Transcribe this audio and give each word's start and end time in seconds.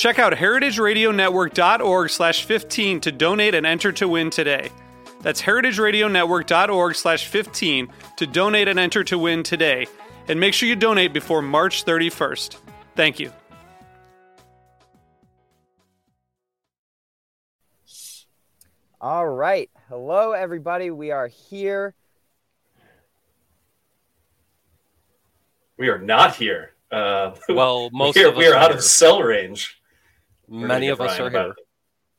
Check 0.00 0.18
out 0.18 0.32
heritageradionetwork.org 0.32 2.08
slash 2.08 2.44
15 2.46 3.00
to 3.00 3.12
donate 3.12 3.54
and 3.54 3.66
enter 3.66 3.92
to 3.92 4.08
win 4.08 4.30
today. 4.30 4.70
That's 5.20 5.42
heritageradionetwork.org 5.42 6.94
slash 6.94 7.26
15 7.26 7.92
to 8.16 8.26
donate 8.26 8.66
and 8.66 8.78
enter 8.78 9.04
to 9.04 9.18
win 9.18 9.42
today. 9.42 9.86
And 10.26 10.40
make 10.40 10.54
sure 10.54 10.66
you 10.70 10.74
donate 10.74 11.12
before 11.12 11.42
March 11.42 11.84
31st. 11.84 12.56
Thank 12.96 13.20
you. 13.20 13.30
All 19.02 19.28
right. 19.28 19.68
Hello, 19.90 20.32
everybody. 20.32 20.90
We 20.90 21.10
are 21.10 21.26
here. 21.26 21.94
We 25.76 25.90
are 25.90 25.98
not 25.98 26.36
here. 26.36 26.70
Uh, 26.90 27.34
Well, 27.50 27.90
most 27.92 28.16
we 28.16 28.24
are, 28.24 28.28
of 28.28 28.32
us 28.32 28.38
we 28.38 28.46
are 28.46 28.54
are 28.54 28.56
out 28.56 28.70
here. 28.70 28.78
of 28.78 28.82
cell 28.82 29.22
range. 29.22 29.76
We're 30.50 30.62
gonna 30.62 30.68
Many 30.74 30.88
of 30.88 31.00
us 31.00 31.10
Ryan 31.10 31.22
are 31.22 31.26
about, 31.28 31.44
here. 31.44 31.54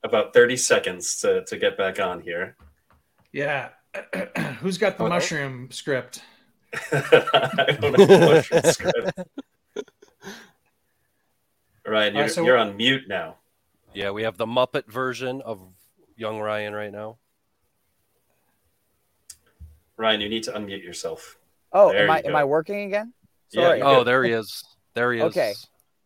About 0.04 0.34
30 0.34 0.56
seconds 0.56 1.20
to, 1.20 1.44
to 1.44 1.58
get 1.58 1.78
back 1.78 2.00
on 2.00 2.22
here. 2.22 2.56
Yeah. 3.34 3.70
Who's 4.62 4.78
got 4.78 4.98
the 4.98 5.04
no. 5.04 5.10
mushroom 5.10 5.70
script? 5.70 6.22
I 6.94 7.78
don't 7.80 8.00
have 8.00 8.08
the 8.08 8.42
mushroom 8.52 8.62
script. 8.72 9.20
Ryan, 11.86 12.14
you're, 12.14 12.22
Alright, 12.24 12.32
so- 12.32 12.46
you're 12.46 12.58
on 12.58 12.78
mute 12.78 13.04
now. 13.10 13.36
Yeah, 13.94 14.12
we 14.12 14.24
have 14.24 14.38
the 14.38 14.46
Muppet 14.46 14.88
version 14.88 15.42
of 15.42 15.60
young 16.16 16.40
Ryan 16.40 16.74
right 16.74 16.94
now. 16.94 17.18
Ryan, 19.98 20.22
you 20.22 20.30
need 20.30 20.44
to 20.44 20.54
unmute 20.54 20.82
yourself. 20.82 21.38
Oh, 21.74 21.92
There 21.92 22.06
am 22.06 22.10
I 22.12 22.20
you 22.20 22.30
am. 22.30 22.36
I 22.38 22.46
working 22.46 22.84
again? 22.84 23.14
Yeah, 23.52 23.64
Sorry. 23.64 23.82
Oh, 23.82 23.92
you're 23.92 24.00
Oh, 24.00 24.04
there 24.06 24.24
he 24.24 24.32
is. 24.32 24.64
There 24.94 25.12
he 25.12 25.20
is. 25.20 25.26
Okay. 25.26 25.54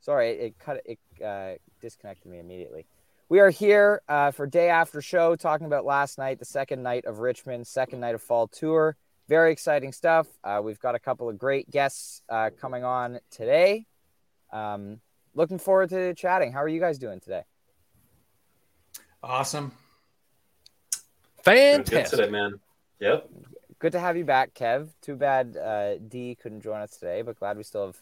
Sorry, 0.02 0.32
it 0.32 0.58
cut 0.58 0.82
it 0.86 0.98
uh, 1.24 1.54
disconnected 1.82 2.30
me 2.32 2.40
immediately. 2.40 2.86
We 3.28 3.40
are 3.40 3.50
here 3.50 4.02
uh, 4.08 4.32
for 4.32 4.46
day 4.46 4.70
after 4.70 5.02
show, 5.02 5.36
talking 5.36 5.66
about 5.66 5.84
last 5.84 6.18
night, 6.18 6.38
the 6.38 6.46
second 6.46 6.84
night 6.84 7.06
of 7.06 7.20
Richmond, 7.20 7.66
second 7.66 8.00
night 8.00 8.14
of 8.14 8.22
fall 8.22 8.48
tour. 8.48 8.96
Very 9.28 9.52
exciting 9.52 9.92
stuff. 9.92 10.28
Uh, 10.44 10.62
we've 10.64 10.80
got 10.80 10.94
a 10.94 11.00
couple 11.00 11.28
of 11.28 11.38
great 11.38 11.70
guests 11.72 12.22
uh, 12.30 12.52
coming 12.62 12.84
on 12.84 13.20
today. 13.32 13.88
Um, 14.54 15.00
looking 15.34 15.58
forward 15.58 15.90
to 15.90 16.14
chatting. 16.14 16.52
How 16.52 16.62
are 16.62 16.68
you 16.68 16.80
guys 16.80 17.00
doing 17.00 17.20
today? 17.20 17.44
Awesome. 19.24 19.72
Doing 21.44 21.78
good 21.78 21.90
Fantastic. 21.90 22.20
today, 22.20 22.32
man. 22.32 22.60
Yep. 23.00 23.30
Good 23.80 23.92
to 23.94 24.00
have 24.00 24.18
you 24.18 24.24
back, 24.24 24.54
Kev. 24.54 24.90
Too 25.02 25.16
bad 25.16 25.58
uh, 25.58 25.98
D 25.98 26.38
couldn't 26.42 26.62
join 26.62 26.82
us 26.82 26.98
today, 26.98 27.24
but 27.24 27.40
glad 27.40 27.58
we 27.58 27.64
still 27.64 27.88
have 27.88 27.98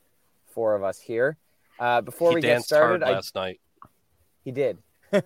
four 0.47 0.75
of 0.75 0.83
us 0.83 0.99
here. 0.99 1.37
Uh, 1.79 2.01
before 2.01 2.29
He 2.31 2.35
we 2.35 2.41
get 2.41 2.61
started, 2.63 3.01
hard 3.01 3.03
I, 3.03 3.15
last 3.15 3.35
night. 3.35 3.59
He 4.43 4.51
did. 4.51 4.77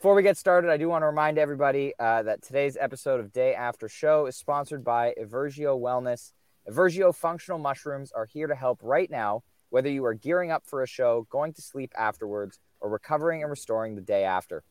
Before 0.00 0.14
we 0.14 0.22
get 0.22 0.38
started, 0.38 0.70
I 0.70 0.78
do 0.78 0.88
want 0.88 1.02
to 1.02 1.06
remind 1.06 1.36
everybody 1.36 1.92
uh, 1.98 2.22
that 2.22 2.40
today's 2.40 2.78
episode 2.80 3.20
of 3.20 3.34
Day 3.34 3.54
After 3.54 3.86
Show 3.86 4.24
is 4.24 4.34
sponsored 4.34 4.82
by 4.82 5.12
Eversio 5.20 5.78
Wellness. 5.78 6.32
Eversio 6.66 7.14
functional 7.14 7.58
mushrooms 7.58 8.10
are 8.10 8.24
here 8.24 8.46
to 8.46 8.54
help 8.54 8.78
right 8.82 9.10
now, 9.10 9.42
whether 9.68 9.90
you 9.90 10.02
are 10.06 10.14
gearing 10.14 10.50
up 10.50 10.64
for 10.64 10.82
a 10.82 10.86
show, 10.86 11.26
going 11.28 11.52
to 11.52 11.60
sleep 11.60 11.92
afterwards, 11.98 12.60
or 12.80 12.88
recovering 12.88 13.42
and 13.42 13.50
restoring 13.50 13.94
the 13.94 14.00
day 14.00 14.24
after. 14.24 14.62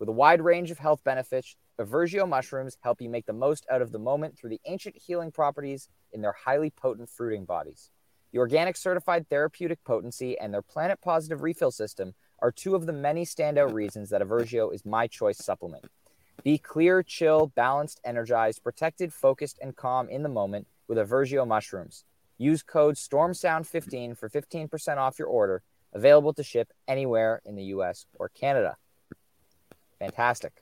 With 0.00 0.08
a 0.08 0.12
wide 0.12 0.40
range 0.40 0.72
of 0.72 0.78
health 0.78 1.04
benefits, 1.04 1.54
Eversio 1.78 2.28
mushrooms 2.28 2.76
help 2.80 3.00
you 3.00 3.08
make 3.08 3.26
the 3.26 3.32
most 3.32 3.64
out 3.70 3.82
of 3.82 3.92
the 3.92 4.00
moment 4.00 4.36
through 4.36 4.50
the 4.50 4.60
ancient 4.66 4.96
healing 4.96 5.30
properties 5.30 5.88
in 6.12 6.22
their 6.22 6.34
highly 6.44 6.70
potent 6.70 7.08
fruiting 7.08 7.44
bodies. 7.44 7.90
The 8.32 8.38
organic 8.38 8.76
certified 8.76 9.28
therapeutic 9.28 9.84
potency 9.84 10.38
and 10.38 10.52
their 10.52 10.62
planet 10.62 11.00
positive 11.02 11.42
refill 11.42 11.70
system 11.70 12.14
are 12.38 12.50
two 12.50 12.74
of 12.74 12.86
the 12.86 12.92
many 12.92 13.24
standout 13.24 13.72
reasons 13.72 14.08
that 14.10 14.22
Eversio 14.22 14.74
is 14.74 14.86
my 14.86 15.06
choice 15.06 15.38
supplement. 15.38 15.84
Be 16.42 16.56
clear, 16.56 17.02
chill, 17.02 17.48
balanced, 17.54 18.00
energized, 18.04 18.64
protected, 18.64 19.12
focused, 19.12 19.58
and 19.60 19.76
calm 19.76 20.08
in 20.08 20.22
the 20.22 20.28
moment 20.30 20.66
with 20.88 20.96
Eversio 20.98 21.46
mushrooms. 21.46 22.04
Use 22.38 22.62
code 22.62 22.96
STORMSOUND15 22.96 24.16
for 24.16 24.28
15% 24.28 24.96
off 24.96 25.18
your 25.18 25.28
order, 25.28 25.62
available 25.92 26.32
to 26.32 26.42
ship 26.42 26.72
anywhere 26.88 27.42
in 27.44 27.54
the 27.54 27.64
US 27.64 28.06
or 28.18 28.30
Canada. 28.30 28.76
Fantastic. 29.98 30.52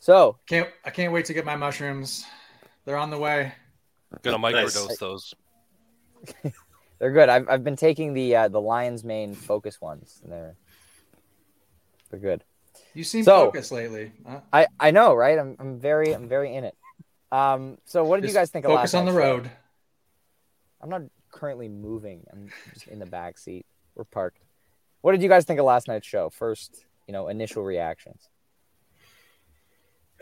So, 0.00 0.38
Can't 0.46 0.68
I 0.84 0.90
can't 0.90 1.12
wait 1.12 1.24
to 1.26 1.34
get 1.34 1.44
my 1.44 1.56
mushrooms. 1.56 2.26
They're 2.84 2.96
on 2.98 3.10
the 3.10 3.18
way. 3.18 3.54
Gonna 4.22 4.38
Nice. 4.38 4.76
microdose 4.76 4.98
those. 4.98 5.34
they're 6.98 7.12
good. 7.12 7.28
I've, 7.28 7.48
I've 7.48 7.64
been 7.64 7.76
taking 7.76 8.12
the 8.14 8.34
uh, 8.36 8.48
the 8.48 8.60
lion's 8.60 9.04
mane 9.04 9.34
focus 9.34 9.80
ones, 9.80 10.20
and 10.22 10.32
they're 10.32 10.56
they're 12.10 12.20
good. 12.20 12.44
You 12.94 13.04
seem 13.04 13.24
So- 13.24 13.46
focused 13.46 13.70
lately. 13.72 14.12
Uh, 14.26 14.40
I, 14.52 14.66
I 14.80 14.90
know, 14.90 15.14
right? 15.14 15.38
I'm, 15.38 15.56
I'm 15.58 15.78
very 15.78 16.12
I'm 16.12 16.28
very 16.28 16.54
in 16.54 16.64
it. 16.64 16.76
Um, 17.30 17.78
so 17.84 18.04
what 18.04 18.20
did 18.20 18.28
you 18.28 18.34
guys 18.34 18.50
think 18.50 18.64
of 18.64 18.70
last 18.70 18.92
Focus 18.92 18.94
on 18.94 19.04
the 19.06 19.12
night's 19.12 19.22
show? 19.24 19.36
road. 19.36 19.50
I'm 20.80 20.88
not 20.88 21.02
currently 21.30 21.68
moving. 21.68 22.24
I'm 22.32 22.48
just 22.72 22.88
in 22.88 22.98
the 22.98 23.06
back 23.06 23.36
seat. 23.38 23.66
We're 23.94 24.04
parked. 24.04 24.38
What 25.02 25.12
did 25.12 25.22
you 25.22 25.28
guys 25.28 25.44
think 25.44 25.60
of 25.60 25.66
last 25.66 25.88
night's 25.88 26.06
show? 26.06 26.30
First, 26.30 26.84
you 27.06 27.12
know, 27.12 27.28
initial 27.28 27.62
reactions. 27.64 28.28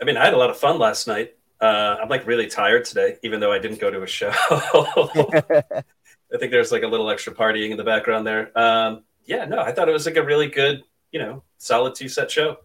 I 0.01 0.05
mean, 0.05 0.17
I 0.17 0.25
had 0.25 0.33
a 0.33 0.37
lot 0.37 0.49
of 0.49 0.57
fun 0.57 0.77
last 0.77 1.07
night. 1.07 1.35
Uh, 1.59 1.95
I'm 2.01 2.09
like 2.09 2.27
really 2.27 2.47
tired 2.47 2.85
today, 2.85 3.17
even 3.23 3.39
though 3.39 3.51
I 3.51 3.57
didn't 3.59 3.79
go 3.79 3.89
to 3.89 4.03
a 4.03 4.07
show. 4.07 4.31
I 6.33 6.37
think 6.37 6.51
there's 6.51 6.71
like 6.71 6.83
a 6.83 6.87
little 6.87 7.09
extra 7.09 7.33
partying 7.33 7.71
in 7.71 7.77
the 7.77 7.83
background 7.83 8.27
there. 8.27 8.57
Um, 8.57 9.03
yeah, 9.25 9.45
no, 9.45 9.59
I 9.59 9.71
thought 9.71 9.89
it 9.89 9.93
was 9.93 10.05
like 10.05 10.17
a 10.17 10.23
really 10.23 10.47
good, 10.47 10.83
you 11.11 11.19
know, 11.19 11.43
solid 11.57 11.95
two 11.95 12.09
set 12.09 12.29
show. 12.31 12.57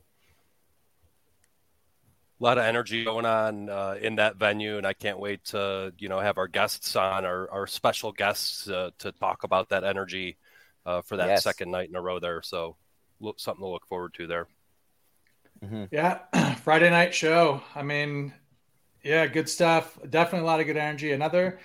A 2.41 2.43
lot 2.43 2.59
of 2.59 2.65
energy 2.65 3.05
going 3.05 3.25
on 3.25 3.69
uh, 3.69 3.95
in 4.01 4.17
that 4.17 4.37
venue, 4.37 4.77
and 4.77 4.85
I 4.87 4.95
can't 4.95 5.21
wait 5.21 5.45
to 5.47 5.93
you 5.99 6.09
know 6.09 6.19
have 6.19 6.39
our 6.39 6.49
guests 6.49 6.97
on, 6.97 7.25
our, 7.25 7.49
our 7.51 7.67
special 7.69 8.11
guests 8.11 8.69
uh, 8.69 8.91
to 8.99 9.13
talk 9.13 9.45
about 9.45 9.69
that 9.69 9.85
energy 9.85 10.39
uh, 10.85 11.03
for 11.03 11.19
that 11.19 11.29
Yes. 11.29 11.45
second 11.45 11.71
night 11.71 11.89
in 11.89 11.95
a 11.95 12.03
row 12.03 12.19
there. 12.19 12.43
So 12.43 12.77
look, 13.21 13.39
something 13.39 13.63
to 13.63 13.69
look 13.69 13.87
forward 13.87 14.15
to 14.15 14.27
there. 14.27 14.49
Yeah, 15.93 16.19
Friday 16.65 16.91
night 16.91 17.15
show. 17.15 17.63
I 17.77 17.83
mean, 17.85 18.33
yeah, 19.05 19.27
good 19.29 19.49
stuff. 19.49 19.97
Definitely 20.11 20.41
a 20.45 20.51
lot 20.51 20.59
of 20.59 20.67
good 20.67 20.77
energy. 20.77 21.13
Another 21.13 21.61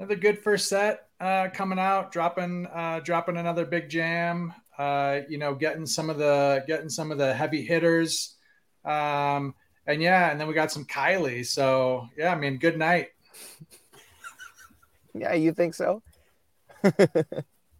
another 0.00 0.16
good 0.16 0.38
first 0.38 0.68
set 0.68 1.06
uh, 1.20 1.48
coming 1.52 1.78
out, 1.78 2.10
dropping 2.10 2.66
uh, 2.66 3.00
dropping 3.04 3.36
another 3.36 3.64
big 3.66 3.88
jam. 3.88 4.52
Uh, 4.78 5.20
you 5.28 5.36
know, 5.36 5.54
getting 5.54 5.84
some 5.86 6.08
of 6.08 6.16
the 6.16 6.64
getting 6.66 6.88
some 6.88 7.12
of 7.12 7.18
the 7.18 7.34
heavy 7.34 7.62
hitters. 7.62 8.34
Um, 8.84 9.54
and 9.86 10.00
yeah, 10.00 10.30
and 10.30 10.40
then 10.40 10.48
we 10.48 10.54
got 10.54 10.72
some 10.72 10.86
Kylie. 10.86 11.44
So 11.44 12.08
yeah, 12.16 12.32
I 12.32 12.36
mean, 12.36 12.56
good 12.58 12.76
night. 12.78 13.08
Yeah, 15.12 15.34
you 15.34 15.52
think 15.52 15.74
so? 15.74 16.02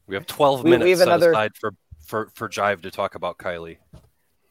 we 0.09 0.17
have 0.17 0.27
12 0.27 0.65
We- 0.65 0.71
we 0.73 0.77
minutes 0.79 0.91
have 0.91 0.99
set 0.99 1.07
another- 1.09 1.31
aside 1.31 1.53
for, 1.55 1.75
for, 2.05 2.29
for 2.35 2.49
Jive 2.49 2.83
to 2.83 2.91
talk 2.91 3.15
about 3.15 3.39
Kylie. 3.39 3.77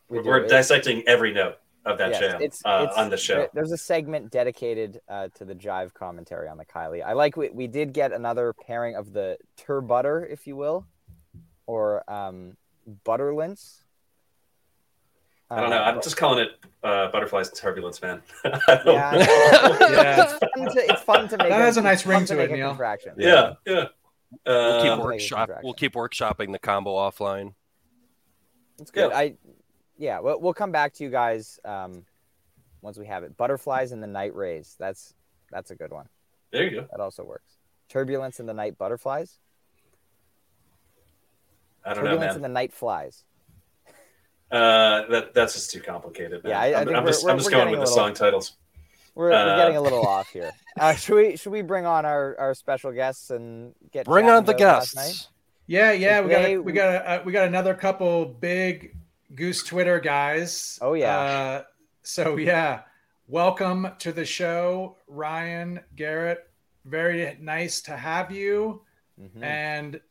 We 0.07 0.19
We're, 0.19 0.24
we're 0.24 0.48
dissecting 0.48 1.04
every 1.06 1.33
note 1.33 1.57
of 1.86 1.98
that 1.98 2.12
yes, 2.12 2.20
jam 2.20 2.36
it's- 2.42 2.62
uh, 2.66 2.84
it's- 2.84 2.98
on 2.98 3.10
the 3.10 3.18
show. 3.18 3.48
There's 3.54 3.72
a 3.72 3.78
segment 3.78 4.31
dedicated 4.31 5.00
uh, 5.08 5.30
to 5.36 5.46
the 5.46 5.56
jive 5.56 5.94
commentary 5.94 6.48
on 6.48 6.58
the 6.58 6.66
Kylie. 6.66 7.04
I 7.04 7.14
like 7.14 7.38
we, 7.38 7.50
we 7.50 7.68
did 7.68 7.94
get 7.94 8.12
another 8.12 8.54
pairing 8.54 8.96
of 8.96 9.14
the 9.14 9.38
tur 9.58 9.81
butter, 9.81 10.26
if 10.26 10.46
you 10.48 10.56
will, 10.56 10.86
or 11.68 12.04
um, 12.12 12.58
butterlints. 13.06 13.84
I 15.52 15.62
don't 15.62 15.72
know. 15.72 15.78
Uh, 15.78 15.81
I'm 15.81 16.02
just 16.02 16.16
calling 16.16 16.40
it 16.46 16.50
uh, 16.84 17.10
butterflies 17.12 17.48
and 17.50 17.58
turbulence, 17.58 18.02
man. 18.02 18.22
Yeah. 18.44 18.56
Yeah. 19.90 20.24
it's, 20.24 20.34
fun 20.34 20.66
to, 20.76 20.92
it's 20.94 21.02
fun 21.02 21.28
to 21.30 21.38
make. 21.38 21.50
That 21.50 21.62
has 21.62 21.78
a 21.78 21.81
nice 21.81 22.06
ring 22.06 22.26
to 22.26 22.36
make 22.36 22.52
it, 22.52 22.54
a 22.54 22.58
Neal. 22.58 22.68
contraction. 22.70 23.14
yeah, 23.18 23.54
yeah. 23.66 23.86
We'll 24.46 24.81
keep 24.84 24.92
Uh, 24.92 25.02
workshop. 25.04 25.50
We'll 25.64 25.74
keep 25.74 25.94
workshopping 25.94 26.52
the 26.52 26.60
combo 26.60 26.92
offline. 26.96 27.54
It's 28.80 28.92
good. 28.92 29.10
Yeah. 29.10 29.18
I 29.18 29.36
yeah, 30.00 30.19
we'll, 30.19 30.40
we'll 30.40 30.54
come 30.56 30.72
back 30.72 30.94
to 30.96 31.04
you 31.04 31.12
guys 31.12 31.60
um, 31.63 32.04
once 32.81 32.98
we 32.98 33.06
have 33.06 33.24
it. 33.24 33.38
Butterflies 33.38 33.92
in 33.92 34.00
the 34.01 34.07
night 34.07 34.34
rays. 34.36 34.75
That's 34.80 35.13
that's 35.51 35.69
a 35.69 35.75
good 35.75 35.92
one. 35.92 36.07
there 36.51 36.63
you 36.63 36.72
go. 36.81 36.88
That 36.90 37.00
also 37.00 37.24
works. 37.24 37.51
Turbulence 37.90 38.40
in 38.40 38.46
the 38.48 38.54
night 38.54 38.78
butterflies. 38.78 39.38
I 41.86 41.94
don't 41.94 42.04
know, 42.04 42.12
Turbulence 42.12 42.30
man. 42.31 42.36
in 42.38 42.42
the 42.42 42.50
night 42.50 42.74
flies. 42.74 43.24
Uh, 44.51 45.06
that 45.12 45.31
that's 45.36 45.54
just 45.54 45.69
too 45.69 45.80
complicated. 45.80 46.44
Man. 46.44 46.50
Yeah, 46.50 46.60
I- 46.60 46.63
I 46.72 46.80
I'm, 46.81 46.86
think 46.88 46.98
I'm 46.98 47.04
we're- 47.04 47.12
just 47.13 47.24
we're- 47.24 47.34
I'm 47.34 47.38
just 47.38 47.52
going 47.52 47.66
with 47.69 47.74
a 47.74 47.75
the 47.75 47.80
little- 47.81 47.95
song 47.95 48.13
titles. 48.16 48.54
We're, 49.13 49.30
we're 49.30 49.34
Uh, 49.34 49.56
getting 49.57 49.78
a 49.78 49.81
little 49.81 50.04
off 50.07 50.28
here. 50.30 50.52
Uh, 50.80 50.95
should 50.95 51.16
we 51.16 51.36
should 51.38 51.52
we 51.52 51.62
bring 51.62 51.86
on 51.86 52.04
our, 52.04 52.36
our 52.40 52.54
special 52.56 52.92
guests 52.92 53.30
and 53.30 53.75
get 53.92 54.06
Bring 54.07 54.28
on 54.28 54.45
the 54.45 54.54
about 54.56 54.62
last 54.80 54.95
night? 54.95 55.02
guests. 55.04 55.28
Yeah, 55.68 55.92
yeah, 55.92 56.22
we 56.22 56.30
got 56.31 56.45
a, 56.45 56.57
we 56.57 56.72
got 56.72 56.88
a, 56.95 57.10
uh, 57.10 57.22
we 57.25 57.31
got 57.31 57.48
another 57.48 57.75
couple 57.75 58.25
big 58.25 58.95
Goose 59.36 59.64
Twitter 59.64 60.00
guys. 60.00 60.80
Oh, 60.81 60.94
yeah. 60.94 61.20
Uh, 61.20 61.64
so 62.02 62.38
yeah, 62.38 62.81
welcome 63.28 63.88
to 64.00 64.12
the 64.12 64.26
show, 64.26 64.98
Ryan 65.08 65.80
Garrett. 65.96 66.50
Very 66.86 67.38
nice 67.40 67.81
to 67.81 67.96
have 67.96 68.31
you. 68.31 68.81
Mhm. 69.20 69.44
And 69.44 70.02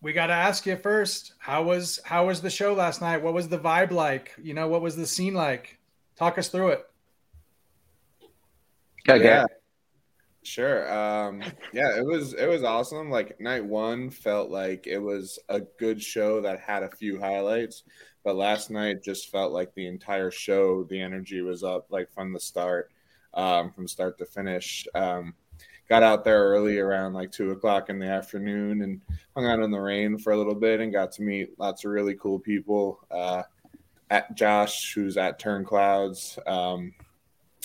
we 0.00 0.12
got 0.12 0.26
to 0.26 0.34
ask 0.34 0.66
you 0.66 0.76
first, 0.76 1.34
how 1.38 1.62
was 1.62 2.00
how 2.04 2.26
was 2.26 2.40
the 2.42 2.50
show 2.50 2.74
last 2.74 3.00
night? 3.00 3.22
What 3.22 3.34
was 3.34 3.48
the 3.48 3.58
vibe 3.58 3.90
like? 3.90 4.32
You 4.42 4.54
know, 4.54 4.68
what 4.68 4.82
was 4.82 4.96
the 4.96 5.06
scene 5.06 5.34
like? 5.34 5.78
Talk 6.16 6.38
us 6.38 6.48
through 6.48 6.68
it. 6.70 6.86
Yeah, 9.06 9.14
yeah. 9.16 9.46
Sure. 10.42 10.92
Um, 10.92 11.42
yeah, 11.72 11.96
it 11.96 12.04
was 12.04 12.34
it 12.34 12.46
was 12.46 12.64
awesome. 12.64 13.10
Like 13.10 13.40
night 13.40 13.64
one 13.64 14.10
felt 14.10 14.50
like 14.50 14.86
it 14.86 14.98
was 14.98 15.38
a 15.48 15.60
good 15.60 16.02
show 16.02 16.40
that 16.42 16.60
had 16.60 16.82
a 16.82 16.90
few 16.90 17.18
highlights, 17.18 17.84
but 18.24 18.36
last 18.36 18.70
night 18.70 19.04
just 19.04 19.30
felt 19.30 19.52
like 19.52 19.74
the 19.74 19.86
entire 19.86 20.30
show, 20.30 20.84
the 20.84 21.00
energy 21.00 21.42
was 21.42 21.62
up 21.62 21.86
like 21.90 22.10
from 22.12 22.32
the 22.32 22.40
start, 22.40 22.90
um, 23.34 23.70
from 23.70 23.86
start 23.86 24.18
to 24.18 24.24
finish. 24.24 24.88
Um, 24.94 25.34
got 25.88 26.02
out 26.02 26.24
there 26.24 26.42
early 26.44 26.78
around 26.78 27.12
like 27.12 27.30
two 27.30 27.50
o'clock 27.50 27.90
in 27.90 27.98
the 27.98 28.06
afternoon 28.06 28.80
and 28.82 29.02
hung 29.36 29.46
out 29.46 29.60
in 29.60 29.70
the 29.70 29.78
rain 29.78 30.16
for 30.16 30.32
a 30.32 30.36
little 30.36 30.54
bit 30.54 30.80
and 30.80 30.92
got 30.92 31.12
to 31.12 31.22
meet 31.22 31.58
lots 31.58 31.84
of 31.84 31.90
really 31.90 32.14
cool 32.14 32.38
people. 32.38 33.00
Uh, 33.10 33.42
at 34.10 34.34
Josh, 34.34 34.94
who's 34.94 35.16
at 35.16 35.38
Turn 35.38 35.64
Clouds, 35.64 36.38
um, 36.46 36.94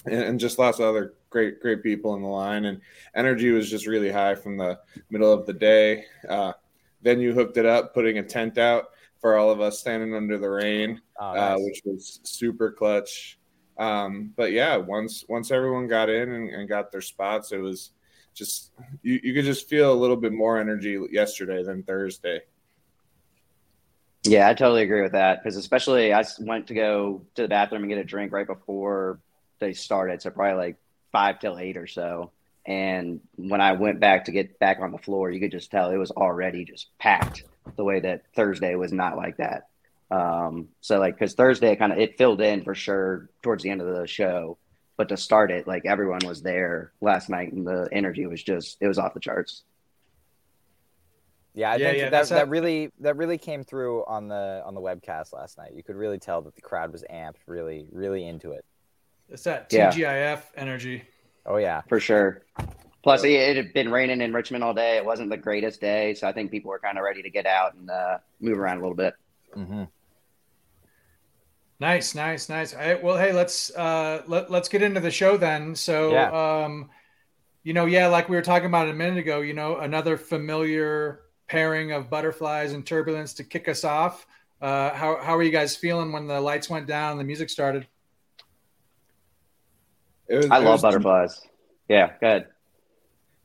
and, 0.05 0.21
and 0.21 0.39
just 0.39 0.59
lots 0.59 0.79
of 0.79 0.85
other 0.85 1.13
great 1.29 1.61
great 1.61 1.83
people 1.83 2.15
in 2.15 2.21
the 2.21 2.27
line 2.27 2.65
and 2.65 2.81
energy 3.13 3.51
was 3.51 3.69
just 3.69 3.85
really 3.85 4.11
high 4.11 4.33
from 4.33 4.57
the 4.57 4.79
middle 5.11 5.31
of 5.31 5.45
the 5.45 5.53
day 5.53 6.03
uh, 6.27 6.51
venue 7.03 7.33
hooked 7.33 7.57
it 7.57 7.67
up 7.67 7.93
putting 7.93 8.17
a 8.17 8.23
tent 8.23 8.57
out 8.57 8.89
for 9.19 9.37
all 9.37 9.49
of 9.49 9.61
us 9.61 9.79
standing 9.79 10.15
under 10.15 10.37
the 10.37 10.49
rain 10.49 11.01
Oh, 11.19 11.25
uh, 11.25 11.55
which 11.57 11.81
was 11.85 12.19
super 12.23 12.71
clutch. 12.71 13.37
Um, 13.77 14.33
but 14.35 14.51
yeah 14.51 14.75
once 14.77 15.23
once 15.29 15.51
everyone 15.51 15.87
got 15.87 16.09
in 16.09 16.29
and, 16.31 16.49
and 16.49 16.67
got 16.67 16.91
their 16.91 17.01
spots 17.01 17.51
it 17.53 17.59
was 17.59 17.91
just 18.33 18.71
you, 19.01 19.19
you 19.23 19.33
could 19.33 19.45
just 19.45 19.69
feel 19.69 19.93
a 19.93 19.95
little 19.95 20.17
bit 20.17 20.33
more 20.33 20.59
energy 20.59 20.99
yesterday 21.11 21.63
than 21.63 21.83
thursday. 21.83 22.41
Yeah, 24.23 24.49
I 24.49 24.53
totally 24.53 24.83
agree 24.83 25.01
with 25.01 25.13
that 25.13 25.41
because 25.41 25.55
especially 25.55 26.13
I 26.13 26.23
went 26.39 26.67
to 26.67 26.73
go 26.73 27.25
to 27.35 27.41
the 27.41 27.47
bathroom 27.47 27.83
and 27.83 27.89
get 27.89 27.99
a 27.99 28.03
drink 28.03 28.31
right 28.33 28.45
before 28.45 29.19
they 29.59 29.73
started, 29.73 30.21
so 30.21 30.29
probably 30.29 30.57
like 30.57 30.75
five 31.11 31.39
till 31.39 31.57
eight 31.57 31.77
or 31.77 31.87
so. 31.87 32.31
And 32.69 33.21
when 33.37 33.61
I 33.61 33.73
went 33.73 34.01
back 34.01 34.25
to 34.25 34.33
get 34.33 34.59
back 34.59 34.79
on 34.81 34.93
the 34.93 34.99
floor, 34.99 35.31
you 35.31 35.41
could 35.41 35.51
just 35.51 35.71
tell 35.71 35.91
it 35.91 35.97
was 35.97 36.11
already 36.11 36.65
just 36.65 36.89
packed. 36.99 37.45
The 37.77 37.85
way 37.85 38.01
that 38.01 38.23
Thursday 38.35 38.75
was 38.75 38.93
not 38.93 39.17
like 39.17 39.37
that. 39.39 39.63
Um, 40.11 40.69
so 40.81 40.99
like 40.99 41.15
because 41.15 41.35
Thursday 41.35 41.75
kind 41.77 41.93
of 41.93 41.99
it 41.99 42.17
filled 42.19 42.41
in 42.41 42.63
for 42.65 42.75
sure 42.75 43.29
towards 43.43 43.63
the 43.63 43.71
end 43.71 43.81
of 43.81 43.87
the 43.95 44.07
show, 44.07 44.59
but 44.97 45.09
to 45.09 45.17
start 45.17 45.51
it, 45.51 45.67
like 45.67 45.85
everyone 45.87 46.25
was 46.25 46.43
there 46.43 46.93
last 47.01 47.29
night, 47.29 47.53
and 47.53 47.67
the 47.67 47.89
energy 47.93 48.27
was 48.27 48.43
just 48.43 48.77
it 48.81 48.87
was 48.89 48.99
off 48.99 49.15
the 49.15 49.21
charts. 49.21 49.63
Yeah, 51.55 51.71
I 51.71 51.79
Yeah, 51.79 51.87
think 51.87 51.97
yeah, 51.97 52.09
that, 52.11 52.11
that's 52.11 52.29
that 52.29 52.47
really 52.49 52.91
that 52.99 53.17
really 53.17 53.37
came 53.37 53.63
through 53.63 54.05
on 54.05 54.27
the 54.27 54.61
on 54.65 54.75
the 54.75 54.81
webcast 54.81 55.33
last 55.33 55.57
night. 55.57 55.73
You 55.75 55.83
could 55.83 55.95
really 55.95 56.19
tell 56.19 56.41
that 56.43 56.55
the 56.55 56.61
crowd 56.61 56.91
was 56.91 57.03
amped, 57.11 57.37
really, 57.47 57.87
really 57.91 58.25
into 58.25 58.51
it. 58.51 58.63
It's 59.29 59.43
that 59.43 59.69
Yeah. 59.71 59.91
TGIF 59.91 60.43
energy. 60.55 61.03
Oh 61.49 61.57
yeah, 61.57 61.81
For 61.89 61.99
sure. 61.99 62.43
Plus, 63.01 63.23
it, 63.23 63.31
it 63.31 63.57
had 63.57 63.73
been 63.73 63.91
raining 63.91 64.21
in 64.21 64.33
Richmond 64.33 64.63
all 64.63 64.73
day. 64.73 64.97
It 64.97 65.05
wasn't 65.05 65.29
the 65.31 65.37
greatest 65.37 65.81
day, 65.81 66.13
so 66.13 66.27
I 66.27 66.31
think 66.31 66.51
people 66.51 66.69
were 66.69 66.79
kind 66.79 66.97
of 66.97 67.03
ready 67.03 67.23
to 67.23 67.29
get 67.29 67.45
out 67.47 67.73
and 67.73 67.89
uh, 67.89 68.19
move 68.39 68.59
around 68.59 68.77
a 68.77 68.81
little 68.81 68.95
bit. 68.95 69.15
hmm 69.53 69.83
Nice, 71.79 72.13
nice, 72.13 72.49
nice. 72.49 72.73
All 72.73 72.81
right, 72.81 73.01
well, 73.01 73.17
hey, 73.17 73.31
let's 73.31 73.73
uh, 73.73 74.21
let 74.27 74.51
let's 74.51 74.67
get 74.67 74.81
into 74.81 74.99
the 74.99 75.09
show 75.11 75.37
then. 75.37 75.75
So, 75.75 76.11
Yeah. 76.11 76.63
um, 76.65 76.89
you 77.63 77.73
know, 77.73 77.85
yeah, 77.85 78.07
like 78.07 78.27
we 78.29 78.35
were 78.35 78.41
talking 78.41 78.65
about 78.67 78.89
a 78.89 78.93
minute 78.93 79.17
ago, 79.17 79.41
you 79.41 79.53
know, 79.53 79.77
another 79.77 80.17
familiar 80.17 81.21
pairing 81.47 81.93
of 81.93 82.09
butterflies 82.09 82.73
and 82.73 82.85
turbulence 82.85 83.33
to 83.35 83.43
kick 83.45 83.69
us 83.69 83.83
off. 83.85 84.27
Uh, 84.61 84.93
how 84.93 85.21
how 85.21 85.37
are 85.37 85.43
you 85.43 85.51
guys 85.51 85.75
feeling 85.75 86.11
when 86.11 86.27
the 86.27 86.39
lights 86.41 86.69
went 86.69 86.85
down 86.85 87.11
and 87.11 87.19
the 87.19 87.23
music 87.23 87.49
started? 87.49 87.87
Was, 90.37 90.49
I 90.51 90.59
love 90.59 90.81
butterflies. 90.81 91.41
Yeah, 91.87 92.11
good. 92.19 92.45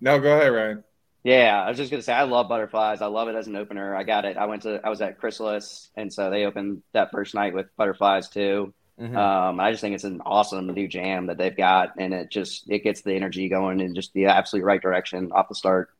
no 0.01 0.19
go 0.19 0.37
ahead 0.39 0.53
ryan 0.53 0.85
Yeah, 1.23 1.63
I 1.65 1.69
was 1.69 1.79
just 1.79 1.91
gonna 1.91 2.03
say 2.03 2.13
I 2.13 2.25
love 2.25 2.49
butterflies. 2.49 3.01
I 3.01 3.07
love 3.07 3.29
it 3.29 3.35
as 3.35 3.47
an 3.47 3.57
opener. 3.57 3.97
I 3.97 4.03
got 4.05 4.25
it. 4.25 4.37
I 4.37 4.47
went 4.47 4.63
to 4.63 4.81
I 4.85 4.91
was 4.91 5.01
at 5.01 5.19
Chrysalis, 5.19 5.91
and 5.97 6.13
so 6.13 6.29
they 6.31 6.45
opened 6.45 6.83
that 6.93 7.11
first 7.11 7.35
night 7.35 7.55
with 7.55 7.67
butterflies 7.77 8.29
too. 8.29 8.75
Mhm. 9.01 9.17
Um, 9.17 9.59
I 9.59 9.71
just 9.73 9.81
think 9.81 9.95
it's 9.97 10.05
an 10.05 10.21
awesome 10.25 10.67
new 10.69 10.87
jam 10.87 11.27
that 11.27 11.39
they've 11.39 11.57
got, 11.57 11.95
and 11.99 12.13
it 12.15 12.31
just 12.31 12.71
it 12.71 12.85
gets 12.85 13.01
the 13.03 13.15
energy 13.15 13.49
going 13.49 13.81
in 13.81 13.95
just 13.95 14.13
the 14.13 14.27
absolute 14.27 14.65
right 14.65 14.81
direction 14.83 15.33
off 15.33 15.49
the 15.49 15.55
start. 15.55 15.91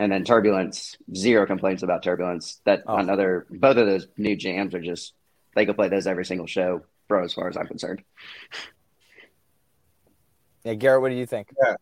And 0.00 0.10
then 0.10 0.24
turbulence, 0.24 0.96
zero 1.14 1.44
complaints 1.44 1.82
about 1.82 2.02
turbulence. 2.02 2.60
That 2.64 2.84
Oh. 2.86 2.96
another 2.96 3.46
both 3.50 3.76
of 3.76 3.86
those 3.86 4.08
new 4.16 4.34
jams 4.36 4.74
are 4.74 4.80
just 4.80 5.12
they 5.54 5.66
could 5.66 5.76
play 5.76 5.88
those 5.88 6.06
every 6.06 6.24
single 6.24 6.46
show, 6.46 6.82
bro. 7.08 7.24
As 7.24 7.34
far 7.34 7.48
as 7.48 7.56
I'm 7.56 7.66
concerned. 7.66 8.02
Yeah. 10.64 10.74
Garrett, 10.74 11.02
what 11.02 11.10
do 11.10 11.14
you 11.14 11.26
think? 11.26 11.52
Yeah. 11.62 11.76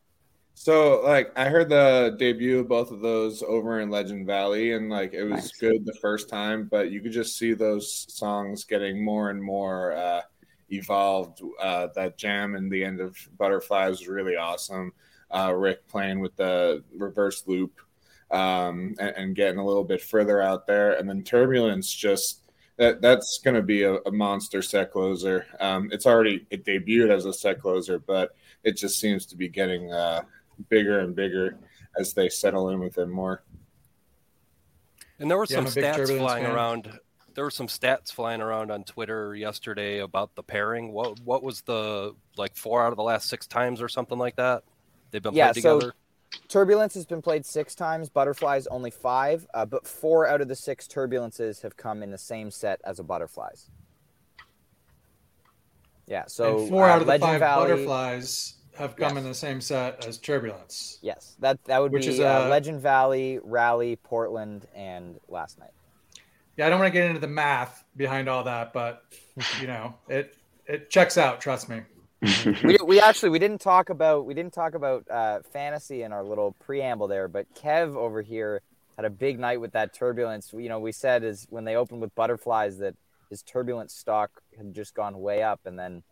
So 0.54 1.02
like 1.04 1.33
I 1.37 1.50
heard 1.50 1.68
the 1.68 2.16
debut 2.18 2.61
of 2.61 2.68
both 2.68 2.90
of 2.90 3.00
those 3.00 3.42
over 3.42 3.80
in 3.80 3.90
Legend 3.90 4.26
Valley 4.26 4.73
and 4.73 4.88
like 4.88 5.12
it 5.12 5.25
was 5.25 5.33
Nice. 5.33 5.52
good 5.59 5.85
the 5.85 5.99
first 6.00 6.30
time, 6.30 6.66
but 6.71 6.90
you 6.90 7.02
could 7.02 7.12
just 7.12 7.37
see 7.37 7.52
those 7.52 8.06
songs 8.09 8.64
getting 8.64 9.04
more 9.04 9.28
and 9.28 9.42
more 9.42 9.92
uh 9.92 10.23
evolved. 10.71 11.42
Uh 11.61 11.88
that 11.95 12.16
jam 12.16 12.54
and 12.54 12.73
the 12.73 12.83
end 12.83 13.00
of 13.00 13.16
Butterfly 13.37 13.88
was 13.88 14.09
really 14.09 14.37
awesome. 14.37 14.92
Uh 15.30 15.52
Rick 15.54 15.87
playing 15.88 16.21
with 16.21 16.35
the 16.37 16.83
reverse 16.97 17.45
loop 17.47 17.78
um 18.30 18.95
and, 18.99 19.14
and 19.16 19.37
getting 19.37 19.59
a 19.59 19.64
little 19.64 19.85
bit 19.85 20.00
further 20.00 20.40
out 20.40 20.66
there 20.66 20.95
and 20.95 21.09
then 21.09 21.23
Turbulence 21.23 21.92
just 21.92 22.47
that 22.76 23.00
that's 23.00 23.40
going 23.42 23.56
to 23.56 23.62
be 23.62 23.83
a, 23.83 23.95
a 23.95 24.12
monster 24.12 24.62
set 24.62 24.92
closer. 24.92 25.47
Um, 25.61 25.88
it's 25.92 26.06
already 26.06 26.47
it 26.50 26.64
debuted 26.64 27.11
as 27.11 27.25
a 27.25 27.33
set 27.33 27.61
closer, 27.61 27.99
but 27.99 28.35
it 28.66 28.76
just 28.76 28.99
seems 28.99 29.25
to 29.26 29.37
be 29.37 29.49
getting 29.49 29.92
uh, 29.92 30.23
bigger 30.68 30.99
and 30.99 31.14
bigger 31.14 31.56
as 31.99 32.12
they 32.12 32.28
settle 32.28 32.68
in 32.70 32.80
with 32.80 32.99
it 32.99 33.06
more. 33.06 33.44
And 35.20 35.30
there 35.30 35.38
were 35.38 35.46
Yeah, 35.49 35.64
some 35.64 35.66
stats 35.66 36.18
flying 36.18 36.44
fan. 36.44 36.52
around. 36.54 36.99
There 37.35 37.44
were 37.44 37.50
some 37.50 37.68
stats 37.68 38.12
flying 38.12 38.40
around 38.42 38.70
on 38.73 38.82
Twitter 38.82 39.35
yesterday 39.37 40.00
about 40.00 40.35
the 40.35 40.42
pairing. 40.42 40.92
What 40.92 41.20
what 41.20 41.42
was 41.44 41.62
the 41.62 42.14
like 42.37 42.56
four 42.56 42.82
out 42.85 42.92
of 42.92 42.96
the 42.96 43.02
last 43.04 43.28
six 43.28 43.46
times 43.46 43.80
or 43.80 43.88
something 43.88 44.18
like 44.18 44.37
that? 44.37 44.64
They've 45.12 45.23
been 45.23 45.32
Yeah, 45.35 45.52
played 45.52 45.62
so- 45.62 45.78
together. 45.78 45.94
Turbulence 46.49 46.92
has 46.94 47.06
been 47.06 47.23
played 47.23 47.46
six 47.46 47.75
times. 47.75 48.08
Butterflies 48.11 48.66
only 48.66 48.90
five, 48.90 49.46
uh, 49.54 49.64
but 49.64 49.87
four 49.87 50.26
out 50.26 50.40
of 50.40 50.49
the 50.49 50.56
six 50.56 50.87
turbulences 50.88 51.62
have 51.62 51.76
come 51.76 52.02
in 52.02 52.11
the 52.11 52.18
same 52.18 52.50
set 52.50 52.80
as 52.85 52.99
a 52.99 53.04
butterflies. 53.04 53.70
Yeah. 56.06 56.25
So 56.26 56.58
and 56.61 56.68
four 56.68 56.85
uh, 56.85 56.92
out 56.94 57.00
of 57.00 57.06
the 57.06 57.18
five 57.18 57.40
Valley, 57.40 57.70
butterflies 57.70 58.55
have 58.76 58.97
come 58.97 59.16
Yes. 59.16 59.18
in 59.18 59.25
the 59.25 59.35
same 59.35 59.61
set 59.61 60.04
as 60.06 60.18
Turbulence. 60.18 60.99
Yes, 61.02 61.37
that 61.40 61.62
that 61.64 61.80
would 61.80 61.92
Which 61.92 62.06
be 62.06 62.12
is, 62.12 62.21
uh, 62.21 62.45
uh, 62.45 62.49
Legend 62.49 62.80
Valley, 62.80 63.38
Raleigh, 63.42 63.97
Portland, 63.97 64.66
and 64.75 65.18
last 65.28 65.59
night. 65.59 65.73
Yeah, 66.56 66.66
I 66.66 66.71
don't 66.71 66.78
want 66.80 66.92
to 66.92 66.99
get 66.99 67.09
into 67.09 67.21
the 67.21 67.28
math 67.28 67.85
behind 67.97 68.28
all 68.28 68.45
that, 68.45 68.73
but 68.73 69.04
you 69.61 69.66
know, 69.66 69.95
it 70.09 70.37
it 70.66 70.90
checks 70.90 71.18
out. 71.18 71.40
Trust 71.40 71.68
me. 71.68 71.83
we, 72.64 72.78
we 72.85 73.00
actually 73.00 73.28
we 73.28 73.38
didn't 73.38 73.61
talk 73.61 73.90
about 73.90 74.25
we 74.25 74.35
didn't 74.35 74.52
talk 74.54 74.75
about 74.75 75.04
uh, 75.11 75.40
fantasy 75.52 76.02
in 76.02 76.12
our 76.12 76.25
little 76.25 76.52
preamble 76.61 77.09
there, 77.09 77.28
but 77.28 77.47
Kev 77.54 77.95
over 77.95 78.23
here 78.23 78.62
had 78.97 79.04
a 79.04 79.11
big 79.11 79.38
night 79.38 79.61
with 79.61 79.73
that 79.73 79.92
turbulence. 79.92 80.52
You 80.56 80.68
know, 80.68 80.78
we 80.80 80.92
said 80.92 81.23
is 81.23 81.47
when 81.50 81.64
they 81.64 81.76
opened 81.76 82.00
with 82.00 82.14
butterflies 82.14 82.78
that 82.78 82.95
his 83.28 83.42
turbulence 83.42 83.92
stock 83.92 84.30
had 84.56 84.75
just 84.75 84.95
gone 84.95 85.21
way 85.21 85.42
up 85.42 85.61
and 85.66 85.78
then 85.78 86.02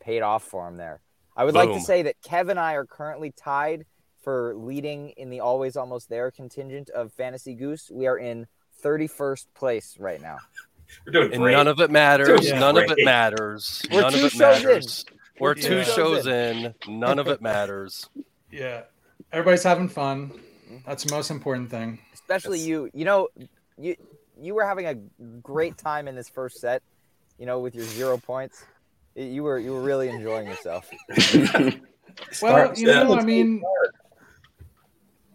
paid 0.00 0.20
off 0.20 0.42
for 0.44 0.68
him 0.68 0.76
there. 0.76 1.00
I 1.38 1.44
would 1.44 1.54
like 1.54 1.70
to 1.72 1.80
say 1.80 2.02
that 2.02 2.20
Kev 2.20 2.50
and 2.50 2.58
I 2.58 2.74
are 2.74 2.84
currently 2.84 3.30
tied 3.30 3.86
for 4.24 4.54
leading 4.56 5.10
in 5.10 5.30
the 5.30 5.38
always 5.40 5.76
almost 5.76 6.08
there 6.08 6.30
contingent 6.32 6.90
of 6.90 7.12
Fantasy 7.12 7.54
Goose. 7.54 7.90
We 7.92 8.08
are 8.08 8.18
in 8.18 8.46
31st 8.84 9.46
place 9.54 9.96
right 10.00 10.20
now. 10.20 10.38
We're 11.06 11.12
doing 11.12 11.32
And 11.34 11.42
great. 11.42 11.52
none 11.52 11.68
of 11.68 11.80
it 11.80 11.90
matters. 11.90 12.48
Yeah. 12.48 12.58
None 12.58 12.76
of 12.76 12.90
it 12.90 13.04
matters. 13.04 13.82
We're 13.92 14.00
none 14.00 14.12
two 14.12 14.18
of 14.20 14.24
it 14.24 14.32
shows 14.32 15.04
in. 15.08 15.14
We're 15.38 15.50
We're 15.50 15.54
two 15.54 15.62
two 15.62 15.84
shows 15.84 15.94
shows 16.24 16.26
in. 16.26 16.74
None 16.88 17.18
of 17.18 17.28
it 17.28 17.40
matters. 17.40 18.08
Yeah, 18.50 18.84
everybody's 19.30 19.62
having 19.62 19.90
fun. 19.90 20.32
That's 20.86 21.04
the 21.04 21.14
most 21.14 21.30
important 21.30 21.70
thing. 21.70 21.98
especially 22.14 22.58
Yes. 22.60 22.66
you 22.68 22.90
you 22.94 23.04
know 23.04 23.28
you 23.76 23.94
you 24.40 24.54
were 24.54 24.64
having 24.64 24.86
a 24.86 24.94
great 25.42 25.76
time 25.76 26.08
in 26.08 26.14
this 26.14 26.30
first 26.30 26.58
set 26.58 26.82
you 27.38 27.44
know 27.44 27.58
with 27.60 27.74
your 27.74 27.84
zero 27.84 28.16
points 28.16 28.64
you 29.18 29.42
were 29.42 29.58
you 29.58 29.72
were 29.72 29.82
really 29.82 30.08
enjoying 30.08 30.46
yourself 30.46 30.88
Well, 32.42 32.72
you 32.76 32.88
Yeah. 32.88 33.02
know, 33.04 33.14
I 33.14 33.22
mean, 33.22 33.62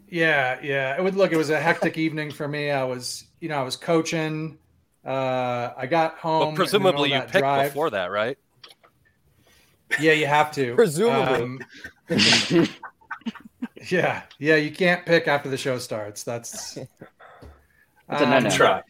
yeah, 0.10 0.60
yeah. 0.62 0.96
It 0.98 1.04
would 1.04 1.16
look. 1.16 1.32
It 1.32 1.38
was 1.38 1.50
a 1.50 1.60
hectic 1.60 1.98
evening 1.98 2.32
for 2.32 2.48
me. 2.48 2.72
I 2.72 2.84
was, 2.84 3.26
you 3.40 3.50
know, 3.50 3.58
I 3.58 3.64
was 3.64 3.76
coaching. 3.76 4.58
Uh, 5.06 5.72
I 5.78 5.88
got 5.88 6.18
home. 6.18 6.50
But 6.54 6.56
presumably 6.56 7.10
you 7.10 7.16
middle 7.16 7.26
of 7.26 7.28
that 7.28 7.32
picked 7.32 7.42
drive. 7.42 7.72
before 7.72 7.90
that, 7.92 8.12
right? 8.12 8.38
Yeah, 10.00 10.12
you 10.14 10.26
have 10.28 10.52
to. 10.54 10.76
Presumably. 10.76 11.42
Um, 11.44 11.60
yeah, 13.90 14.24
yeah. 14.40 14.56
You 14.56 14.72
can't 14.72 15.06
pick 15.06 15.28
after 15.28 15.50
the 15.50 15.58
show 15.58 15.78
starts. 15.78 16.24
That's. 16.24 16.76
That's 18.10 18.22
a 18.22 18.26
no-no. 18.26 18.50
Try. 18.50 18.82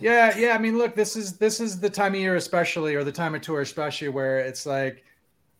Yeah, 0.00 0.36
yeah. 0.36 0.54
I 0.54 0.58
mean, 0.58 0.78
look, 0.78 0.94
this 0.94 1.16
is 1.16 1.36
this 1.38 1.60
is 1.60 1.78
the 1.78 1.90
time 1.90 2.14
of 2.14 2.20
year, 2.20 2.36
especially, 2.36 2.94
or 2.94 3.04
the 3.04 3.12
time 3.12 3.34
of 3.34 3.42
tour, 3.42 3.60
especially, 3.60 4.08
where 4.08 4.38
it's 4.38 4.64
like, 4.66 5.04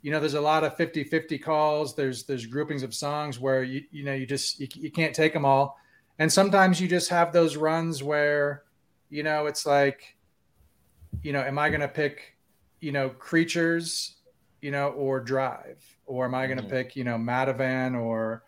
you 0.02 0.10
know, 0.10 0.18
there's 0.20 0.34
a 0.34 0.40
lot 0.40 0.64
of 0.64 0.76
50-50 0.76 1.42
calls. 1.42 1.94
There's 1.94 2.24
there's 2.24 2.46
groupings 2.46 2.82
of 2.82 2.94
songs 2.94 3.38
where 3.38 3.62
you 3.62 3.82
you 3.90 4.04
know 4.04 4.14
you 4.14 4.26
just 4.26 4.58
you, 4.58 4.68
you 4.74 4.90
can't 4.90 5.14
take 5.14 5.32
them 5.32 5.44
all, 5.44 5.76
and 6.18 6.32
sometimes 6.32 6.80
you 6.80 6.88
just 6.88 7.10
have 7.10 7.32
those 7.32 7.56
runs 7.56 8.02
where, 8.02 8.62
you 9.10 9.22
know, 9.22 9.46
it's 9.46 9.66
like, 9.66 10.16
you 11.22 11.32
know, 11.32 11.40
am 11.40 11.58
I 11.58 11.68
going 11.68 11.82
to 11.82 11.88
pick, 11.88 12.36
you 12.80 12.92
know, 12.92 13.10
creatures, 13.10 14.16
you 14.62 14.70
know, 14.70 14.88
or 14.88 15.20
drive, 15.20 15.84
or 16.06 16.24
am 16.24 16.34
I 16.34 16.46
going 16.46 16.58
to 16.58 16.64
Mhm. 16.64 16.70
pick, 16.70 16.96
you 16.96 17.04
know, 17.04 17.16
Madhuvan 17.16 18.00
or 18.00 18.42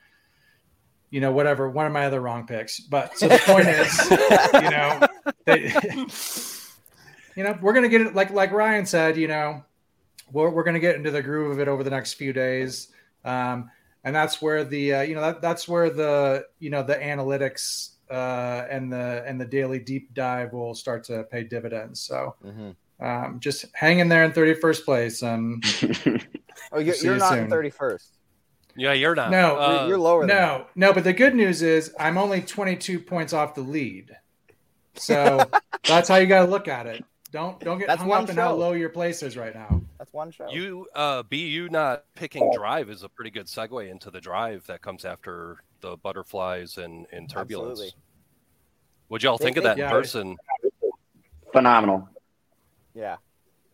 you 1.10 1.20
know, 1.20 1.30
whatever, 1.30 1.68
one 1.68 1.84
of 1.84 1.92
my 1.92 2.06
other 2.06 2.22
wrong 2.22 2.46
picks. 2.46 2.80
But 2.80 3.18
so 3.18 3.28
the 3.28 3.36
point 3.44 3.68
is, 3.68 4.10
you 4.62 4.70
know, 4.70 4.98
they, 5.44 5.72
you 7.36 7.44
know, 7.44 7.58
we're 7.60 7.72
gonna 7.72 7.88
get 7.88 8.00
it 8.00 8.14
like 8.14 8.30
like 8.30 8.52
Ryan 8.52 8.86
said, 8.86 9.16
you 9.16 9.28
know, 9.28 9.64
we're 10.30 10.50
we're 10.50 10.64
gonna 10.64 10.80
get 10.80 10.96
into 10.96 11.10
the 11.10 11.22
groove 11.22 11.52
of 11.52 11.60
it 11.60 11.68
over 11.68 11.82
the 11.84 11.90
next 11.90 12.14
few 12.14 12.32
days, 12.32 12.88
um, 13.24 13.70
and 14.04 14.14
that's 14.14 14.40
where 14.42 14.64
the 14.64 14.94
uh, 14.94 15.00
you 15.02 15.14
know 15.14 15.20
that 15.22 15.40
that's 15.42 15.68
where 15.68 15.90
the 15.90 16.44
you 16.58 16.70
know 16.70 16.82
the 16.82 16.94
analytics 16.96 17.90
uh, 18.10 18.66
and 18.70 18.92
the 18.92 19.24
and 19.26 19.40
the 19.40 19.46
daily 19.46 19.78
deep 19.78 20.12
dive 20.14 20.52
will 20.52 20.74
start 20.74 21.04
to 21.04 21.24
pay 21.24 21.44
dividends. 21.44 22.00
So 22.00 22.34
Mhm. 22.44 22.76
um, 23.00 23.40
just 23.40 23.66
hang 23.74 23.98
in 24.00 24.08
there 24.08 24.24
in 24.24 24.32
thirty 24.32 24.54
first 24.54 24.84
place, 24.84 25.22
and 25.22 25.62
oh 26.72 26.78
you're, 26.78 26.94
you're 26.96 27.14
you 27.14 27.18
not 27.18 27.34
soon. 27.34 27.44
in 27.44 27.50
31st 27.50 28.08
Yeah, 28.76 28.92
you're 28.92 29.14
not. 29.14 29.30
No, 29.30 29.56
Uh, 29.56 29.68
you're, 29.80 29.88
you're 29.90 29.98
lower 29.98 30.26
than 30.26 30.36
no, 30.36 30.66
no. 30.74 30.92
But 30.92 31.04
the 31.04 31.12
good 31.12 31.34
news 31.34 31.62
is 31.62 31.94
I'm 31.98 32.18
only 32.18 32.40
twenty 32.42 32.76
two 32.76 32.98
points 32.98 33.32
off 33.32 33.54
the 33.54 33.60
lead, 33.62 34.10
so 34.94 35.44
that's 35.86 36.08
how 36.08 36.16
you 36.16 36.26
got 36.26 36.44
to 36.46 36.50
look 36.50 36.68
at 36.68 36.86
it. 36.86 37.04
Don't 37.30 37.58
don't 37.60 37.78
get 37.78 37.88
That's 37.88 38.00
hung 38.00 38.08
one 38.10 38.24
up 38.24 38.30
in 38.30 38.36
how 38.36 38.52
low 38.54 38.72
your 38.72 38.90
place 38.90 39.22
is 39.22 39.38
right 39.38 39.54
now. 39.54 39.80
that's 39.98 40.12
one 40.12 40.30
show 40.30 40.50
You 40.50 40.86
uh 40.94 41.22
B 41.22 41.46
you 41.48 41.70
not 41.70 42.04
picking 42.14 42.50
drive 42.54 42.90
is 42.90 43.02
a 43.04 43.08
pretty 43.08 43.30
good 43.30 43.46
segue 43.46 43.90
into 43.90 44.10
the 44.10 44.20
drive 44.20 44.66
that 44.66 44.82
comes 44.82 45.06
after 45.06 45.56
the 45.80 45.96
butterflies 45.96 46.76
and, 46.76 47.06
and 47.10 47.30
turbulence. 47.30 47.80
Absolutely. 47.80 47.94
Would 49.08 49.22
y'all 49.22 49.38
They- 49.38 49.44
think 49.46 49.56
of 49.56 49.62
they- 49.62 49.70
that 49.70 49.78
in 49.78 49.88
person? 49.88 50.36
Phenomenal. 51.52 52.08
yeah 52.94 53.16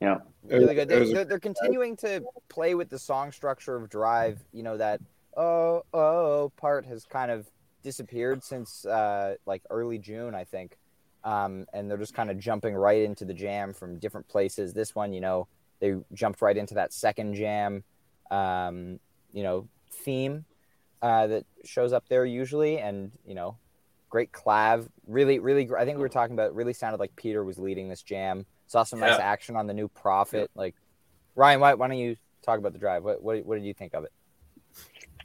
Yeah. 0.00 0.18
Really 0.44 0.74
good 0.74 0.88
They, 0.88 1.12
they're, 1.12 1.24
they're 1.24 1.38
continuing 1.40 1.96
to 1.98 2.22
play 2.48 2.74
with 2.74 2.88
the 2.90 2.98
song 2.98 3.32
structure 3.32 3.74
of 3.76 3.88
drive 3.90 4.38
you 4.52 4.62
know 4.62 4.76
that 4.76 5.00
oh 5.36 5.82
oh 5.92 6.52
part 6.56 6.86
has 6.86 7.04
kind 7.04 7.30
of 7.32 7.46
disappeared 7.82 8.42
since 8.42 8.84
uh 8.86 9.34
like 9.46 9.62
early 9.70 9.98
june 9.98 10.34
i 10.34 10.42
think 10.44 10.76
um 11.24 11.66
and 11.72 11.90
they're 11.90 11.98
just 11.98 12.14
kind 12.14 12.30
of 12.30 12.38
jumping 12.38 12.74
right 12.74 13.02
into 13.02 13.24
the 13.24 13.34
jam 13.34 13.72
from 13.72 13.98
different 13.98 14.28
places. 14.28 14.72
This 14.72 14.94
one 14.94 15.12
you 15.12 15.20
know 15.20 15.48
they 15.80 15.94
jumped 16.12 16.42
right 16.42 16.56
into 16.56 16.74
that 16.74 16.92
second 16.92 17.34
jam 17.34 17.84
um 18.30 18.98
you 19.32 19.42
know 19.42 19.68
theme 19.90 20.44
uh 21.02 21.26
that 21.26 21.44
shows 21.64 21.92
up 21.92 22.04
there 22.08 22.24
usually. 22.24 22.78
And 22.78 23.12
you 23.26 23.34
know 23.34 23.56
great 24.10 24.32
clav 24.32 24.88
really 25.06 25.38
really 25.38 25.68
i 25.78 25.84
think 25.84 25.98
we 25.98 26.02
were 26.02 26.08
talking 26.08 26.32
about 26.32 26.46
it 26.46 26.54
really 26.54 26.72
sounded 26.72 26.98
like 26.98 27.14
peter 27.14 27.44
was 27.44 27.58
leading 27.58 27.88
this 27.88 28.02
jam. 28.02 28.46
Saw 28.66 28.82
some 28.82 29.00
nice 29.00 29.18
action 29.18 29.56
on 29.56 29.66
the 29.66 29.74
new 29.74 29.88
prophet. 29.88 30.50
Like 30.54 30.74
ryan 31.34 31.60
why, 31.60 31.74
why 31.74 31.88
don't 31.88 31.98
you 31.98 32.16
talk 32.42 32.58
about 32.58 32.72
the 32.72 32.78
drive? 32.78 33.04
What, 33.04 33.22
what, 33.22 33.44
what 33.44 33.56
did 33.56 33.64
you 33.64 33.74
think 33.74 33.94
of 33.94 34.04
it? 34.04 34.12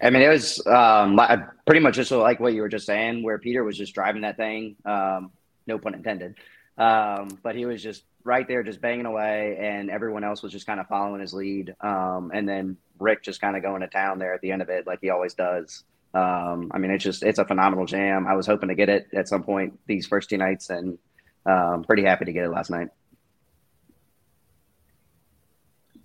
I 0.02 0.10
mean, 0.10 0.22
it 0.22 0.30
was 0.30 0.66
um, 0.68 1.20
pretty 1.66 1.80
much 1.80 1.96
just 1.96 2.12
like 2.12 2.40
what 2.40 2.54
you 2.54 2.62
were 2.62 2.70
just 2.70 2.86
saying, 2.86 3.24
where 3.24 3.38
Peter 3.38 3.64
was 3.64 3.78
just 3.78 3.94
driving 3.94 4.24
that 4.24 4.38
thing. 4.38 4.76
Um, 4.86 5.32
no 5.68 5.78
pun 5.78 5.96
intended. 5.96 6.36
Um, 6.78 7.40
but 7.44 7.56
he 7.56 7.66
was 7.66 7.84
just 7.84 8.04
right 8.24 8.48
there, 8.48 8.64
just 8.64 8.82
banging 8.82 9.06
away, 9.06 9.58
and 9.60 9.90
everyone 9.90 10.24
else 10.24 10.42
was 10.42 10.52
just 10.52 10.66
kind 10.66 10.80
of 10.80 10.88
following 10.88 11.22
his 11.22 11.34
lead. 11.34 11.76
Um, 11.82 12.32
and 12.34 12.48
then 12.48 12.78
Rick 13.00 13.24
just 13.24 13.42
kind 13.42 13.56
of 13.56 13.62
going 13.62 13.82
to 13.82 13.88
town 13.88 14.20
there 14.20 14.34
at 14.34 14.42
the 14.42 14.52
end 14.52 14.62
of 14.62 14.70
it, 14.70 14.88
like 14.88 15.00
he 15.02 15.10
always 15.10 15.34
does. 15.34 15.84
Um, 16.14 16.72
I 16.74 16.78
mean, 16.78 16.92
it's 16.92 17.04
just 17.04 17.24
it's 17.24 17.40
a 17.40 17.46
phenomenal 17.46 17.86
jam. 17.86 18.28
I 18.28 18.36
was 18.36 18.46
hoping 18.46 18.70
to 18.70 18.76
get 18.76 18.90
it 18.90 19.08
at 19.14 19.28
some 19.28 19.44
point 19.44 19.80
these 19.88 20.06
first 20.06 20.30
two 20.30 20.38
nights, 20.38 20.70
and 20.70 20.98
um, 21.46 21.84
pretty 21.84 22.04
happy 22.04 22.26
to 22.26 22.34
get 22.34 22.46
it 22.46 22.50
last 22.50 22.70
night. 22.70 22.90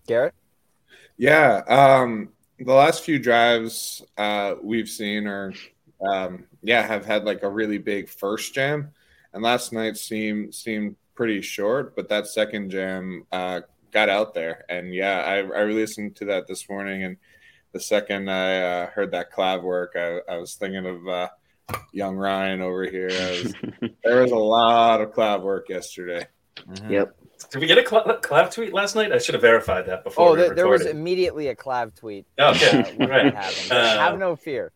garrett 0.06 0.34
Yeah, 1.18 1.62
um, 1.68 2.30
the 2.58 2.72
last 2.72 3.04
few 3.04 3.18
drives 3.18 4.02
uh, 4.16 4.54
we've 4.62 4.88
seen 4.88 5.26
are, 5.26 5.52
um, 6.00 6.46
yeah, 6.62 6.82
have 6.82 7.04
had 7.04 7.24
like 7.24 7.42
a 7.42 7.48
really 7.48 7.78
big 7.78 8.08
first 8.08 8.54
jam, 8.54 8.92
and 9.38 9.44
last 9.44 9.72
night 9.72 9.96
seemed 9.96 10.52
seemed 10.52 10.96
pretty 11.14 11.40
short, 11.42 11.94
but 11.94 12.08
that 12.08 12.26
second 12.26 12.70
jam 12.70 13.24
uh, 13.30 13.60
got 13.92 14.08
out 14.08 14.34
there, 14.34 14.64
and 14.68 14.92
yeah, 14.92 15.20
I, 15.20 15.60
I 15.60 15.64
listened 15.66 16.16
to 16.16 16.24
that 16.24 16.48
this 16.48 16.68
morning, 16.68 17.04
and 17.04 17.18
the 17.70 17.78
second 17.78 18.28
I 18.28 18.60
uh, 18.60 18.86
heard 18.90 19.12
that 19.12 19.32
clav 19.32 19.62
work, 19.62 19.92
I, 19.94 20.18
I 20.28 20.38
was 20.38 20.56
thinking 20.56 20.84
of 20.86 21.06
uh, 21.06 21.28
young 21.92 22.16
Ryan 22.16 22.62
over 22.62 22.82
here. 22.84 23.06
Was, 23.06 23.54
there 24.02 24.22
was 24.22 24.32
a 24.32 24.36
lot 24.36 25.00
of 25.00 25.12
clav 25.12 25.42
work 25.42 25.68
yesterday. 25.68 26.26
Yep. 26.88 27.16
Did 27.52 27.60
we 27.60 27.68
get 27.68 27.78
a 27.78 27.88
cl- 27.88 28.18
clav 28.20 28.52
tweet 28.52 28.74
last 28.74 28.96
night? 28.96 29.12
I 29.12 29.18
should 29.18 29.36
have 29.36 29.42
verified 29.42 29.86
that 29.86 30.02
before 30.02 30.30
oh 30.30 30.32
we 30.32 30.38
there, 30.38 30.54
there 30.56 30.68
was 30.68 30.84
immediately 30.84 31.46
a 31.46 31.54
clav 31.54 31.94
tweet 31.94 32.26
Oh, 32.40 32.50
okay. 32.50 32.96
uh, 33.00 33.06
right. 33.06 33.70
Uh, 33.70 33.98
have 33.98 34.18
no 34.18 34.34
fear 34.34 34.72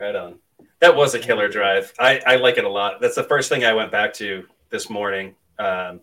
Right 0.00 0.16
on. 0.16 0.40
That 0.84 0.96
was 0.96 1.14
a 1.14 1.18
killer 1.18 1.48
drive. 1.48 1.94
I, 1.98 2.20
I 2.26 2.36
like 2.36 2.58
it 2.58 2.64
a 2.64 2.68
lot. 2.68 3.00
That's 3.00 3.14
the 3.14 3.24
first 3.24 3.48
thing 3.48 3.64
I 3.64 3.72
went 3.72 3.90
back 3.90 4.12
to 4.14 4.44
this 4.68 4.90
morning. 4.90 5.34
Um, 5.58 6.02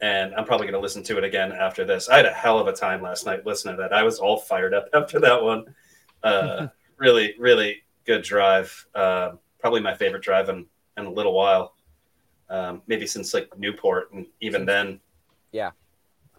and 0.00 0.34
I'm 0.34 0.44
probably 0.44 0.66
going 0.66 0.74
to 0.74 0.80
listen 0.80 1.04
to 1.04 1.16
it 1.18 1.22
again 1.22 1.52
after 1.52 1.84
this. 1.84 2.08
I 2.08 2.16
had 2.16 2.26
a 2.26 2.32
hell 2.32 2.58
of 2.58 2.66
a 2.66 2.72
time 2.72 3.02
last 3.02 3.24
night 3.24 3.46
listening 3.46 3.76
to 3.76 3.82
that. 3.82 3.92
I 3.92 4.02
was 4.02 4.18
all 4.18 4.36
fired 4.38 4.74
up 4.74 4.88
after 4.94 5.20
that 5.20 5.40
one. 5.40 5.72
Uh, 6.24 6.66
really, 6.96 7.36
really 7.38 7.84
good 8.04 8.22
drive. 8.22 8.84
Uh, 8.96 9.34
probably 9.60 9.80
my 9.80 9.94
favorite 9.94 10.24
drive 10.24 10.48
in, 10.48 10.66
in 10.96 11.04
a 11.04 11.10
little 11.12 11.32
while. 11.32 11.76
Um, 12.48 12.82
maybe 12.88 13.06
since 13.06 13.32
like 13.32 13.56
Newport. 13.56 14.12
And 14.12 14.26
even 14.40 14.66
then, 14.66 14.98
Yeah. 15.52 15.68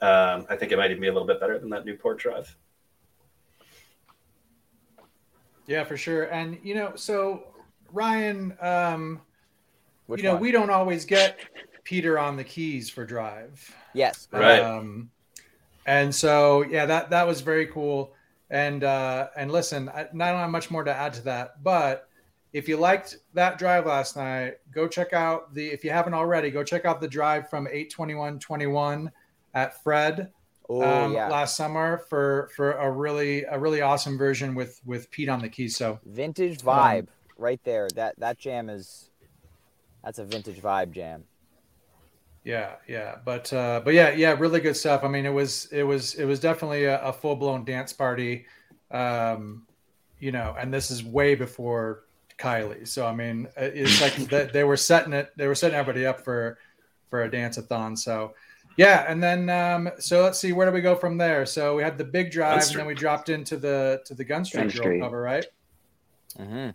um, 0.02 0.46
I 0.50 0.58
think 0.58 0.74
it 0.74 0.78
might 0.78 0.92
even 0.92 1.00
be 1.00 1.08
a 1.08 1.14
little 1.14 1.26
bit 1.26 1.40
better 1.40 1.58
than 1.58 1.70
that 1.70 1.86
Newport 1.86 2.20
drive. 2.20 2.54
Yeah, 5.68 5.86
for 5.86 5.96
sure. 5.96 6.24
And 6.24 6.60
you 6.64 6.76
know, 6.76 6.94
so 6.96 7.46
Ryan, 7.92 8.56
um, 8.62 9.22
Which 10.08 10.20
you 10.22 10.24
know, 10.28 10.34
one? 10.34 10.42
we 10.42 10.52
don't 10.52 10.70
always 10.70 11.06
get 11.06 11.40
Peter 11.84 12.18
on 12.20 12.36
the 12.38 12.44
keys 12.44 12.90
for 12.90 13.06
drive. 13.06 13.74
yes 13.94 14.28
Right. 14.32 14.60
Um, 14.60 15.10
And 15.86 16.14
so 16.14 16.64
yeah, 16.64 16.86
that 16.86 17.10
that 17.10 17.26
was 17.28 17.42
very 17.42 17.66
cool. 17.68 18.14
And 18.50 18.84
uh, 18.84 19.28
and 19.36 19.52
listen, 19.52 19.90
I, 19.90 20.02
I 20.02 20.04
don't 20.04 20.20
have 20.20 20.50
much 20.50 20.70
more 20.70 20.84
to 20.84 20.94
add 20.94 21.14
to 21.14 21.22
that, 21.24 21.64
but 21.64 22.08
if 22.54 22.68
you 22.68 22.76
liked 22.78 23.18
that 23.34 23.58
drive 23.58 23.86
last 23.86 24.18
night, 24.18 24.56
go 24.74 24.88
check 24.88 25.14
out 25.14 25.54
the. 25.54 25.68
If 25.70 25.86
you 25.86 25.90
haven't 25.90 26.14
already, 26.14 26.52
go 26.52 26.62
check 26.64 26.84
out 26.86 27.00
the 27.00 27.08
drive 27.08 27.50
from 27.50 27.68
eight 27.72 27.90
twenty 27.90 28.14
one 28.14 28.40
twenty 28.40 28.68
one 28.68 29.10
at 29.54 29.82
Fred 29.84 30.32
Oh, 30.70 30.82
um, 30.84 31.14
yeah. 31.14 31.28
last 31.30 31.56
summer 31.58 31.98
for 32.10 32.50
for 32.56 32.74
a 32.74 32.92
really 32.92 33.44
a 33.46 33.58
really 33.58 33.82
awesome 33.82 34.18
version 34.18 34.54
with 34.54 34.80
with 34.86 35.10
Pete 35.12 35.30
on 35.30 35.42
the 35.42 35.50
keys. 35.50 35.76
So 35.78 36.00
Vintage 36.06 36.60
vibe 36.60 37.08
right 37.38 37.60
there. 37.64 37.88
That 37.96 38.20
that 38.20 38.38
jam 38.38 38.70
is 38.70 39.10
that's 40.04 40.20
a 40.20 40.26
vintage 40.26 40.62
vibe 40.62 40.92
jam. 40.92 41.24
yeah, 42.44 42.76
yeah, 42.88 43.18
but 43.24 43.52
uh, 43.54 43.82
but 43.84 43.94
yeah, 43.94 44.12
yeah, 44.12 44.36
really 44.38 44.60
good 44.60 44.76
stuff. 44.76 45.04
I 45.04 45.08
mean, 45.08 45.26
it 45.26 45.34
was 45.34 45.66
it 45.72 45.84
was 45.84 46.16
it 46.16 46.26
was 46.26 46.40
definitely 46.40 46.86
a, 46.86 47.02
a 47.02 47.14
full 47.14 47.36
blown 47.36 47.64
dance 47.66 47.94
party, 47.94 48.46
um, 48.90 49.68
you 50.20 50.32
know, 50.32 50.56
and 50.58 50.74
this 50.74 50.90
is 50.92 51.04
way 51.04 51.36
before 51.36 52.06
Kylie. 52.40 52.88
So 52.88 53.06
I 53.06 53.14
mean, 53.14 53.48
it's 53.56 54.02
like 54.02 54.16
that 54.30 54.54
they 54.54 54.64
were 54.64 54.78
setting 54.78 55.14
it, 55.14 55.32
they 55.38 55.48
were 55.48 55.56
setting 55.56 55.78
everybody 55.78 56.06
up 56.06 56.22
for 56.22 56.58
for 57.10 57.24
a 57.24 57.30
dance-a-thon. 57.32 57.96
So 57.98 58.34
yeah, 58.78 59.06
and 59.08 59.22
then 59.22 59.50
um, 59.50 59.92
so 60.00 60.24
let's 60.24 60.40
see 60.40 60.54
where 60.54 60.66
do 60.66 60.74
we 60.74 60.82
go 60.82 60.96
from 60.96 61.18
there. 61.18 61.46
So 61.46 61.76
we 61.76 61.84
had 61.84 61.98
the 61.98 62.06
big 62.06 62.32
drive, 62.32 62.64
and 62.64 62.80
then 62.80 62.86
we 62.88 62.96
dropped 62.96 63.30
into 63.30 63.58
the 63.58 64.02
to 64.06 64.16
the 64.16 64.24
Gun 64.24 64.46
Street 64.46 64.62
Gun 64.62 64.68
Girl 64.70 64.82
Street. 64.82 65.02
cover, 65.02 65.22
right? 65.22 65.46
Mm-hmm. 66.40 66.70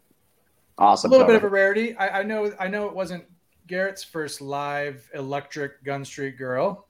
Awesome. 0.79 1.11
a 1.11 1.13
little 1.13 1.27
bit 1.27 1.37
of 1.37 1.45
a 1.45 1.49
rarity. 1.49 1.97
I, 1.97 2.21
I 2.21 2.23
know. 2.23 2.53
I 2.61 2.69
know 2.69 2.87
it 2.87 2.95
wasn't 2.95 3.25
Garrett's 3.67 4.05
first 4.05 4.41
live 4.41 5.09
electric 5.15 5.83
Gun 5.85 6.05
Street 6.05 6.37
Girl. 6.37 6.87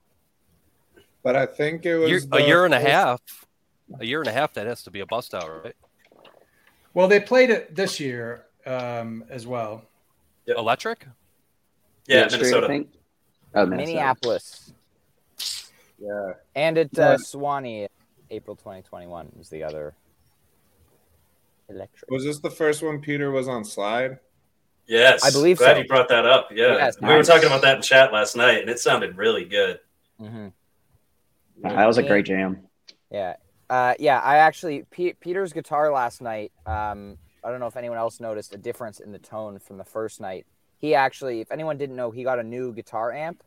But 1.23 1.37
I 1.37 1.47
think 1.47 1.87
it 1.87 1.97
was 1.97 2.11
Year, 2.11 2.21
a 2.33 2.41
year 2.43 2.65
and 2.65 2.75
a 2.75 2.79
first- 2.81 2.91
half. 2.91 3.21
A 4.01 4.05
year 4.05 4.19
and 4.21 4.29
a 4.29 4.33
half. 4.33 4.53
That 4.55 4.67
has 4.67 4.83
to 4.85 4.91
be 4.91 5.01
a 5.01 5.07
bust 5.07 5.33
out, 5.35 5.65
right? 5.65 5.77
Well, 6.95 7.07
they 7.09 7.21
played 7.21 7.51
it 7.51 7.75
this 7.77 8.01
year 8.01 8.47
um, 8.67 9.25
as 9.29 9.47
well. 9.47 9.83
Electric. 10.47 11.07
Yeah, 12.09 12.27
Street, 12.29 12.39
I 12.39 12.43
Minnesota. 12.43 12.67
think. 12.69 12.89
Oh, 13.55 13.67
Minnesota. 13.67 13.87
Minneapolis 13.87 14.73
Yeah, 15.99 16.33
and 16.55 16.79
at 16.79 16.89
Yeah. 16.93 17.11
uh, 17.11 17.19
Swanee, 17.19 17.89
April 18.31 18.57
2021 18.57 19.33
was 19.37 19.49
the 19.49 19.63
other 19.63 19.95
electric. 21.69 22.11
was 22.11 22.25
this 22.25 22.39
the 22.41 22.51
first 22.51 22.83
one 22.83 23.01
Peter 23.01 23.31
was 23.31 23.49
on 23.49 23.65
slide? 23.65 24.19
Yes, 24.87 25.25
I 25.25 25.31
believe 25.33 25.59
Glad 25.59 25.75
so. 25.77 25.83
you 25.83 25.89
brought 25.89 26.09
that 26.09 26.27
up. 26.27 26.49
Yeah, 26.53 26.77
Yes, 26.77 26.97
we 27.01 27.09
were 27.09 27.25
talking 27.25 27.47
about 27.47 27.63
that 27.63 27.77
in 27.77 27.83
chat 27.83 28.13
last 28.13 28.37
night, 28.37 28.61
and 28.61 28.71
it 28.71 28.79
sounded 28.79 29.17
really 29.17 29.45
good. 29.45 29.81
hmm 30.19 30.49
That 31.63 31.87
was 31.87 31.99
a 31.99 32.03
great 32.05 32.27
jam. 32.27 32.69
Yeah. 33.11 33.37
Uh, 33.69 33.95
yeah, 33.99 34.21
I 34.21 34.37
actually 34.37 34.85
Pe- 34.91 35.15
Peter's 35.15 35.53
guitar 35.53 35.91
last 35.93 36.21
night. 36.23 36.53
Um, 36.67 37.19
I 37.43 37.51
don't 37.51 37.59
know 37.59 37.67
if 37.67 37.77
anyone 37.77 37.99
else 37.99 38.21
noticed 38.21 38.55
a 38.55 38.59
difference 38.59 39.01
in 39.01 39.11
the 39.11 39.19
tone 39.19 39.59
from 39.59 39.77
the 39.77 39.85
first 39.85 40.21
night. 40.21 40.47
He 40.79 40.95
actually, 40.95 41.41
if 41.41 41.51
anyone 41.51 41.79
didn't 41.79 41.97
know, 41.97 42.11
he 42.13 42.23
got 42.23 42.39
a 42.39 42.45
new 42.45 42.73
guitar 42.73 43.13
amp 43.13 43.43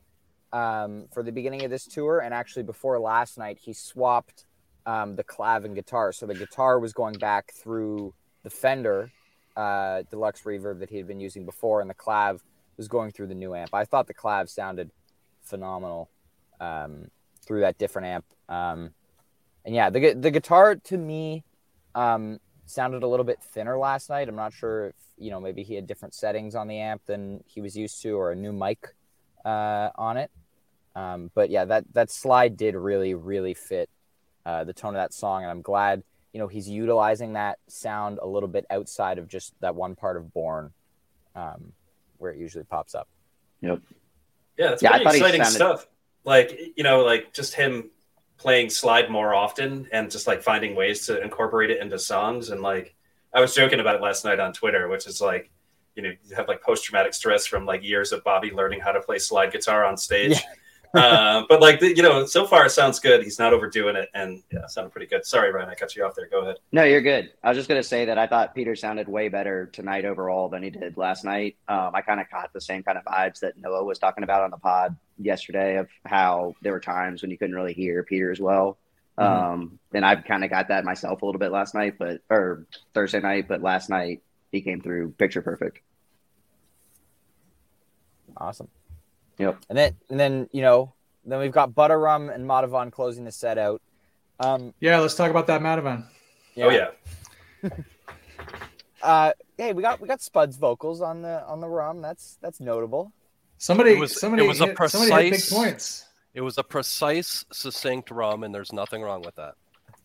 um, 0.51 1.07
for 1.13 1.23
the 1.23 1.31
beginning 1.31 1.63
of 1.63 1.71
this 1.71 1.85
tour, 1.85 2.19
and 2.19 2.33
actually 2.33 2.63
before 2.63 2.99
last 2.99 3.37
night, 3.37 3.59
he 3.61 3.71
swapped 3.71 4.45
um, 4.89 5.15
the 5.15 5.23
clav 5.23 5.65
and 5.65 5.75
guitar. 5.75 6.11
So 6.11 6.25
the 6.25 6.33
guitar 6.33 6.79
was 6.79 6.93
going 6.93 7.13
back 7.19 7.53
through 7.53 8.15
the 8.41 8.49
Fender 8.49 9.11
uh, 9.55 10.01
deluxe 10.09 10.41
reverb 10.41 10.79
that 10.79 10.89
he 10.89 10.97
had 10.97 11.07
been 11.07 11.19
using 11.19 11.45
before, 11.45 11.79
and 11.79 11.89
the 11.89 11.93
clav 11.93 12.39
was 12.75 12.87
going 12.87 13.11
through 13.11 13.27
the 13.27 13.35
new 13.35 13.53
amp. 13.53 13.69
I 13.73 13.85
thought 13.85 14.07
the 14.07 14.15
clav 14.15 14.49
sounded 14.49 14.89
phenomenal 15.43 16.09
um, 16.59 17.11
through 17.45 17.61
that 17.61 17.77
different 17.77 18.07
amp. 18.07 18.25
Um, 18.47 18.91
and 19.63 19.75
yeah, 19.75 19.91
the 19.91 20.13
the 20.13 20.31
guitar 20.31 20.75
to 20.75 20.97
me 20.97 21.43
um, 21.93 22.39
sounded 22.65 23.03
a 23.03 23.07
little 23.07 23.25
bit 23.25 23.43
thinner 23.43 23.77
last 23.77 24.09
night. 24.09 24.27
I'm 24.27 24.35
not 24.35 24.53
sure 24.53 24.87
if 24.87 24.95
you 25.19 25.29
know 25.29 25.39
maybe 25.39 25.61
he 25.61 25.75
had 25.75 25.85
different 25.85 26.15
settings 26.15 26.55
on 26.55 26.67
the 26.67 26.79
amp 26.79 27.05
than 27.05 27.43
he 27.45 27.61
was 27.61 27.77
used 27.77 28.01
to, 28.01 28.17
or 28.17 28.31
a 28.31 28.35
new 28.35 28.53
mic 28.53 28.95
uh, 29.45 29.89
on 29.95 30.17
it. 30.17 30.31
Um, 30.95 31.29
but 31.35 31.51
yeah, 31.51 31.65
that 31.65 31.83
that 31.93 32.09
slide 32.09 32.57
did 32.57 32.73
really 32.73 33.13
really 33.13 33.53
fit 33.53 33.87
uh, 34.49 34.63
the 34.63 34.73
tone 34.73 34.95
of 34.95 34.99
that 35.03 35.13
song, 35.13 35.43
and 35.43 35.51
I'm 35.51 35.61
glad 35.61 36.01
you 36.33 36.39
know 36.39 36.47
he's 36.47 36.67
utilizing 36.67 37.33
that 37.33 37.59
sound 37.67 38.19
a 38.21 38.27
little 38.27 38.49
bit 38.49 38.65
outside 38.69 39.17
of 39.19 39.27
just 39.27 39.53
that 39.61 39.75
one 39.75 39.95
part 39.95 40.17
of 40.17 40.33
Born, 40.33 40.71
um, 41.35 41.73
where 42.17 42.31
it 42.31 42.39
usually 42.39 42.63
pops 42.63 42.95
up. 42.95 43.07
Yep. 43.61 43.79
Yeah, 44.57 44.71
it's 44.73 44.81
Yeah, 44.83 44.93
I 44.93 45.03
pretty 45.03 45.17
exciting 45.19 45.43
sounded- 45.43 45.55
stuff. 45.55 45.87
Like 46.25 46.47
you 46.75 46.83
know, 46.83 47.03
like 47.05 47.31
just 47.33 47.53
him 47.53 47.89
playing 48.37 48.69
slide 48.69 49.09
more 49.09 49.33
often 49.33 49.87
and 49.91 50.09
just 50.09 50.25
like 50.27 50.41
finding 50.41 50.75
ways 50.75 51.05
to 51.07 51.21
incorporate 51.21 51.69
it 51.69 51.81
into 51.81 51.97
songs. 51.99 52.49
And 52.49 52.61
like 52.61 52.95
I 53.33 53.39
was 53.41 53.53
joking 53.55 53.79
about 53.81 53.95
it 53.95 54.01
last 54.01 54.23
night 54.25 54.39
on 54.39 54.53
Twitter, 54.53 54.87
which 54.87 55.07
is 55.07 55.19
like, 55.21 55.49
you 55.95 56.03
know, 56.03 56.11
you 56.25 56.35
have 56.35 56.47
like 56.47 56.61
post 56.61 56.83
traumatic 56.85 57.13
stress 57.13 57.45
from 57.45 57.65
like 57.65 57.83
years 57.83 58.11
of 58.13 58.23
Bobby 58.23 58.51
learning 58.51 58.79
how 58.81 58.91
to 58.93 59.01
play 59.01 59.17
slide 59.19 59.51
guitar 59.51 59.83
on 59.85 59.97
stage. 59.97 60.37
Uh, 60.93 61.43
but 61.49 61.61
like 61.61 61.81
you 61.81 62.01
know, 62.01 62.25
so 62.25 62.45
far 62.45 62.65
it 62.65 62.71
sounds 62.71 62.99
good. 62.99 63.23
He's 63.23 63.39
not 63.39 63.53
overdoing 63.53 63.95
it, 63.95 64.09
and 64.13 64.41
yeah, 64.51 64.65
sounded 64.67 64.91
pretty 64.91 65.07
good. 65.07 65.25
Sorry, 65.25 65.51
Ryan, 65.51 65.69
I 65.69 65.75
cut 65.75 65.95
you 65.95 66.03
off 66.05 66.15
there. 66.15 66.27
Go 66.27 66.41
ahead. 66.41 66.57
No, 66.71 66.83
you're 66.83 67.01
good. 67.01 67.31
I 67.43 67.49
was 67.49 67.57
just 67.57 67.69
gonna 67.69 67.83
say 67.83 68.05
that 68.05 68.17
I 68.17 68.27
thought 68.27 68.55
Peter 68.55 68.75
sounded 68.75 69.07
way 69.07 69.29
better 69.29 69.67
tonight 69.67 70.05
overall 70.05 70.49
than 70.49 70.63
he 70.63 70.69
did 70.69 70.97
last 70.97 71.23
night. 71.23 71.57
Um, 71.67 71.91
I 71.93 72.01
kind 72.01 72.19
of 72.19 72.29
caught 72.29 72.51
the 72.53 72.61
same 72.61 72.83
kind 72.83 72.97
of 72.97 73.03
vibes 73.05 73.39
that 73.39 73.57
Noah 73.57 73.83
was 73.83 73.99
talking 73.99 74.23
about 74.23 74.43
on 74.43 74.51
the 74.51 74.57
pod 74.57 74.95
yesterday 75.17 75.77
of 75.77 75.89
how 76.05 76.55
there 76.61 76.71
were 76.71 76.79
times 76.79 77.21
when 77.21 77.31
you 77.31 77.37
couldn't 77.37 77.55
really 77.55 77.73
hear 77.73 78.03
Peter 78.03 78.31
as 78.31 78.39
well. 78.39 78.77
Um, 79.19 79.79
and 79.93 80.05
I've 80.05 80.23
kind 80.23 80.45
of 80.45 80.49
got 80.49 80.69
that 80.69 80.85
myself 80.85 81.21
a 81.21 81.25
little 81.25 81.39
bit 81.39 81.51
last 81.51 81.75
night, 81.75 81.95
but 81.99 82.21
or 82.29 82.65
Thursday 82.93 83.19
night, 83.19 83.49
but 83.49 83.61
last 83.61 83.89
night 83.89 84.21
he 84.51 84.61
came 84.61 84.79
through 84.81 85.11
picture 85.11 85.41
perfect. 85.41 85.79
Awesome. 88.37 88.69
Yep. 89.39 89.57
And 89.69 89.77
then 89.77 89.95
and 90.09 90.19
then 90.19 90.49
you 90.51 90.61
know 90.61 90.93
then 91.25 91.39
we've 91.39 91.51
got 91.51 91.73
Butter 91.73 91.99
Rum 91.99 92.29
and 92.29 92.45
Madhuvan 92.47 92.91
closing 92.91 93.25
the 93.25 93.31
set 93.31 93.57
out. 93.57 93.81
Um, 94.39 94.73
Yeah, 94.79 94.99
let's 94.99 95.15
talk 95.15 95.29
about 95.31 95.47
that 95.47 95.61
Madhuvan. 95.61 96.05
Oh 96.57 96.69
yeah, 96.69 96.89
Uh, 99.01 99.31
hey, 99.57 99.71
we 99.71 99.81
got 99.81 100.01
we 100.01 100.07
got 100.07 100.19
Spud's 100.21 100.57
vocals 100.57 101.01
on 101.01 101.21
the 101.21 101.43
on 101.45 101.61
the 101.61 101.67
rum. 101.69 102.01
That's 102.01 102.37
that's 102.41 102.59
notable. 102.59 103.13
Somebody, 103.57 103.91
It 103.91 103.99
was- 103.99 104.19
somebody, 104.19 104.43
it 104.45 104.47
was 104.47 104.61
a 104.61 104.67
hit, 104.67 104.77
somebody 104.89 105.11
hit 105.11 105.19
big 105.21 105.31
precise- 105.31 105.53
points. 105.53 106.05
It 106.33 106.41
was 106.41 106.57
a 106.57 106.63
precise, 106.63 107.43
succinct 107.51 108.11
rum, 108.11 108.43
and 108.43 108.53
there's 108.55 108.71
nothing 108.71 109.01
wrong 109.01 109.21
with 109.21 109.35
that. 109.35 109.55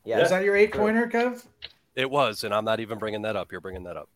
Yeah. 0.04 0.20
Is 0.20 0.30
that 0.30 0.42
your 0.42 0.56
eight 0.56 0.72
pointer, 0.72 1.06
Kev? 1.06 1.44
It 1.94 2.10
was, 2.10 2.42
and 2.44 2.52
I'm 2.54 2.64
not 2.64 2.80
even 2.80 2.98
bringing 2.98 3.22
that 3.22 3.36
up. 3.36 3.52
You're 3.52 3.60
bringing 3.60 3.84
that 3.84 3.96
up. 3.96 4.08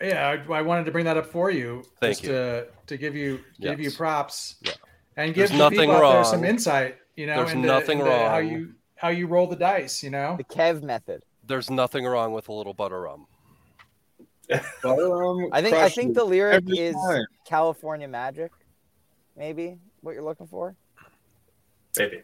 Yeah, 0.00 0.36
I, 0.48 0.52
I 0.52 0.62
wanted 0.62 0.84
to 0.86 0.90
bring 0.92 1.04
that 1.04 1.16
up 1.16 1.26
for 1.26 1.50
you, 1.50 1.82
Thank 2.00 2.12
just 2.14 2.24
you. 2.24 2.30
to 2.32 2.66
to 2.86 2.96
give 2.96 3.14
you 3.14 3.40
give 3.60 3.80
you 3.80 3.90
props, 3.90 4.56
Yeah. 4.62 4.72
and 5.16 5.34
give 5.34 5.48
There's 5.48 5.50
the 5.50 5.70
people 5.70 5.86
nothing 5.86 5.90
out 6.04 6.12
there 6.12 6.24
some 6.24 6.44
insight. 6.44 6.96
You 7.16 7.26
know, 7.26 7.36
There's 7.36 7.52
into, 7.52 7.66
nothing 7.68 7.98
into 8.00 8.10
how 8.10 8.38
you 8.38 8.74
how 8.96 9.08
you 9.08 9.26
roll 9.26 9.46
the 9.46 9.56
dice. 9.56 10.02
You 10.02 10.10
know, 10.10 10.36
the 10.36 10.44
Kev 10.44 10.82
method. 10.82 11.24
There's 11.44 11.70
nothing 11.70 12.04
wrong 12.04 12.32
with 12.32 12.48
a 12.48 12.52
little 12.52 12.74
butter 12.74 13.00
rum. 13.02 13.26
Butter 14.82 15.08
rum. 15.08 15.48
I 15.52 15.62
think 15.62 15.74
I 15.76 15.88
think 15.88 16.10
it 16.10 16.14
the 16.14 16.24
lyric 16.24 16.56
every 16.64 16.78
is 16.78 16.94
time. 16.94 17.24
California 17.46 18.08
Magic. 18.08 18.50
Maybe 19.36 19.78
what 20.02 20.12
you're 20.14 20.22
looking 20.24 20.46
for. 20.46 20.74
maybe. 21.98 22.22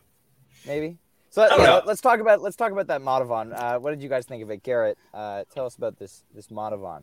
Maybe. 0.66 0.98
So 1.31 1.48
don't 1.48 1.61
yeah, 1.61 1.74
let- 1.74 1.87
let's 1.87 2.00
talk 2.00 2.20
about 2.20 2.42
let's 2.42 2.57
talk 2.57 2.72
about 2.72 2.87
that 2.88 3.00
Madhuvan. 3.02 3.52
Uh, 3.59 3.78
what 3.78 3.90
did 3.90 4.02
you 4.02 4.09
guys 4.09 4.26
think 4.26 4.42
of 4.42 4.50
it, 4.50 4.62
Garrett? 4.62 4.98
Uh, 5.14 5.44
tell 5.54 5.64
us 5.66 5.76
about 5.76 5.98
this 5.98 6.24
this 6.35 6.48
Madhuvan. 6.48 7.02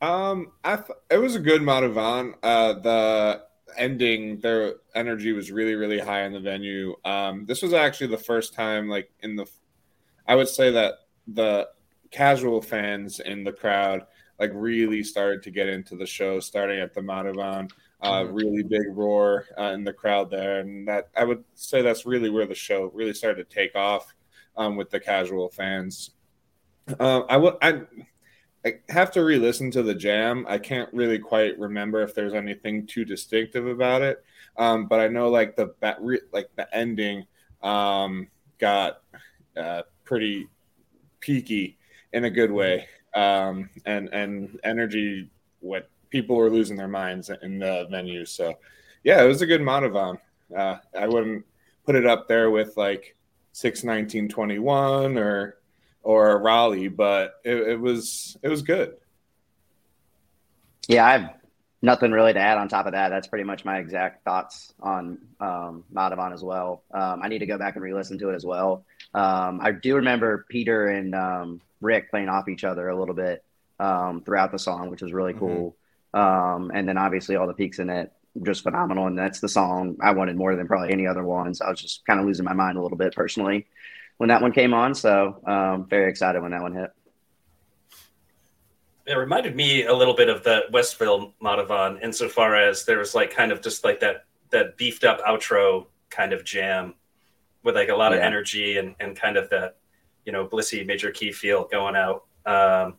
Um, 0.00 0.52
I 0.62 0.76
th- 0.76 0.98
it 1.10 1.18
was 1.18 1.34
a 1.34 1.40
good 1.40 1.62
Madhuvan. 1.62 2.34
Uh, 2.42 2.74
the 2.74 3.42
ending, 3.76 4.40
their 4.40 4.74
energy 4.94 5.32
was 5.32 5.50
really, 5.50 5.74
really 5.74 5.98
high 5.98 6.24
in 6.24 6.32
the 6.32 6.40
venue. 6.40 6.94
Um, 7.04 7.46
this 7.46 7.62
was 7.62 7.72
actually 7.72 8.08
the 8.08 8.18
first 8.18 8.54
time, 8.54 8.88
like 8.88 9.10
in 9.20 9.36
the, 9.36 9.46
I 10.26 10.34
would 10.34 10.48
say 10.48 10.70
that 10.70 10.94
the 11.26 11.68
casual 12.10 12.62
fans 12.62 13.20
in 13.20 13.44
the 13.44 13.52
crowd 13.52 14.06
like 14.38 14.50
really 14.54 15.02
started 15.02 15.42
to 15.44 15.50
get 15.50 15.68
into 15.68 15.96
the 15.96 16.06
show, 16.06 16.40
starting 16.40 16.80
at 16.80 16.94
the 16.94 17.00
Madhuvan. 17.00 17.70
Uh, 18.00 18.26
really 18.30 18.62
big 18.62 18.82
roar 18.88 19.46
uh, 19.58 19.72
in 19.72 19.82
the 19.82 19.92
crowd 19.92 20.28
there, 20.30 20.60
and 20.60 20.86
that 20.86 21.08
I 21.16 21.24
would 21.24 21.42
say 21.54 21.80
that's 21.80 22.04
really 22.04 22.28
where 22.28 22.44
the 22.44 22.54
show 22.54 22.90
really 22.92 23.14
started 23.14 23.48
to 23.48 23.54
take 23.54 23.74
off 23.74 24.14
um, 24.58 24.76
with 24.76 24.90
the 24.90 25.00
casual 25.00 25.48
fans. 25.48 26.10
Um, 27.00 27.24
I 27.30 27.38
would 27.38 27.54
I 27.62 27.80
I 28.64 28.80
have 28.88 29.10
to 29.12 29.24
re-listen 29.24 29.70
to 29.72 29.82
the 29.82 29.94
jam. 29.94 30.46
I 30.48 30.58
can't 30.58 30.92
really 30.92 31.18
quite 31.18 31.58
remember 31.58 32.02
if 32.02 32.14
there's 32.14 32.32
anything 32.32 32.86
too 32.86 33.04
distinctive 33.04 33.66
about 33.66 34.02
it, 34.02 34.24
um, 34.56 34.86
but 34.86 35.00
I 35.00 35.08
know 35.08 35.28
like 35.28 35.54
the 35.54 35.74
ba- 35.80 35.98
re- 36.00 36.20
like 36.32 36.48
the 36.56 36.74
ending 36.74 37.26
um, 37.62 38.28
got 38.58 39.02
uh, 39.56 39.82
pretty 40.04 40.48
peaky 41.20 41.76
in 42.12 42.24
a 42.24 42.30
good 42.30 42.50
way, 42.50 42.86
um, 43.14 43.68
and 43.84 44.08
and 44.12 44.58
energy. 44.64 45.30
What 45.60 45.88
people 46.10 46.36
were 46.36 46.50
losing 46.50 46.76
their 46.76 46.88
minds 46.88 47.30
in 47.42 47.58
the 47.58 47.86
venue. 47.90 48.24
So 48.24 48.54
yeah, 49.02 49.22
it 49.22 49.26
was 49.26 49.42
a 49.42 49.46
good 49.46 49.60
Madhuvan. 49.60 50.18
Uh, 50.56 50.76
I 50.98 51.06
wouldn't 51.08 51.44
put 51.84 51.96
it 51.96 52.06
up 52.06 52.28
there 52.28 52.50
with 52.50 52.76
like 52.76 53.16
six 53.52 53.84
nineteen 53.84 54.28
twenty 54.28 54.58
one 54.58 55.18
or 55.18 55.56
or 56.04 56.30
a 56.30 56.36
Raleigh, 56.36 56.88
but 56.88 57.34
it, 57.44 57.56
it 57.56 57.80
was 57.80 58.36
it 58.42 58.48
was 58.48 58.62
good. 58.62 58.94
Yeah, 60.88 61.06
I 61.06 61.12
have 61.18 61.34
nothing 61.82 62.12
really 62.12 62.32
to 62.32 62.38
add 62.40 62.58
on 62.58 62.68
top 62.68 62.86
of 62.86 62.92
that. 62.92 63.08
That's 63.08 63.26
pretty 63.26 63.44
much 63.44 63.64
my 63.64 63.78
exact 63.78 64.24
thoughts 64.24 64.72
on 64.80 65.18
um, 65.40 65.84
Madhuvan 65.92 66.32
as 66.32 66.42
well. 66.42 66.82
Um, 66.92 67.20
I 67.22 67.28
need 67.28 67.38
to 67.40 67.46
go 67.46 67.58
back 67.58 67.74
and 67.76 67.82
re-listen 67.82 68.18
to 68.18 68.30
it 68.30 68.34
as 68.34 68.44
well. 68.44 68.84
Um, 69.14 69.60
I 69.62 69.72
do 69.72 69.96
remember 69.96 70.46
Peter 70.48 70.86
and 70.88 71.14
um, 71.14 71.60
Rick 71.80 72.10
playing 72.10 72.28
off 72.28 72.48
each 72.48 72.64
other 72.64 72.88
a 72.88 72.98
little 72.98 73.14
bit 73.14 73.42
um, 73.80 74.22
throughout 74.24 74.52
the 74.52 74.58
song, 74.58 74.90
which 74.90 75.02
was 75.02 75.12
really 75.12 75.32
Mm-hmm. 75.32 75.38
cool. 75.40 75.76
Um, 76.12 76.70
and 76.72 76.88
then 76.88 76.96
obviously 76.96 77.34
all 77.36 77.46
the 77.48 77.54
peaks 77.54 77.80
in 77.80 77.90
it, 77.90 78.12
just 78.42 78.62
phenomenal. 78.62 79.06
And 79.06 79.18
that's 79.18 79.40
the 79.40 79.48
song 79.48 79.96
I 80.00 80.12
wanted 80.12 80.36
more 80.36 80.54
than 80.54 80.66
probably 80.68 80.92
any 80.92 81.06
other 81.06 81.24
ones. 81.24 81.60
I 81.60 81.70
was 81.70 81.80
just 81.80 82.06
kind 82.06 82.20
of 82.20 82.26
losing 82.26 82.44
my 82.44 82.52
mind 82.52 82.78
a 82.78 82.82
little 82.82 82.98
bit 82.98 83.14
personally 83.14 83.66
when 84.18 84.28
that 84.28 84.42
one 84.42 84.52
came 84.52 84.74
on. 84.74 84.94
So 84.94 85.40
um, 85.46 85.86
very 85.86 86.08
excited 86.08 86.40
when 86.42 86.52
that 86.52 86.62
one 86.62 86.74
hit. 86.74 86.90
It 89.06 89.14
reminded 89.14 89.54
me 89.54 89.84
a 89.84 89.94
little 89.94 90.14
bit 90.14 90.30
of 90.30 90.44
the 90.44 90.62
Westville 90.72 91.34
Madhuvan 91.42 92.02
insofar 92.02 92.56
as 92.56 92.84
there 92.84 92.98
was 92.98 93.14
like 93.14 93.30
kind 93.30 93.52
of 93.52 93.60
just 93.60 93.84
like 93.84 94.00
that 94.00 94.24
that 94.50 94.76
beefed 94.76 95.04
up 95.04 95.20
outro 95.22 95.86
kind 96.08 96.32
of 96.32 96.44
jam 96.44 96.94
with 97.62 97.74
like 97.74 97.88
a 97.88 97.94
lot 97.94 98.12
of 98.12 98.20
energy 98.20 98.78
and, 98.78 98.94
and 99.00 99.16
kind 99.16 99.36
of 99.36 99.50
that, 99.50 99.76
you 100.24 100.32
know, 100.32 100.46
blissy 100.46 100.86
major 100.86 101.10
key 101.10 101.32
feel 101.32 101.64
going 101.64 101.96
out. 101.96 102.24
Um, 102.46 102.94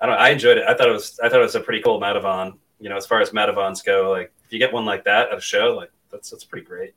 I 0.00 0.06
don't 0.06 0.18
I 0.18 0.30
enjoyed 0.30 0.58
it. 0.58 0.64
I 0.66 0.74
thought 0.74 0.88
it 0.88 0.92
was 0.92 1.18
I 1.22 1.28
thought 1.28 1.40
it 1.40 1.44
was 1.44 1.54
a 1.54 1.60
pretty 1.60 1.82
cool 1.82 2.00
Madhuvan. 2.00 2.56
You 2.78 2.88
know, 2.88 2.96
as 2.96 3.06
far 3.06 3.20
as 3.20 3.30
Madhuvans 3.30 3.84
go, 3.84 4.10
like 4.10 4.32
if 4.46 4.52
you 4.52 4.58
get 4.58 4.72
one 4.72 4.86
like 4.86 5.04
that 5.04 5.30
at 5.30 5.38
a 5.38 5.40
show, 5.40 5.74
like 5.76 5.90
that's 6.10 6.30
that's 6.30 6.44
pretty 6.44 6.64
great. 6.64 6.94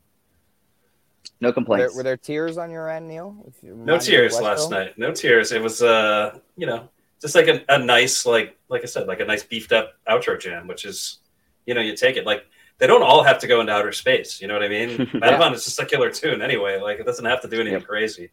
No 1.44 1.50
Were 1.50 1.52
there, 1.52 1.54
complaints. 1.54 1.96
were 1.96 2.04
there 2.04 2.18
tears 2.18 2.58
on 2.58 2.72
your 2.72 2.90
end, 2.90 3.08
Neal? 3.08 3.36
You 3.62 3.76
No 3.76 3.98
tears 4.00 4.34
Westville? 4.34 4.44
last 4.44 4.72
night. 4.72 4.98
No 4.98 5.12
tears. 5.12 5.52
It 5.52 5.62
was 5.62 5.82
uh, 5.84 6.40
you 6.58 6.66
know, 6.66 6.90
just 7.22 7.36
like 7.36 7.48
a, 7.48 7.64
a 7.70 7.78
nice, 7.78 8.26
like 8.26 8.58
like 8.70 8.82
I 8.82 8.86
said, 8.86 9.08
like 9.08 9.20
a 9.20 9.26
nice 9.26 9.44
beefed 9.44 9.72
up 9.72 9.94
outro 10.10 10.40
jam, 10.40 10.68
which 10.68 10.86
is, 10.86 11.20
you 11.66 11.74
know, 11.74 11.82
you 11.82 11.96
take 11.96 12.16
it. 12.18 12.26
Like 12.26 12.46
they 12.80 12.88
don't 12.88 13.04
all 13.04 13.24
have 13.24 13.38
to 13.40 13.48
go 13.48 13.62
into 13.62 13.72
outer 13.74 13.92
space. 13.92 14.42
You 14.42 14.48
know 14.48 14.54
what 14.56 14.64
I 14.64 14.70
mean? 14.70 14.90
Madhuvan 15.14 15.54
is 15.54 15.66
just 15.66 15.80
a 15.80 15.86
killer 15.86 16.10
tune 16.10 16.42
anyway. 16.42 16.80
Like 16.80 17.00
it 17.00 17.06
doesn't 17.06 17.26
have 17.26 17.42
to 17.42 17.48
do 17.48 17.60
anything 17.62 17.80
Yep. 17.80 17.88
crazy. 17.88 18.32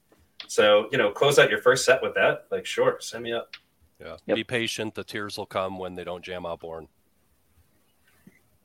So, 0.49 0.88
you 0.90 0.99
know, 0.99 1.11
close 1.11 1.38
out 1.38 1.51
your 1.51 1.61
first 1.61 1.85
set 1.85 2.03
with 2.03 2.14
that. 2.14 2.46
Like, 2.51 2.64
sure, 2.66 2.96
send 3.01 3.23
me 3.25 3.33
up. 3.33 3.55
Yeah. 4.01 4.16
Yep. 4.27 4.37
Be 4.37 4.44
patient. 4.44 4.94
The 4.94 5.05
tears 5.05 5.37
will 5.37 5.46
come 5.46 5.79
when 5.79 5.94
they 5.94 6.03
don't 6.05 6.25
jam 6.25 6.46
out 6.46 6.61
born. 6.61 6.88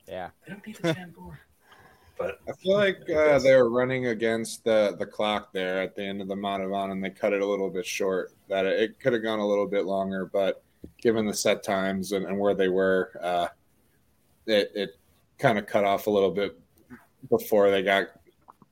Yeah. 0.08 0.30
I 0.46 0.50
don't 0.50 0.66
need 0.66 0.76
to 0.76 0.94
jam 0.94 1.12
more. 1.18 1.38
But 2.18 2.40
I 2.48 2.52
feel 2.52 2.74
like 2.74 2.98
uh, 3.10 3.38
they 3.38 3.54
were 3.54 3.68
running 3.68 4.06
against 4.06 4.64
the 4.64 4.96
the 4.98 5.06
clock 5.06 5.52
there 5.52 5.82
at 5.82 5.94
the 5.94 6.02
end 6.02 6.22
of 6.22 6.28
the 6.28 6.34
Madhuvan, 6.34 6.92
and 6.92 7.04
they 7.04 7.10
cut 7.10 7.32
it 7.32 7.42
a 7.42 7.46
little 7.46 7.68
bit 7.68 7.84
short. 7.84 8.32
That 8.48 8.64
it, 8.64 8.80
it 8.80 9.00
could 9.00 9.12
have 9.12 9.22
gone 9.22 9.38
a 9.38 9.46
little 9.46 9.66
bit 9.66 9.84
longer, 9.84 10.26
but 10.26 10.62
given 10.98 11.26
the 11.26 11.34
set 11.34 11.62
times 11.62 12.12
and, 12.12 12.24
and 12.24 12.38
where 12.38 12.54
they 12.54 12.68
were, 12.68 13.12
uh, 13.22 13.48
it 14.46 14.72
it 14.74 14.90
kind 15.38 15.58
of 15.58 15.66
cut 15.66 15.84
off 15.84 16.06
a 16.06 16.10
little 16.10 16.30
bit 16.30 16.58
before 17.28 17.70
they 17.70 17.82
got 17.82 18.06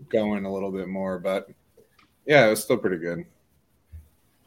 going 0.09 0.45
a 0.45 0.53
little 0.53 0.73
bit 0.73 0.89
more. 0.89 1.19
But 1.19 1.49
yeah, 2.27 2.47
it 2.47 2.51
was 2.51 2.63
still 2.63 2.79
pretty 2.79 2.99
good. 2.99 3.27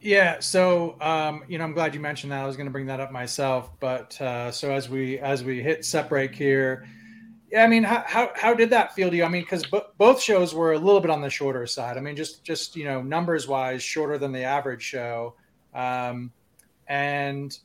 Yeah, 0.00 0.38
so 0.38 0.96
um, 1.00 1.44
you 1.48 1.58
know, 1.58 1.64
I'm 1.64 1.72
glad 1.72 1.94
you 1.94 2.00
mentioned 2.00 2.32
that. 2.32 2.42
I 2.42 2.46
was 2.46 2.56
going 2.56 2.66
to 2.66 2.72
bring 2.72 2.86
that 2.86 3.00
up 3.00 3.10
myself, 3.10 3.70
but 3.80 4.20
uh, 4.20 4.50
so 4.52 4.72
as 4.72 4.88
we 4.88 5.18
as 5.18 5.42
we 5.42 5.62
hit 5.62 5.84
set 5.84 6.08
break 6.08 6.34
here, 6.34 6.88
yeah, 7.50 7.64
I 7.64 7.66
mean, 7.66 7.82
how 7.82 8.04
how, 8.06 8.30
how 8.34 8.54
did 8.54 8.70
that 8.70 8.94
feel 8.94 9.10
to 9.10 9.16
you? 9.16 9.24
I 9.24 9.28
mean, 9.28 9.42
because 9.42 9.64
b- 9.64 9.80
both 9.96 10.20
shows 10.20 10.54
were 10.54 10.72
a 10.72 10.78
little 10.78 11.00
bit 11.00 11.10
on 11.10 11.20
the 11.20 11.30
shorter 11.30 11.66
side. 11.66 11.96
I 11.96 12.00
mean, 12.00 12.16
just 12.16 12.44
just 12.44 12.76
you 12.76 12.84
know, 12.84 13.02
numbers 13.02 13.48
wise, 13.48 13.82
shorter 13.82 14.18
than 14.18 14.32
the 14.32 14.42
average 14.42 14.82
show, 14.82 15.34
um, 15.74 16.32
and 16.86 17.56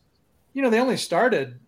you 0.54 0.62
know, 0.62 0.70
they 0.70 0.80
only 0.80 0.98
started 0.98 1.60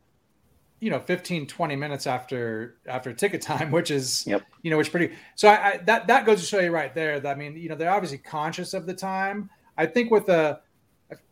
you 0.82 0.90
know 0.92 1.00
15 1.00 1.48
20 1.48 1.76
minutes 1.78 2.06
after 2.06 2.76
after 2.86 3.14
ticket 3.14 3.42
time 3.42 3.72
which 3.80 3.90
is 3.90 4.28
Yep. 4.28 4.44
you 4.62 4.70
know 4.70 4.78
which 4.78 4.92
pretty 4.92 5.16
so 5.34 5.48
I, 5.48 5.54
I 5.54 5.78
that 5.86 6.08
that 6.08 6.26
goes 6.26 6.42
to 6.42 6.46
show 6.46 6.60
you 6.60 6.70
right 6.70 6.94
there 6.94 7.18
that 7.22 7.34
i 7.34 7.40
mean 7.40 7.56
you 7.56 7.70
know 7.70 7.76
they're 7.76 7.90
obviously 7.90 8.18
conscious 8.18 8.74
of 8.74 8.86
the 8.86 8.94
time 8.94 9.50
I 9.78 9.86
think 9.86 10.12
with 10.12 10.30
a, 10.30 10.62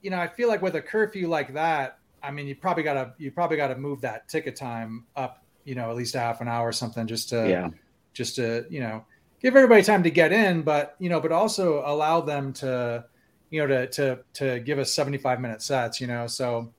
you 0.01 0.09
know, 0.09 0.19
I 0.19 0.27
feel 0.27 0.47
like 0.47 0.61
with 0.61 0.75
a 0.75 0.81
curfew 0.81 1.27
like 1.27 1.53
that, 1.53 1.99
I 2.21 2.31
mean, 2.31 2.47
you 2.47 2.55
probably 2.55 2.83
got 2.83 2.93
to 2.93 3.13
you 3.17 3.31
probably 3.31 3.57
got 3.57 3.67
to 3.67 3.75
move 3.75 4.01
that 4.01 4.27
ticket 4.29 4.55
time 4.55 5.05
up, 5.15 5.42
you 5.65 5.75
know, 5.75 5.89
at 5.89 5.95
least 5.95 6.15
a 6.15 6.19
half 6.19 6.41
an 6.41 6.47
hour 6.47 6.67
or 6.67 6.71
something, 6.71 7.07
just 7.07 7.29
to 7.29 7.49
Yeah. 7.49 7.69
just 8.13 8.35
to 8.35 8.65
you 8.69 8.79
know 8.79 9.05
give 9.41 9.55
everybody 9.55 9.83
time 9.83 10.03
to 10.03 10.11
get 10.11 10.31
in, 10.31 10.61
but 10.61 10.95
you 10.99 11.09
know, 11.09 11.19
but 11.19 11.31
also 11.31 11.83
allow 11.85 12.21
them 12.21 12.53
to, 12.53 13.03
you 13.49 13.59
know, 13.61 13.67
to 13.67 13.87
to 13.87 14.19
to 14.33 14.59
give 14.61 14.79
us 14.79 14.93
seventy 14.93 15.17
five 15.17 15.39
minute 15.41 15.61
sets, 15.61 15.99
you 16.01 16.07
know, 16.07 16.27
so. 16.27 16.71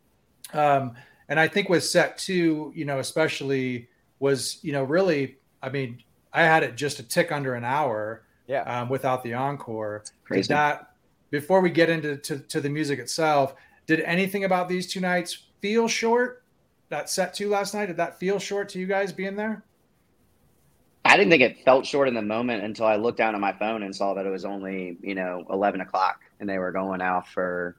Um, 0.52 0.94
and 1.28 1.40
I 1.40 1.48
think 1.48 1.68
with 1.68 1.82
set 1.84 2.18
two, 2.18 2.70
you 2.76 2.84
know, 2.84 2.98
especially 3.00 3.88
was, 4.20 4.58
you 4.62 4.72
know, 4.72 4.84
really, 4.84 5.38
I 5.62 5.68
mean, 5.70 6.02
I 6.32 6.42
had 6.42 6.62
it 6.62 6.76
just 6.76 7.00
a 7.00 7.02
tick 7.02 7.32
under 7.32 7.54
an 7.54 7.64
hour 7.64 8.22
Yeah. 8.46 8.62
um, 8.62 8.88
without 8.88 9.22
the 9.24 9.34
encore. 9.34 10.04
Crazy. 10.24 10.42
Did 10.42 10.48
that 10.50 10.90
before 11.30 11.60
we 11.60 11.70
get 11.70 11.88
into 11.90 12.18
to, 12.18 12.38
to 12.38 12.60
the 12.60 12.68
music 12.68 12.98
itself? 13.00 13.54
Did 13.86 14.00
anything 14.00 14.44
about 14.44 14.68
these 14.68 14.86
two 14.86 15.00
nights 15.00 15.46
feel 15.60 15.88
short? 15.88 16.43
That 16.94 17.10
set 17.10 17.34
two 17.34 17.48
last 17.48 17.74
night, 17.74 17.86
did 17.86 17.96
that 17.96 18.20
feel 18.20 18.38
short 18.38 18.68
to 18.68 18.78
you 18.78 18.86
guys 18.86 19.12
being 19.12 19.34
there? 19.34 19.64
I 21.04 21.16
didn't 21.16 21.30
think 21.32 21.42
it 21.42 21.64
felt 21.64 21.84
short 21.84 22.06
in 22.06 22.14
the 22.14 22.22
moment 22.22 22.62
until 22.62 22.86
I 22.86 22.94
looked 22.94 23.18
down 23.18 23.34
at 23.34 23.40
my 23.40 23.52
phone 23.52 23.82
and 23.82 23.94
saw 23.94 24.14
that 24.14 24.26
it 24.26 24.30
was 24.30 24.44
only, 24.44 24.96
you 25.02 25.16
know, 25.16 25.44
11 25.50 25.80
o'clock 25.80 26.20
and 26.38 26.48
they 26.48 26.56
were 26.56 26.70
going 26.70 27.02
out 27.02 27.26
for, 27.26 27.74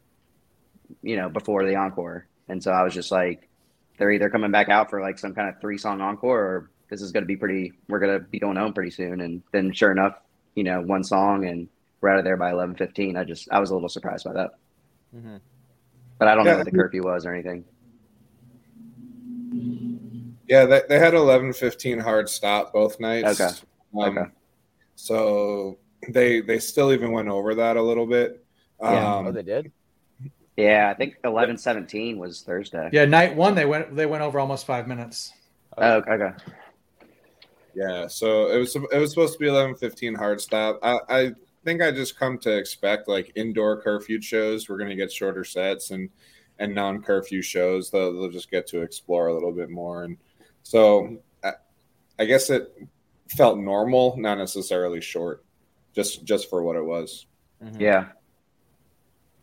you 1.01 1.15
know, 1.15 1.29
before 1.29 1.63
the 1.63 1.77
encore. 1.77 2.27
And 2.49 2.61
so 2.61 2.71
I 2.71 2.83
was 2.83 2.93
just 2.93 3.09
like, 3.09 3.47
they're 3.97 4.11
either 4.11 4.29
coming 4.29 4.51
back 4.51 4.67
out 4.67 4.89
for 4.89 4.99
like 4.99 5.17
some 5.17 5.33
kind 5.33 5.47
of 5.47 5.61
three 5.61 5.77
song 5.77 6.01
encore 6.01 6.37
or 6.37 6.69
this 6.89 7.01
is 7.01 7.13
going 7.13 7.23
to 7.23 7.27
be 7.27 7.37
pretty, 7.37 7.71
we're 7.87 7.99
going 7.99 8.19
to 8.19 8.25
be 8.25 8.39
going 8.39 8.57
home 8.57 8.73
pretty 8.73 8.91
soon. 8.91 9.21
And 9.21 9.41
then 9.53 9.71
sure 9.71 9.93
enough, 9.93 10.19
you 10.55 10.65
know, 10.65 10.81
one 10.81 11.05
song 11.05 11.45
and 11.45 11.69
we're 12.01 12.09
out 12.09 12.19
of 12.19 12.25
there 12.25 12.35
by 12.35 12.51
eleven 12.51 12.75
fifteen. 12.75 13.15
I 13.15 13.23
just, 13.23 13.47
I 13.49 13.59
was 13.59 13.69
a 13.69 13.75
little 13.75 13.87
surprised 13.87 14.25
by 14.25 14.33
that, 14.33 14.55
Mhm. 15.15 15.39
but 16.19 16.27
I 16.27 16.35
don't 16.35 16.45
Yeah, 16.45 16.51
know 16.51 16.57
what 16.57 16.65
the 16.65 16.71
curfew 16.71 17.01
was 17.01 17.25
or 17.25 17.33
anything. 17.33 17.63
Yeah, 20.47 20.65
they, 20.65 20.81
they 20.87 20.99
had 20.99 21.13
eleven 21.13 21.53
fifteen 21.53 21.99
hard 21.99 22.29
stop 22.29 22.73
both 22.73 22.99
nights. 22.99 23.39
Okay. 23.39 23.51
Um, 23.95 24.17
Okay. 24.17 24.31
So 24.95 25.77
they 26.09 26.41
they 26.41 26.59
still 26.59 26.91
even 26.91 27.11
went 27.11 27.29
over 27.29 27.55
that 27.55 27.77
a 27.77 27.81
little 27.81 28.05
bit. 28.05 28.43
Yeah. 28.81 29.15
Um, 29.15 29.27
oh, 29.27 29.31
they 29.31 29.43
did. 29.43 29.71
Yeah. 30.57 30.89
I 30.89 30.93
think 30.93 31.17
11, 31.23 31.57
17 31.57 32.17
was 32.17 32.41
Thursday. 32.41 32.89
Yeah, 32.93 33.05
night 33.05 33.35
one 33.35 33.55
they 33.55 33.65
went 33.65 33.95
they 33.95 34.05
went 34.05 34.23
over 34.23 34.39
almost 34.39 34.65
five 34.65 34.87
minutes. 34.87 35.33
Oh, 35.77 36.01
okay. 36.07 36.31
Yeah, 37.73 38.07
so 38.07 38.49
it 38.49 38.57
was 38.57 38.75
it 38.75 38.97
was 38.97 39.09
supposed 39.09 39.33
to 39.33 39.39
be 39.39 39.47
eleven 39.47 39.75
fifteen 39.75 40.15
hard 40.15 40.39
stop. 40.39 40.79
I, 40.81 40.99
I 41.09 41.31
think 41.65 41.81
I 41.81 41.91
just 41.91 42.17
come 42.17 42.37
to 42.39 42.55
expect 42.55 43.09
like 43.09 43.33
indoor 43.35 43.81
curfew 43.81 44.21
shows. 44.21 44.69
We're 44.69 44.77
gonna 44.77 44.95
get 44.95 45.11
shorter 45.11 45.43
sets 45.43 45.91
and 45.91 46.09
and 46.59 46.73
non 46.73 47.01
curfew 47.01 47.41
shows. 47.41 47.91
They'll, 47.91 48.13
they'll 48.13 48.31
just 48.31 48.49
get 48.49 48.65
to 48.67 48.81
explore 48.81 49.27
a 49.27 49.33
little 49.33 49.51
bit 49.51 49.69
more. 49.69 50.05
And 50.05 50.17
so 50.65 51.17
I, 51.43 51.53
I 52.19 52.25
guess 52.25 52.49
it 52.49 52.75
felt 53.29 53.57
normal, 53.59 54.15
not 54.17 54.37
necessarily 54.37 54.99
short, 54.99 55.45
just 55.93 56.25
just 56.25 56.49
for 56.49 56.63
what 56.63 56.75
it 56.75 56.83
was. 56.83 57.27
Mhm. 57.63 57.79
Yeah. 57.79 58.05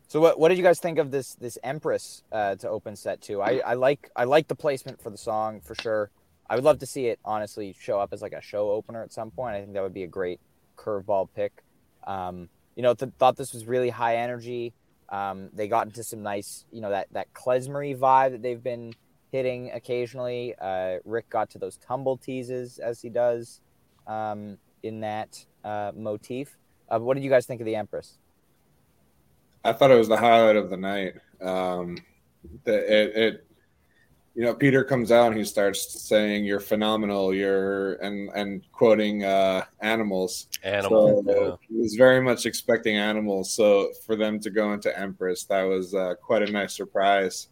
So 0.09 0.21
what, 0.21 0.39
what 0.39 0.51
did 0.51 0.59
you 0.59 0.65
guys 0.65 0.79
think 0.79 0.99
of 0.99 1.11
this 1.11 1.35
this 1.37 1.57
Empress 1.63 2.23
uh, 2.31 2.57
to 2.57 2.69
open 2.69 2.97
set 2.97 3.23
two? 3.23 3.41
I, 3.41 3.63
I 3.65 3.75
like 3.75 4.11
I 4.15 4.25
like 4.25 4.49
the 4.49 4.55
placement 4.55 5.01
for 5.01 5.09
the 5.09 5.17
song 5.17 5.61
for 5.63 5.75
sure. 5.77 6.11
I 6.51 6.55
would 6.57 6.65
love 6.65 6.81
to 6.81 6.87
see 6.87 7.07
it 7.07 7.19
honestly 7.25 7.75
show 7.81 7.99
up 7.99 8.13
as 8.13 8.21
like 8.21 8.35
a 8.35 8.43
show 8.43 8.71
opener 8.71 9.03
at 9.03 9.13
some 9.13 9.31
point. 9.31 9.55
I 9.57 9.61
think 9.61 9.73
that 9.73 9.83
would 9.83 9.95
be 9.95 10.03
a 10.03 10.09
great 10.09 10.39
curveball 10.77 11.29
pick. 11.35 11.63
Um, 12.07 12.51
you 12.77 12.83
know, 12.83 12.93
th- 12.93 13.13
thought 13.19 13.37
this 13.37 13.55
was 13.55 13.65
really 13.65 13.89
high 13.89 14.17
energy. 14.17 14.75
Um, 15.09 15.49
they 15.55 15.69
got 15.69 15.87
into 15.87 16.03
some 16.03 16.23
nice, 16.23 16.67
you 16.73 16.81
know, 16.83 16.91
that 16.91 17.09
that 17.13 17.33
klezmery 17.33 17.97
vibe 17.97 18.33
that 18.33 18.43
they've 18.43 18.63
been 18.63 18.93
hitting 19.33 19.71
occasionally. 19.73 20.55
Uh, 20.61 20.99
Rick 21.05 21.29
got 21.31 21.51
to 21.51 21.59
those 21.59 21.79
tumble 21.79 22.16
teases 22.16 22.79
as 22.79 23.01
he 23.01 23.09
does 23.09 23.61
um, 24.07 24.59
in 24.83 25.01
that 25.01 25.45
uh, 25.64 25.90
motif. 25.97 26.57
Uh, 26.88 27.01
what 27.01 27.14
did 27.14 27.25
you 27.25 27.31
guys 27.31 27.47
think 27.47 27.61
of 27.61 27.64
the 27.64 27.75
Empress? 27.75 28.18
I 29.64 29.73
thought 29.73 29.90
it 29.90 29.97
was 29.97 30.09
the 30.09 30.16
highlight 30.16 30.57
of 30.57 30.71
the 30.71 30.77
night. 30.77 31.14
Um, 31.40 31.97
the, 32.64 32.75
it, 32.75 33.16
it, 33.16 33.47
you 34.35 34.42
know, 34.42 34.55
Peter 34.55 34.83
comes 34.83 35.12
out 35.12 35.29
and 35.29 35.37
he 35.37 35.45
starts 35.45 36.03
saying, 36.03 36.45
"You're 36.45 36.59
phenomenal." 36.61 37.35
You're 37.35 37.95
and 37.95 38.31
and 38.35 38.62
quoting 38.73 39.25
uh, 39.25 39.64
animals. 39.81 40.49
Animal. 40.62 41.23
So 41.27 41.33
yeah. 41.33 41.57
he 41.68 41.81
was 41.81 41.95
very 41.95 42.21
much 42.21 42.47
expecting 42.47 42.97
animals. 42.97 43.53
So 43.53 43.92
for 44.05 44.16
them 44.16 44.40
to 44.40 44.51
go 44.51 44.73
into 44.73 44.99
Empress, 44.99 45.45
that 45.45 45.62
was 45.62 45.95
uh, 45.95 46.14
quite 46.21 46.42
a 46.42 46.51
nice 46.51 46.75
surprise. 46.75 47.49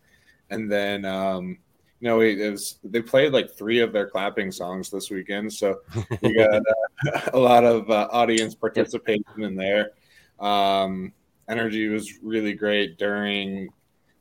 And 0.49 0.71
then, 0.71 1.05
um, 1.05 1.59
you 2.01 2.09
know, 2.09 2.21
it, 2.21 2.41
it 2.41 2.51
was 2.51 2.79
they 2.83 3.03
played 3.03 3.33
like 3.33 3.51
three 3.51 3.81
of 3.81 3.93
their 3.93 4.09
clapping 4.09 4.51
songs 4.51 4.91
this 4.91 5.11
weekend, 5.11 5.53
so 5.53 5.81
we 6.23 6.35
got 6.37 6.55
uh, 6.55 7.21
a 7.35 7.39
lot 7.39 7.65
of 7.65 7.91
uh, 7.91 8.09
audience 8.11 8.55
participation 8.55 9.43
in 9.43 9.55
there. 9.55 9.91
Um, 10.39 11.13
energy 11.49 11.89
was 11.89 12.19
really 12.23 12.55
great 12.55 12.97
during 12.97 13.69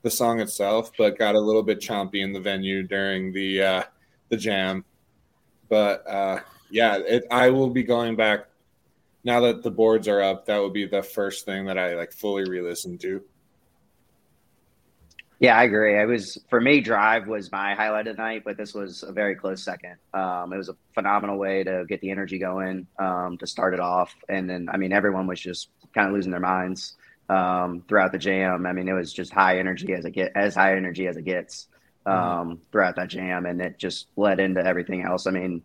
the 0.02 0.12
song 0.12 0.42
itself, 0.42 0.92
but 0.98 1.18
got 1.18 1.36
a 1.36 1.39
little 1.39 1.63
bit 1.63 1.80
chompy 1.80 2.22
in 2.22 2.34
the 2.34 2.39
venue 2.39 2.84
during 2.84 3.32
the 3.32 3.63
uh, 3.63 3.84
the 4.28 4.38
jam. 4.38 4.84
But 5.70 6.06
uh, 6.06 6.39
yeah, 6.70 6.98
it, 6.98 7.26
I 7.32 7.50
will 7.50 7.70
be 7.70 7.84
going 7.84 8.18
back 8.18 8.48
now 9.24 9.39
that 9.42 9.63
the 9.63 9.72
boards 9.72 10.10
are 10.10 10.22
up. 10.22 10.46
That 10.48 10.58
will 10.58 10.70
be 10.70 10.86
the 10.86 11.04
first 11.04 11.46
thing 11.46 11.65
that 11.65 11.78
I 11.78 11.96
like 11.96 12.12
fully 12.12 12.44
re-listen 12.44 12.98
to. 13.00 13.24
Yeah, 15.39 15.58
I 15.58 15.63
agree. 15.63 15.97
I 15.97 16.06
was 16.06 16.38
for 16.49 16.60
me, 16.60 16.82
Drive 16.82 17.28
was 17.28 17.49
my 17.49 17.73
highlight 17.73 18.08
of 18.08 18.17
the 18.17 18.21
night, 18.21 18.43
but 18.43 18.58
this 18.58 18.73
was 18.73 19.04
a 19.04 19.13
very 19.13 19.36
close 19.36 19.63
second. 19.63 19.95
Um, 20.13 20.52
it 20.52 20.58
was 20.58 20.67
a 20.67 20.75
phenomenal 20.93 21.38
way 21.38 21.63
to 21.63 21.86
get 21.88 22.02
the 22.02 22.12
energy 22.12 22.39
going 22.39 22.88
um, 22.99 23.38
to 23.38 23.47
start 23.47 23.73
it 23.73 23.80
off, 23.80 24.13
and 24.28 24.49
then 24.49 24.67
I 24.69 24.75
mean 24.75 24.91
everyone 24.91 25.28
was 25.28 25.39
just 25.39 25.69
kind 25.95 26.08
of 26.08 26.13
losing 26.13 26.32
their 26.32 26.41
minds 26.41 26.97
um, 27.30 27.84
throughout 27.88 28.12
the 28.12 28.17
jam. 28.17 28.65
I 28.65 28.73
mean 28.73 28.89
it 28.89 28.93
was 28.93 29.13
just 29.13 29.32
high 29.32 29.60
energy 29.60 29.93
as 29.93 30.04
it 30.04 30.12
get 30.12 30.34
as 30.36 30.56
high 30.56 30.75
energy 30.75 31.08
as 31.08 31.15
it 31.15 31.23
gets 31.23 31.67
mm-hmm. 32.06 32.12
Um, 32.12 32.62
throughout 32.73 32.97
that 32.97 33.08
jam, 33.08 33.45
and 33.45 33.62
it 33.62 33.78
just 33.78 34.08
led 34.17 34.41
into 34.41 34.65
everything 34.65 35.04
else. 35.04 35.25
I 35.25 35.32
mean 35.32 35.63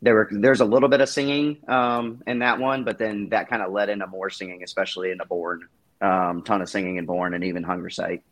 there 0.00 0.14
were 0.14 0.28
there's 0.30 0.60
a 0.60 0.64
little 0.64 0.88
bit 0.88 1.00
of 1.00 1.08
singing 1.08 1.58
um, 1.66 2.22
in 2.28 2.38
that 2.38 2.60
one, 2.60 2.84
but 2.84 2.98
then 2.98 3.30
that 3.30 3.48
kind 3.48 3.62
of 3.62 3.72
led 3.72 3.88
into 3.88 4.06
more 4.06 4.30
singing, 4.30 4.62
especially 4.62 5.10
in 5.10 5.18
the 5.18 5.24
Born. 5.24 5.66
Um, 6.00 6.42
ton 6.42 6.62
of 6.62 6.68
singing 6.68 6.98
in 6.98 7.06
Born 7.06 7.34
and 7.34 7.42
even 7.42 7.64
Hungersite. 7.64 8.22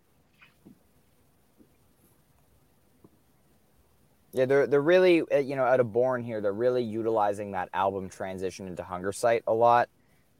Yeah, 4.32 4.44
they're 4.44 4.66
they're 4.66 4.82
really 4.82 5.22
uh, 5.22 5.38
you 5.38 5.56
know 5.56 5.64
out 5.64 5.80
of 5.80 5.92
Born 5.92 6.22
here, 6.22 6.40
they're 6.40 6.52
really 6.52 6.82
utilizing 6.82 7.52
that 7.52 7.68
album 7.72 8.08
transition 8.08 8.66
into 8.66 8.82
Hungersite 8.82 9.42
a 9.46 9.54
lot. 9.54 9.88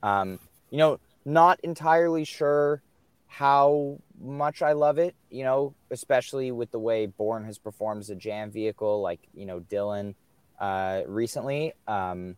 Um, 0.03 0.39
you 0.69 0.77
know, 0.77 0.99
not 1.25 1.59
entirely 1.61 2.23
sure 2.23 2.81
how 3.27 3.97
much 4.19 4.61
I 4.61 4.73
love 4.73 4.97
it. 4.97 5.15
You 5.29 5.43
know, 5.43 5.73
especially 5.89 6.51
with 6.51 6.71
the 6.71 6.79
way 6.79 7.05
Born 7.05 7.45
has 7.45 7.57
performed 7.57 8.01
as 8.01 8.09
a 8.09 8.15
jam 8.15 8.51
vehicle, 8.51 9.01
like 9.01 9.19
you 9.33 9.45
know 9.45 9.59
Dylan 9.61 10.15
uh, 10.59 11.01
recently. 11.07 11.73
Um, 11.87 12.35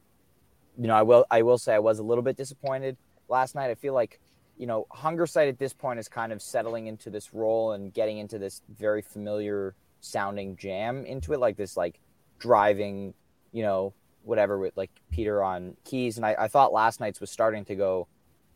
you 0.77 0.87
know, 0.87 0.95
I 0.95 1.01
will 1.01 1.25
I 1.29 1.41
will 1.41 1.57
say 1.57 1.73
I 1.73 1.79
was 1.79 1.99
a 1.99 2.03
little 2.03 2.23
bit 2.23 2.37
disappointed 2.37 2.97
last 3.27 3.55
night. 3.55 3.69
I 3.69 3.75
feel 3.75 3.93
like 3.93 4.19
you 4.57 4.67
know 4.67 4.87
Hungersite 4.91 5.49
at 5.49 5.59
this 5.59 5.73
point 5.73 5.99
is 5.99 6.07
kind 6.07 6.31
of 6.31 6.41
settling 6.41 6.87
into 6.87 7.09
this 7.09 7.33
role 7.33 7.73
and 7.73 7.93
getting 7.93 8.17
into 8.17 8.39
this 8.39 8.61
very 8.77 9.01
familiar 9.01 9.75
sounding 10.01 10.55
jam 10.55 11.05
into 11.05 11.33
it, 11.33 11.39
like 11.39 11.57
this 11.57 11.77
like 11.77 11.99
driving, 12.39 13.13
you 13.51 13.63
know, 13.63 13.93
whatever 14.23 14.57
with 14.57 14.75
like 14.77 14.91
Peter 15.11 15.43
on 15.43 15.75
keys. 15.85 16.17
And 16.17 16.25
I, 16.25 16.35
I 16.39 16.47
thought 16.47 16.73
last 16.73 16.99
night's 16.99 17.19
was 17.19 17.31
starting 17.31 17.65
to 17.65 17.75
go 17.75 18.07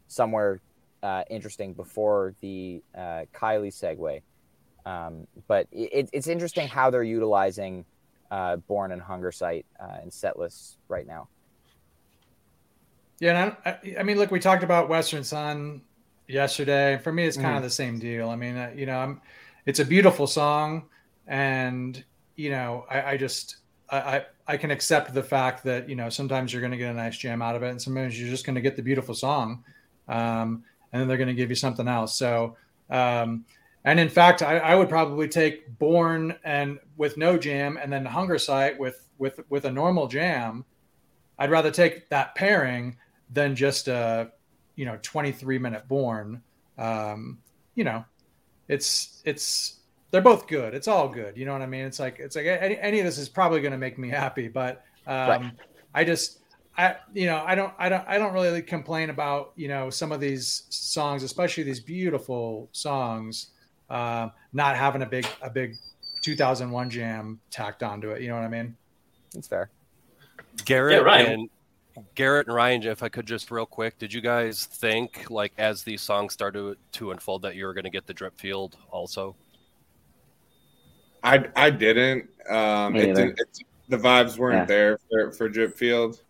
somewhere 0.07 0.61
uh, 1.01 1.23
interesting 1.29 1.73
before 1.73 2.33
the 2.41 2.81
uh, 2.95 3.23
Kylie 3.33 3.73
segue. 3.73 4.21
Um, 4.85 5.27
but 5.47 5.67
it, 5.71 6.09
it's 6.11 6.27
interesting 6.27 6.67
how 6.67 6.89
they're 6.89 7.03
utilizing 7.03 7.85
uh, 8.31 8.57
Born 8.57 8.91
and 8.91 9.01
Hungersite 9.01 9.65
uh, 9.79 9.97
and 10.01 10.11
set 10.11 10.37
lists 10.37 10.77
right 10.87 11.07
now. 11.07 11.27
Yeah, 13.19 13.55
I, 13.65 13.77
I, 13.99 14.03
mean, 14.03 14.17
look, 14.17 14.31
we 14.31 14.39
talked 14.39 14.63
about 14.63 14.89
Western 14.89 15.23
Sun 15.23 15.81
yesterday. 16.27 16.97
For 16.97 17.11
me, 17.11 17.25
it's 17.25 17.37
kind 17.37 17.49
mm-hmm. 17.49 17.57
of 17.57 17.63
the 17.63 17.69
same 17.69 17.99
deal. 17.99 18.29
I 18.29 18.35
mean, 18.35 18.57
uh, 18.57 18.71
you 18.75 18.85
know, 18.85 18.97
I'm, 18.97 19.21
it's 19.65 19.79
a 19.79 19.85
beautiful 19.85 20.27
song 20.27 20.83
and 21.27 22.03
you 22.35 22.49
know 22.49 22.85
I, 22.89 23.11
I 23.11 23.17
just 23.17 23.57
I, 23.89 24.25
I 24.47 24.57
can 24.57 24.71
accept 24.71 25.13
the 25.13 25.23
fact 25.23 25.63
that 25.65 25.87
you 25.87 25.95
know 25.95 26.09
sometimes 26.09 26.51
you're 26.51 26.61
going 26.61 26.71
to 26.71 26.77
get 26.77 26.89
a 26.89 26.93
nice 26.93 27.17
jam 27.17 27.41
out 27.41 27.55
of 27.55 27.63
it, 27.63 27.69
and 27.69 27.81
sometimes 27.81 28.19
you're 28.19 28.29
just 28.29 28.45
going 28.45 28.55
to 28.55 28.61
get 28.61 28.75
the 28.75 28.81
beautiful 28.81 29.13
song, 29.13 29.63
um, 30.07 30.63
and 30.91 31.01
then 31.01 31.07
they're 31.07 31.17
going 31.17 31.27
to 31.27 31.33
give 31.33 31.49
you 31.49 31.55
something 31.55 31.87
else. 31.87 32.17
So, 32.17 32.57
um, 32.89 33.45
and 33.85 33.99
in 33.99 34.09
fact, 34.09 34.41
I, 34.41 34.57
I, 34.57 34.75
would 34.75 34.89
probably 34.89 35.27
take 35.27 35.77
Born 35.77 36.35
and 36.43 36.79
with 36.97 37.17
no 37.17 37.37
jam, 37.37 37.77
and 37.81 37.91
then 37.91 38.05
Hungersite 38.05 38.77
with 38.77 39.07
with 39.17 39.39
with 39.49 39.65
a 39.65 39.71
normal 39.71 40.07
jam. 40.07 40.65
I'd 41.37 41.51
rather 41.51 41.71
take 41.71 42.09
that 42.09 42.35
pairing 42.35 42.97
than 43.31 43.55
just 43.55 43.87
a 43.87 44.31
you 44.75 44.85
know 44.85 44.97
23 45.01 45.59
minute 45.59 45.87
Born. 45.87 46.41
Um, 46.77 47.39
you 47.75 47.83
know, 47.83 48.05
it's 48.67 49.21
it's 49.25 49.79
they're 50.13 50.21
both 50.21 50.45
good. 50.45 50.75
It's 50.75 50.87
all 50.87 51.09
good. 51.09 51.35
You 51.35 51.45
know 51.45 51.53
what 51.53 51.63
I 51.63 51.65
mean? 51.65 51.85
It's 51.85 51.99
like 51.99 52.19
it's 52.19 52.35
like 52.35 52.45
any, 52.45 52.77
any 52.77 52.99
of 52.99 53.05
this 53.05 53.17
is 53.17 53.27
probably 53.27 53.61
going 53.61 53.71
to 53.71 53.79
make 53.79 53.97
me 53.97 54.09
happy, 54.09 54.47
but 54.47 54.85
um, 55.07 55.27
right. 55.27 55.51
I 55.95 56.03
just 56.03 56.37
I 56.77 56.97
you 57.15 57.25
know 57.25 57.43
I 57.43 57.55
don't 57.55 57.73
I 57.79 57.89
don't 57.89 58.07
I 58.07 58.19
don't 58.19 58.31
really 58.31 58.61
complain 58.61 59.09
about 59.09 59.53
you 59.55 59.67
know 59.67 59.89
some 59.89 60.11
of 60.11 60.19
these 60.19 60.67
songs, 60.69 61.23
especially 61.23 61.63
these 61.63 61.79
beautiful 61.79 62.69
songs, 62.73 63.47
uh, 63.89 64.29
not 64.53 64.75
having 64.75 65.01
a 65.01 65.05
big 65.07 65.25
a 65.41 65.49
big 65.49 65.77
2001 66.21 66.91
jam 66.91 67.39
tacked 67.49 67.81
onto 67.81 68.11
it. 68.11 68.21
You 68.21 68.27
know 68.27 68.35
what 68.35 68.43
I 68.43 68.49
mean? 68.49 68.75
It's 69.33 69.47
fair. 69.47 69.71
Garrett 70.63 70.97
yeah, 70.97 70.99
Ryan. 70.99 71.49
and 71.95 72.05
Garrett 72.13 72.45
and 72.45 72.55
Ryan, 72.55 72.83
if 72.83 73.01
I 73.01 73.09
could 73.09 73.25
just 73.25 73.49
real 73.49 73.65
quick, 73.65 73.97
did 73.97 74.13
you 74.13 74.21
guys 74.21 74.67
think 74.67 75.31
like 75.31 75.53
as 75.57 75.81
these 75.81 76.03
songs 76.03 76.33
started 76.33 76.77
to 76.91 77.09
unfold 77.09 77.41
that 77.41 77.55
you 77.55 77.65
were 77.65 77.73
going 77.73 77.85
to 77.85 77.89
get 77.89 78.05
the 78.05 78.13
drip 78.13 78.37
field 78.39 78.77
also? 78.91 79.35
I 81.23 81.45
I 81.55 81.69
didn't. 81.69 82.29
Um, 82.49 82.95
it 82.95 83.15
didn't 83.15 83.39
the 83.89 83.97
vibes 83.97 84.37
weren't 84.37 84.59
yeah. 84.59 84.65
there 84.65 84.99
for, 85.09 85.31
for 85.31 85.49
Drip 85.49 85.77
Field. 85.77 86.21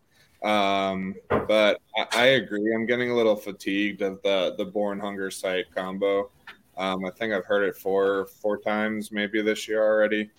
Um, 0.43 1.15
but 1.29 1.79
I, 1.97 2.06
I, 2.12 2.25
agree. 2.25 2.73
I'm 2.75 2.86
getting 2.86 3.12
a 3.12 3.15
little 3.15 3.36
fatigued 3.36 4.01
of 4.01 4.21
the 4.23 4.56
the 4.58 4.65
Born 4.65 4.99
Hunger 4.99 5.32
site 5.32 5.73
combo. 5.73 6.29
Um, 6.77 7.06
I 7.06 7.12
think 7.12 7.34
I've 7.34 7.45
heard 7.45 7.63
it 7.63 7.77
four 7.77 8.25
four 8.41 8.58
times 8.58 9.12
maybe 9.12 9.41
this 9.41 9.69
year 9.69 9.82
already, 9.82 10.29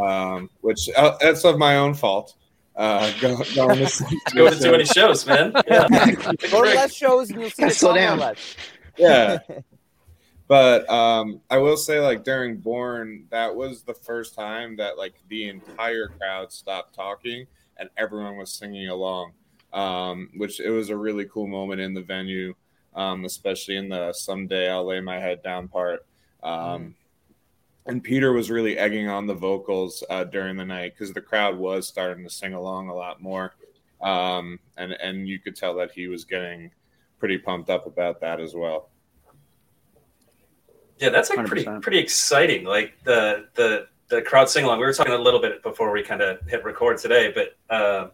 um, 0.00 0.50
which 0.62 0.88
uh, 0.96 1.16
that's 1.20 1.44
of 1.44 1.56
my 1.56 1.76
own 1.76 1.94
fault. 1.94 2.34
Uh, 2.74 3.12
go, 3.20 3.36
going 3.54 3.86
to, 3.86 4.16
go 4.34 4.50
to 4.50 4.58
too 4.58 4.72
many 4.72 4.84
shows, 4.84 5.24
man. 5.24 5.52
Yeah. 5.68 5.86
go 5.88 6.32
to 6.32 6.74
less 6.74 6.92
shows 6.92 7.30
and 7.30 7.40
you'll 7.40 7.50
see 7.50 7.70
slow 7.70 7.94
down. 7.94 8.18
Less. 8.18 8.56
Yeah, 8.96 9.38
but 10.54 10.88
um, 10.88 11.40
I 11.50 11.58
will 11.58 11.76
say, 11.76 11.98
like 11.98 12.22
during 12.22 12.58
Born, 12.58 13.24
that 13.30 13.52
was 13.52 13.82
the 13.82 13.92
first 13.92 14.36
time 14.36 14.76
that 14.76 14.96
like 14.96 15.14
the 15.28 15.48
entire 15.48 16.06
crowd 16.06 16.52
stopped 16.52 16.94
talking 16.94 17.48
and 17.76 17.90
everyone 17.96 18.36
was 18.36 18.52
singing 18.52 18.88
along, 18.88 19.32
um, 19.72 20.30
which 20.36 20.60
it 20.60 20.70
was 20.70 20.90
a 20.90 20.96
really 20.96 21.24
cool 21.24 21.48
moment 21.48 21.80
in 21.80 21.92
the 21.92 22.02
venue, 22.02 22.54
um, 22.94 23.24
especially 23.24 23.74
in 23.78 23.88
the 23.88 24.12
"Someday 24.12 24.70
I'll 24.70 24.84
Lay 24.84 25.00
My 25.00 25.18
Head 25.18 25.42
Down" 25.42 25.66
part. 25.66 26.06
Mm. 26.44 26.94
And 27.86 28.04
Peter 28.04 28.32
was 28.32 28.48
really 28.48 28.78
egging 28.78 29.08
on 29.08 29.26
the 29.26 29.34
vocals 29.34 30.04
uh, 30.08 30.22
during 30.22 30.56
the 30.56 30.64
night 30.64 30.94
because 30.96 31.12
the 31.12 31.20
crowd 31.20 31.58
was 31.58 31.88
starting 31.88 32.22
to 32.22 32.30
sing 32.30 32.54
along 32.54 32.90
a 32.90 32.94
lot 32.94 33.20
more, 33.20 33.56
um, 34.00 34.60
and 34.76 34.92
and 34.92 35.26
you 35.26 35.40
could 35.40 35.56
tell 35.56 35.74
that 35.74 35.90
he 35.90 36.06
was 36.06 36.24
getting 36.24 36.70
pretty 37.18 37.38
pumped 37.38 37.70
up 37.70 37.88
about 37.88 38.20
that 38.20 38.38
as 38.38 38.54
well. 38.54 38.90
Yeah, 41.04 41.10
that's 41.10 41.28
like 41.28 41.38
100%. 41.40 41.46
pretty 41.46 41.64
pretty 41.80 41.98
exciting. 41.98 42.64
Like 42.64 42.94
the 43.04 43.46
the 43.54 43.88
the 44.08 44.22
crowd 44.22 44.48
sing 44.48 44.64
along. 44.64 44.78
We 44.78 44.86
were 44.86 44.92
talking 44.94 45.12
a 45.12 45.18
little 45.18 45.40
bit 45.40 45.62
before 45.62 45.92
we 45.92 46.02
kind 46.02 46.22
of 46.22 46.40
hit 46.48 46.64
record 46.64 46.96
today, 46.96 47.30
but 47.30 47.56
uh, 47.68 48.08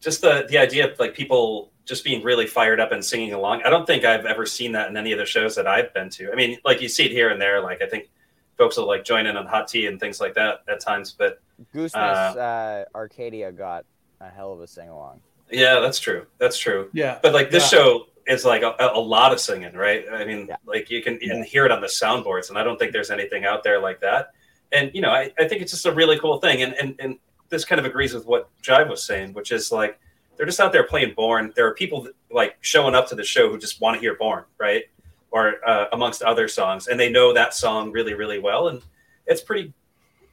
just 0.00 0.22
the 0.22 0.46
the 0.48 0.56
idea 0.56 0.90
of 0.90 0.98
like 0.98 1.14
people 1.14 1.70
just 1.84 2.04
being 2.04 2.22
really 2.22 2.46
fired 2.46 2.80
up 2.80 2.92
and 2.92 3.04
singing 3.04 3.34
along. 3.34 3.62
I 3.62 3.68
don't 3.68 3.86
think 3.86 4.06
I've 4.06 4.24
ever 4.24 4.46
seen 4.46 4.72
that 4.72 4.88
in 4.88 4.96
any 4.96 5.12
of 5.12 5.18
the 5.18 5.26
shows 5.26 5.54
that 5.56 5.66
I've 5.66 5.92
been 5.92 6.08
to. 6.10 6.32
I 6.32 6.34
mean, 6.34 6.56
like 6.64 6.80
you 6.80 6.88
see 6.88 7.04
it 7.04 7.10
here 7.10 7.28
and 7.28 7.40
there. 7.40 7.60
Like 7.60 7.82
I 7.82 7.86
think 7.86 8.08
folks 8.56 8.78
will 8.78 8.86
like 8.86 9.04
join 9.04 9.26
in 9.26 9.36
on 9.36 9.44
hot 9.44 9.68
tea 9.68 9.84
and 9.84 10.00
things 10.00 10.18
like 10.18 10.32
that 10.34 10.62
at 10.66 10.80
times. 10.80 11.12
But 11.12 11.42
Gooseness 11.74 12.36
uh, 12.36 12.40
uh, 12.40 12.84
Arcadia 12.94 13.52
got 13.52 13.84
a 14.22 14.30
hell 14.30 14.54
of 14.54 14.62
a 14.62 14.66
sing 14.66 14.88
along. 14.88 15.20
Yeah, 15.50 15.80
that's 15.80 15.98
true. 15.98 16.26
That's 16.38 16.56
true. 16.56 16.88
Yeah. 16.94 17.18
But 17.22 17.34
like 17.34 17.50
this 17.50 17.70
yeah. 17.70 17.78
show, 17.78 18.06
is 18.28 18.44
like 18.44 18.62
a, 18.62 18.74
a, 18.78 19.00
lot 19.00 19.32
of 19.32 19.40
singing, 19.40 19.72
right? 19.74 20.04
I 20.12 20.24
mean, 20.24 20.46
yeah. 20.48 20.56
like 20.66 20.90
you 20.90 21.02
can, 21.02 21.18
you 21.20 21.30
can 21.30 21.42
hear 21.42 21.64
it 21.64 21.72
on 21.72 21.80
the 21.80 21.86
soundboards, 21.86 22.50
and 22.50 22.58
I 22.58 22.62
don't 22.62 22.78
think 22.78 22.92
there's 22.92 23.10
anything 23.10 23.44
out 23.44 23.64
there 23.64 23.80
like 23.80 24.00
that. 24.00 24.32
And 24.72 24.90
you 24.94 25.00
know, 25.00 25.10
I, 25.10 25.32
I 25.38 25.48
think 25.48 25.62
it's 25.62 25.72
just 25.72 25.86
a 25.86 25.92
really 25.92 26.18
cool 26.18 26.38
thing, 26.38 26.62
and 26.62 26.74
and 26.74 26.94
and 26.98 27.18
this 27.48 27.64
kind 27.64 27.78
of 27.78 27.86
agrees 27.86 28.12
with 28.12 28.26
what 28.26 28.50
Jive 28.62 28.88
was 28.88 29.02
saying, 29.02 29.32
which 29.32 29.50
is 29.50 29.72
like 29.72 29.98
they're 30.36 30.46
just 30.46 30.60
out 30.60 30.72
there 30.72 30.84
playing 30.84 31.14
Born. 31.14 31.52
There 31.56 31.66
are 31.66 31.74
people 31.74 32.02
that, 32.02 32.14
like 32.30 32.56
showing 32.60 32.94
up 32.94 33.08
to 33.08 33.14
the 33.14 33.24
show 33.24 33.50
who 33.50 33.58
just 33.58 33.80
want 33.80 33.94
to 33.94 34.00
hear 34.00 34.14
Born, 34.14 34.44
right? 34.58 34.84
Or 35.30 35.56
uh, 35.66 35.86
amongst 35.92 36.22
other 36.22 36.48
songs, 36.48 36.86
and 36.86 36.98
they 36.98 37.10
know 37.10 37.32
that 37.34 37.54
song 37.54 37.90
really, 37.92 38.14
really 38.14 38.38
well, 38.38 38.68
and 38.68 38.80
it's 39.26 39.42
pretty, 39.42 39.74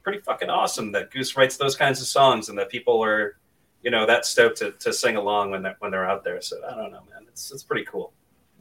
pretty 0.02 0.20
fucking 0.20 0.48
awesome 0.48 0.92
that 0.92 1.10
Goose 1.10 1.36
writes 1.36 1.56
those 1.56 1.76
kinds 1.76 2.00
of 2.00 2.06
songs, 2.06 2.48
and 2.48 2.58
that 2.58 2.70
people 2.70 3.02
are, 3.02 3.36
you 3.82 3.90
know, 3.90 4.06
that 4.06 4.26
stoked 4.26 4.58
to, 4.58 4.72
to 4.72 4.92
sing 4.92 5.16
along 5.16 5.50
when 5.50 5.62
they're 5.62 5.76
when 5.78 5.90
they're 5.90 6.08
out 6.08 6.24
there. 6.24 6.40
So 6.40 6.56
I 6.66 6.74
don't 6.74 6.90
know, 6.90 7.02
man 7.10 7.26
it's 7.36 7.52
it's 7.52 7.62
pretty 7.62 7.84
cool. 7.84 8.14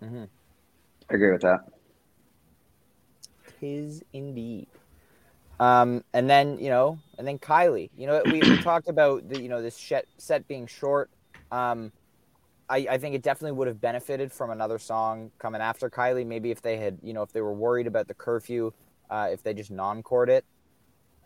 Mm-hmm. 0.03 0.25
I 1.09 1.13
agree 1.13 1.31
with 1.31 1.41
that. 1.41 1.61
Tis 3.59 4.03
indeed. 4.11 4.67
Um, 5.61 6.03
and 6.13 6.29
then 6.29 6.59
you 6.59 6.69
know, 6.69 6.99
and 7.17 7.25
then 7.25 7.39
Kylie. 7.39 7.89
You 7.97 8.07
know, 8.07 8.21
we, 8.25 8.41
we 8.41 8.57
talked 8.63 8.89
about 8.89 9.29
the 9.29 9.41
you 9.41 9.47
know 9.47 9.61
this 9.61 9.93
set 10.17 10.47
being 10.49 10.67
short. 10.67 11.09
Um, 11.51 11.93
I, 12.67 12.87
I 12.89 12.97
think 12.97 13.15
it 13.15 13.21
definitely 13.21 13.53
would 13.53 13.67
have 13.67 13.79
benefited 13.79 14.33
from 14.33 14.49
another 14.49 14.77
song 14.77 15.31
coming 15.39 15.61
after 15.61 15.89
Kylie. 15.89 16.25
Maybe 16.25 16.51
if 16.51 16.61
they 16.61 16.77
had, 16.77 16.97
you 17.01 17.13
know, 17.13 17.21
if 17.21 17.31
they 17.31 17.41
were 17.41 17.53
worried 17.53 17.87
about 17.87 18.07
the 18.07 18.15
curfew, 18.15 18.73
uh, 19.09 19.29
if 19.31 19.43
they 19.43 19.53
just 19.53 19.69
non-chord 19.69 20.29
it, 20.29 20.43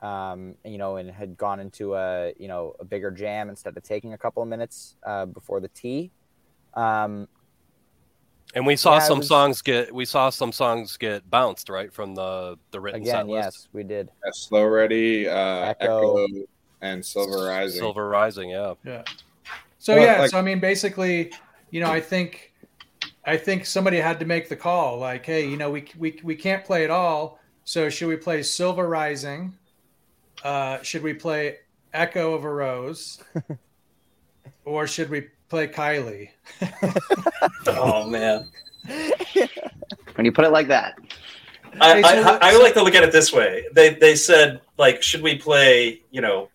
um, 0.01 0.55
you 0.63 0.77
know, 0.77 0.95
and 0.97 1.09
had 1.11 1.37
gone 1.37 1.59
into 1.59 1.95
a, 1.95 2.33
you 2.37 2.47
know, 2.47 2.75
a 2.79 2.85
bigger 2.85 3.11
jam 3.11 3.49
instead 3.49 3.75
of 3.75 3.83
taking 3.83 4.13
a 4.13 4.17
couple 4.17 4.41
of 4.41 4.49
minutes 4.49 4.95
uh, 5.05 5.25
before 5.25 5.59
the 5.59 5.67
tea. 5.69 6.11
Um, 6.73 7.27
and 8.55 8.65
we 8.65 8.75
saw 8.75 8.93
Yeah, 8.95 8.99
some 8.99 9.17
was- 9.19 9.27
songs 9.27 9.61
get 9.61 9.93
we 9.93 10.05
saw 10.05 10.29
some 10.29 10.51
songs 10.51 10.97
get 10.97 11.29
bounced 11.29 11.69
right 11.69 11.91
from 11.93 12.15
the 12.15 12.57
the 12.71 12.79
written 12.79 13.01
again, 13.01 13.13
set 13.13 13.27
list. 13.27 13.45
yes, 13.45 13.67
we 13.73 13.83
did. 13.83 14.09
Yeah, 14.25 14.31
Slow 14.33 14.65
Ready, 14.65 15.27
uh, 15.27 15.35
Echo. 15.79 16.23
Echo. 16.25 16.27
and 16.81 17.05
Silver 17.05 17.45
Rising. 17.45 17.79
Silver 17.79 18.07
Rising, 18.07 18.49
yeah. 18.51 18.73
Yeah. 18.85 19.03
So 19.79 19.95
Well, 19.95 20.03
yeah, 20.05 20.19
like- 20.21 20.31
so 20.31 20.39
I 20.39 20.41
mean, 20.41 20.59
basically, 20.59 21.31
you 21.71 21.79
know, 21.81 21.91
I 21.91 21.99
think, 22.01 22.53
I 23.25 23.37
think 23.37 23.65
somebody 23.65 23.97
had 23.97 24.19
to 24.21 24.25
make 24.25 24.49
the 24.49 24.55
call. 24.55 24.97
Like, 24.97 25.25
hey, 25.25 25.45
you 25.47 25.57
know, 25.57 25.69
we 25.69 25.85
we 25.97 26.19
we 26.23 26.35
can't 26.35 26.63
play 26.65 26.83
it 26.83 26.89
all. 26.89 27.37
So 27.65 27.89
should 27.89 28.07
we 28.07 28.15
play 28.15 28.41
Silver 28.43 28.87
Rising? 28.87 29.53
Uh, 30.43 30.81
should 30.81 31.03
we 31.03 31.13
play 31.13 31.57
Echo 31.93 32.33
of 32.33 32.43
a 32.43 32.49
Rose? 32.49 33.21
or 34.65 34.87
should 34.87 35.09
we 35.09 35.27
play 35.49 35.67
Kylie? 35.67 36.29
Oh 37.67 38.07
man. 38.07 38.49
When 40.15 40.25
you 40.25 40.31
put 40.31 40.45
it 40.45 40.49
like 40.51 40.67
that, 40.67 40.97
I, 41.79 41.95
Hey, 41.95 42.01
so 42.01 42.07
I, 42.09 42.13
let's- 42.21 42.45
I 42.45 42.57
like 42.61 42.73
to 42.73 42.83
look 42.83 42.95
at 42.95 43.03
it 43.03 43.11
this 43.11 43.31
way. 43.31 43.65
They 43.73 43.93
they 43.93 44.15
said 44.15 44.61
like, 44.77 45.01
should 45.03 45.21
we 45.21 45.35
play? 45.37 46.01
You 46.11 46.21
know, 46.21 46.49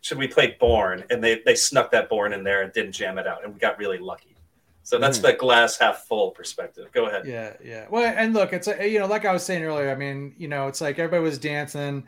should 0.00 0.18
we 0.18 0.26
play 0.26 0.56
Borne? 0.58 1.04
And 1.10 1.22
they 1.22 1.40
they 1.44 1.54
snuck 1.54 1.90
that 1.92 2.08
Borne 2.08 2.32
in 2.32 2.42
there 2.44 2.62
and 2.62 2.72
didn't 2.72 2.92
jam 2.92 3.18
it 3.18 3.26
out, 3.26 3.44
and 3.44 3.52
we 3.52 3.60
got 3.60 3.78
really 3.78 3.98
lucky. 3.98 4.36
So 4.82 4.98
that's 4.98 5.18
the 5.18 5.32
glass 5.32 5.78
half 5.78 6.04
full 6.06 6.30
perspective. 6.32 6.88
Go 6.92 7.06
ahead. 7.06 7.26
Yeah, 7.26 7.54
yeah. 7.64 7.86
Well, 7.88 8.04
and 8.16 8.34
look, 8.34 8.52
it's 8.52 8.68
a, 8.68 8.86
you 8.86 8.98
know, 8.98 9.06
like 9.06 9.24
I 9.24 9.32
was 9.32 9.42
saying 9.42 9.62
earlier. 9.62 9.90
I 9.90 9.94
mean, 9.94 10.34
you 10.36 10.46
know, 10.48 10.66
it's 10.68 10.80
like 10.82 10.98
everybody 10.98 11.22
was 11.22 11.38
dancing, 11.38 12.06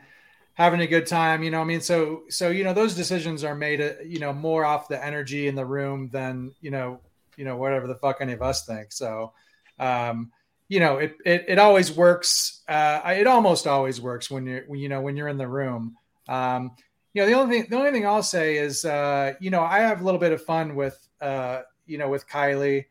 having 0.56 0.80
a 0.80 0.86
good 0.86 1.06
time. 1.06 1.42
You 1.42 1.50
know, 1.50 1.60
I 1.60 1.64
mean, 1.64 1.80
so 1.80 2.22
so 2.28 2.50
you 2.50 2.64
know, 2.64 2.72
those 2.72 2.94
decisions 2.94 3.44
are 3.44 3.54
made, 3.54 3.80
uh, 3.80 3.92
you 4.04 4.18
know, 4.18 4.32
more 4.32 4.64
off 4.64 4.88
the 4.88 5.02
energy 5.02 5.46
in 5.46 5.54
the 5.54 5.64
room 5.64 6.08
than 6.10 6.52
you 6.60 6.70
know, 6.70 7.00
you 7.36 7.44
know, 7.44 7.56
whatever 7.56 7.86
the 7.86 7.94
fuck 7.94 8.18
any 8.20 8.32
of 8.32 8.42
us 8.42 8.64
think. 8.66 8.90
So, 8.90 9.32
um, 9.78 10.32
you 10.68 10.80
know, 10.80 10.96
it 10.98 11.16
it, 11.24 11.44
it 11.48 11.58
always 11.58 11.92
works. 11.92 12.62
Uh, 12.68 13.00
it 13.06 13.26
almost 13.26 13.66
always 13.66 14.00
works 14.00 14.30
when 14.30 14.46
you're 14.46 14.74
you 14.74 14.88
know 14.88 15.00
when 15.00 15.16
you're 15.16 15.28
in 15.28 15.38
the 15.38 15.48
room. 15.48 15.96
Um, 16.28 16.72
you 17.14 17.22
know, 17.22 17.26
the 17.26 17.34
only 17.34 17.60
thing 17.60 17.70
the 17.70 17.76
only 17.76 17.92
thing 17.92 18.06
I'll 18.06 18.22
say 18.22 18.56
is, 18.56 18.84
uh, 18.84 19.34
you 19.40 19.50
know, 19.50 19.62
I 19.62 19.78
have 19.80 20.00
a 20.00 20.04
little 20.04 20.20
bit 20.20 20.32
of 20.32 20.42
fun 20.42 20.74
with, 20.74 20.98
uh, 21.20 21.62
you 21.86 21.98
know, 21.98 22.08
with 22.08 22.28
Kylie, 22.28 22.86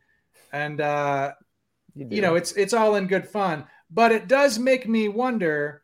and 0.54 0.80
uh, 0.80 1.34
you 1.96 2.22
know 2.22 2.36
it's 2.36 2.52
it's 2.54 2.74
all 2.74 2.96
in 2.96 3.08
good 3.08 3.28
fun 3.28 3.66
but 3.90 4.12
it 4.12 4.28
does 4.28 4.60
make 4.60 4.88
me 4.88 5.08
wonder 5.08 5.82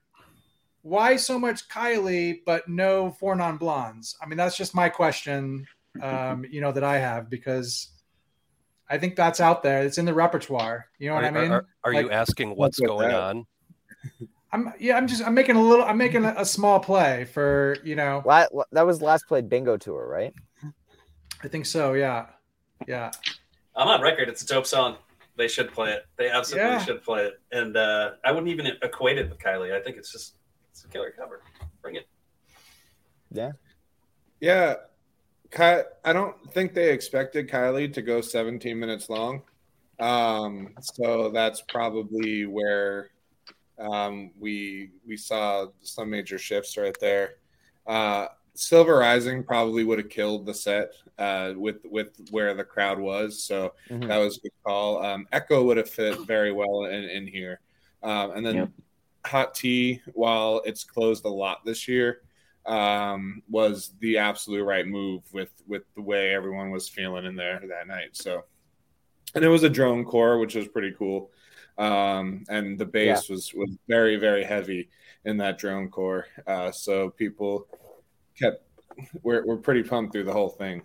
why 0.84 1.16
so 1.16 1.38
much 1.38 1.68
kylie 1.70 2.40
but 2.46 2.68
no 2.68 3.12
four 3.12 3.36
non 3.36 3.58
blondes 3.58 4.16
i 4.22 4.26
mean 4.26 4.38
that's 4.38 4.58
just 4.58 4.74
my 4.74 4.90
question 4.90 5.66
um 6.02 6.46
you 6.52 6.62
know 6.62 6.72
that 6.72 6.84
i 6.84 6.98
have 6.98 7.30
because 7.30 7.90
i 8.90 8.98
think 8.98 9.16
that's 9.16 9.40
out 9.40 9.62
there 9.64 9.84
it's 9.84 9.98
in 9.98 10.06
the 10.06 10.14
repertoire 10.14 10.88
you 11.00 11.08
know 11.10 11.16
what 11.16 11.24
are, 11.24 11.28
i 11.28 11.32
mean 11.32 11.52
are, 11.52 11.66
are 11.84 11.94
you 11.94 12.04
Like, 12.04 12.12
asking 12.12 12.56
what's 12.56 12.80
going 12.80 13.10
that? 13.10 13.20
on? 13.20 13.46
i'm 14.54 14.74
yeah 14.80 14.98
i'm 14.98 15.08
just 15.08 15.24
i'm 15.26 15.34
making 15.34 15.56
a 15.56 15.62
little 15.62 15.86
i'm 15.86 15.98
making 15.98 16.26
a, 16.26 16.34
a 16.38 16.46
small 16.46 16.80
play 16.80 17.26
for 17.26 17.78
you 17.84 17.96
know 17.96 18.22
La- 18.26 18.48
la- 18.52 18.64
that 18.72 18.86
was 18.86 19.02
last 19.02 19.28
played 19.28 19.48
bingo 19.50 19.78
tour, 19.78 20.08
right? 20.08 20.34
i 21.44 21.48
think 21.48 21.66
so 21.66 21.94
yeah 21.94 22.26
yeah 22.88 23.12
I'm 23.74 23.88
on 23.88 24.02
record. 24.02 24.28
It's 24.28 24.42
a 24.42 24.46
dope 24.46 24.66
song. 24.66 24.98
They 25.38 25.48
should 25.48 25.72
play 25.72 25.94
it. 25.94 26.06
They 26.18 26.30
absolutely 26.30 26.72
Yeah. 26.72 26.84
should 26.84 27.04
play 27.04 27.24
it. 27.28 27.40
And 27.54 27.78
uh, 27.78 28.12
I 28.26 28.34
wouldn't 28.34 28.50
even 28.52 28.66
equate 28.82 29.18
it 29.18 29.30
with 29.30 29.40
Kylie. 29.40 29.72
I 29.74 29.82
think 29.82 29.96
it's 29.96 30.12
just 30.12 30.36
it's 30.72 30.86
a 30.86 30.88
killer 30.88 31.14
cover. 31.18 31.42
Bring 31.82 31.96
it. 31.96 32.08
Yeah, 33.32 33.52
Yeah. 34.40 34.76
Ky- 35.52 35.84
I 36.06 36.14
don't 36.14 36.36
think 36.54 36.74
they 36.74 36.92
expected 36.94 37.50
Kylie 37.50 37.92
to 37.94 38.02
go 38.02 38.22
17 38.22 38.80
minutes 38.80 39.10
long. 39.10 39.42
Um, 40.00 40.74
so 40.82 41.30
that's 41.30 41.62
probably 41.68 42.46
where 42.46 43.10
um, 43.78 44.32
we 44.40 44.92
we 45.06 45.18
saw 45.18 45.68
some 45.82 46.10
major 46.10 46.38
shifts 46.38 46.78
right 46.78 46.96
there. 47.02 47.36
Uh, 47.86 48.28
Silver 48.54 48.98
Rising 48.98 49.44
probably 49.44 49.84
would 49.84 49.98
have 50.00 50.10
killed 50.10 50.46
the 50.46 50.54
set 50.54 50.92
uh, 51.18 51.54
with 51.58 51.82
with 51.86 52.16
where 52.32 52.54
the 52.54 52.64
crowd 52.64 52.98
was. 53.00 53.44
So 53.44 53.74
Mhm. 53.90 54.08
that 54.08 54.18
was 54.18 54.38
a 54.38 54.42
good 54.42 54.52
call. 54.66 55.04
Um, 55.04 55.28
Echo 55.34 55.64
would 55.66 55.78
have 55.78 55.90
fit 55.90 56.18
very 56.22 56.52
well 56.54 56.86
in, 56.86 57.04
in 57.04 57.28
here. 57.28 57.60
Um, 58.04 58.32
and 58.32 58.46
then 58.46 58.56
Yep. 58.56 58.70
Hot 59.26 59.54
Tea, 59.54 60.02
while 60.14 60.62
it's 60.66 60.84
closed 60.84 61.26
a 61.26 61.30
lot 61.30 61.66
this 61.66 61.88
year, 61.88 62.22
um, 62.66 63.42
was 63.50 63.94
the 64.00 64.18
absolute 64.18 64.64
right 64.64 64.88
move 64.88 65.22
with 65.34 65.52
with 65.68 65.84
the 65.96 66.02
way 66.02 66.34
everyone 66.34 66.72
was 66.72 66.88
feeling 66.88 67.26
in 67.26 67.36
there 67.36 67.62
that 67.68 67.88
night. 67.88 68.10
So, 68.16 68.44
and 69.36 69.44
it 69.44 69.50
was 69.50 69.64
a 69.64 69.70
drone 69.70 70.06
core, 70.06 70.40
which 70.40 70.56
was 70.56 70.68
pretty 70.68 70.94
cool. 70.98 71.32
Um, 71.78 72.44
and 72.50 72.78
the 72.78 72.86
bass 72.86 73.30
was 73.30 73.54
was 73.54 73.72
very 73.88 74.18
very 74.18 74.44
heavy 74.44 74.90
in 75.26 75.38
that 75.38 75.58
drone 75.58 75.90
core. 75.90 76.28
Uh, 76.46 76.72
so 76.72 77.10
people 77.12 77.68
kept 78.38 78.64
we're 79.24 79.46
we're 79.46 79.58
pretty 79.58 79.84
pumped 79.84 80.14
through 80.14 80.26
the 80.26 80.34
whole 80.34 80.50
thing. 80.50 80.84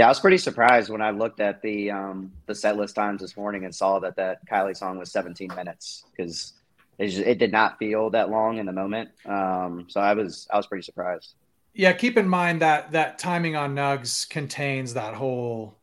Yeah, 0.00 0.06
I 0.06 0.08
was 0.08 0.18
pretty 0.18 0.38
surprised 0.38 0.88
when 0.88 1.02
I 1.02 1.10
looked 1.10 1.40
at 1.40 1.60
the 1.60 1.90
um, 1.90 2.32
the 2.46 2.54
set 2.54 2.78
list 2.78 2.94
times 2.94 3.20
this 3.20 3.36
morning 3.36 3.66
and 3.66 3.74
saw 3.74 3.98
that 3.98 4.16
that 4.16 4.46
Kylie 4.46 4.74
song 4.74 4.96
was 4.98 5.12
17 5.12 5.50
minutes 5.54 6.04
because 6.10 6.54
it, 6.98 7.18
it 7.18 7.38
did 7.38 7.52
not 7.52 7.78
feel 7.78 8.08
that 8.10 8.30
long 8.30 8.56
in 8.56 8.64
the 8.64 8.72
moment. 8.72 9.10
Um, 9.26 9.84
so 9.90 10.00
I 10.00 10.14
was 10.14 10.48
I 10.50 10.56
was 10.56 10.66
pretty 10.66 10.84
surprised. 10.84 11.34
yeah 11.74 11.92
keep 11.92 12.16
in 12.16 12.26
mind 12.26 12.62
that 12.62 12.92
that 12.92 13.18
timing 13.18 13.56
on 13.56 13.74
nugs 13.74 14.26
contains 14.30 14.94
that 14.94 15.12
whole 15.14 15.76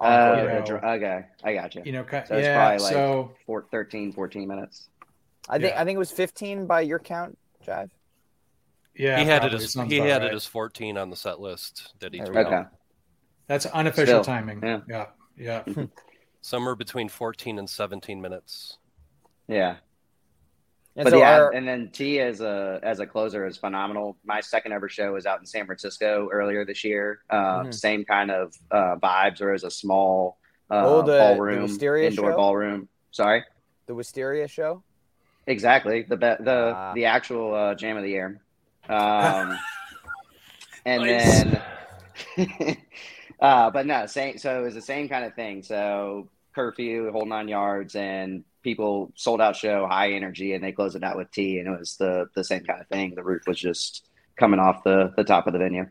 Uh, 0.00 0.36
you 0.38 0.48
know, 0.48 0.80
okay, 0.96 1.24
I 1.42 1.54
got 1.54 1.74
you. 1.74 1.82
you 1.86 1.92
know 1.92 2.04
ki- 2.04 2.26
So 2.28 2.36
it's 2.36 2.44
yeah 2.44 2.56
probably 2.60 2.84
like 2.84 2.92
so 2.92 3.32
four, 3.46 3.64
13, 3.70 4.12
14 4.12 4.46
minutes. 4.46 4.90
I 5.48 5.58
think 5.58 5.72
Yeah. 5.72 5.80
I 5.80 5.84
think 5.86 5.96
it 5.96 6.04
was 6.06 6.12
15 6.12 6.66
by 6.66 6.82
your 6.82 6.98
count, 6.98 7.38
Jive. 7.66 7.88
yeah 8.94 9.18
he 9.18 9.24
had 9.24 9.44
it 9.46 9.54
as 9.54 9.72
he 9.72 9.96
had 9.96 10.20
right. 10.22 10.32
it 10.32 10.34
as 10.34 10.44
14 10.44 10.98
on 10.98 11.08
the 11.08 11.16
set 11.16 11.40
list 11.40 11.94
that 12.00 12.12
he 12.12 12.20
There 12.20 12.30
we 12.30 12.36
tweeted. 12.36 12.50
go. 12.50 12.56
Okay. 12.58 12.68
That's 13.48 13.66
unofficial 13.66 14.22
Still, 14.22 14.24
timing. 14.24 14.60
yeah. 14.62 14.80
Yeah. 14.88 15.06
Yeah. 15.36 15.62
Somewhere 16.40 16.74
between 16.74 17.08
14 17.08 17.58
and 17.58 17.68
17 17.68 18.20
minutes. 18.20 18.78
Yeah. 19.48 19.76
And 20.96 21.04
but 21.04 21.10
so 21.10 21.18
yeah, 21.18 21.38
our- 21.40 21.50
and 21.52 21.68
then 21.68 21.90
T 21.92 22.20
as 22.20 22.40
a 22.40 22.80
as 22.82 23.00
a 23.00 23.06
closer 23.06 23.46
is 23.46 23.58
phenomenal. 23.58 24.16
My 24.24 24.40
second 24.40 24.72
ever 24.72 24.88
show 24.88 25.12
was 25.12 25.26
out 25.26 25.40
in 25.40 25.46
San 25.46 25.66
Francisco 25.66 26.28
earlier 26.32 26.64
this 26.64 26.84
year. 26.84 27.20
Uh, 27.28 27.64
Mhm. 27.64 27.74
Same 27.74 28.04
kind 28.04 28.30
of 28.30 28.54
uh, 28.70 28.96
vibes, 28.96 29.42
or 29.42 29.52
as 29.52 29.62
a 29.64 29.70
small 29.70 30.38
uh, 30.70 30.82
Oh, 30.84 31.02
the- 31.02 31.12
the 31.12 31.18
ballroom, 31.18 31.62
Wysteria 31.64 32.08
indoor 32.08 32.30
show? 32.32 32.36
ballroom. 32.36 32.88
Sorry, 33.10 33.44
the 33.86 33.94
Wysteria 33.94 34.48
show. 34.48 34.82
exactly 35.46 36.02
the 36.02 36.16
be- 36.16 36.42
the 36.44 36.72
Ah. 36.74 36.92
the 36.94 37.04
actual 37.04 37.54
uh, 37.54 37.74
jam 37.74 37.96
of 37.98 38.02
the 38.02 38.10
year. 38.10 38.40
Um, 38.88 39.58
and 40.86 41.02
Nice. 41.02 41.44
then, 42.36 42.76
uh, 43.40 43.70
but 43.70 43.86
no, 43.86 44.06
same. 44.06 44.38
So 44.38 44.60
it 44.60 44.62
was 44.62 44.74
the 44.74 44.82
same 44.82 45.08
kind 45.08 45.24
of 45.24 45.34
thing. 45.34 45.62
So 45.62 46.28
curfew, 46.54 47.10
whole 47.12 47.26
nine 47.26 47.48
yards, 47.48 47.94
and 47.94 48.44
people 48.62 49.12
sold 49.14 49.40
out 49.40 49.56
show, 49.56 49.86
high 49.86 50.12
energy, 50.12 50.54
and 50.54 50.64
they 50.64 50.72
closed 50.72 50.96
it 50.96 51.04
out 51.04 51.16
with 51.16 51.30
tea, 51.30 51.58
and 51.58 51.68
it 51.68 51.78
was 51.78 51.96
the 51.96 52.28
the 52.34 52.44
same 52.44 52.64
kind 52.64 52.80
of 52.80 52.88
thing. 52.88 53.14
The 53.14 53.22
roof 53.22 53.42
was 53.46 53.58
just 53.58 54.08
coming 54.36 54.60
off 54.60 54.84
the 54.84 55.12
the 55.16 55.24
top 55.24 55.46
of 55.46 55.52
the 55.52 55.58
venue. 55.58 55.86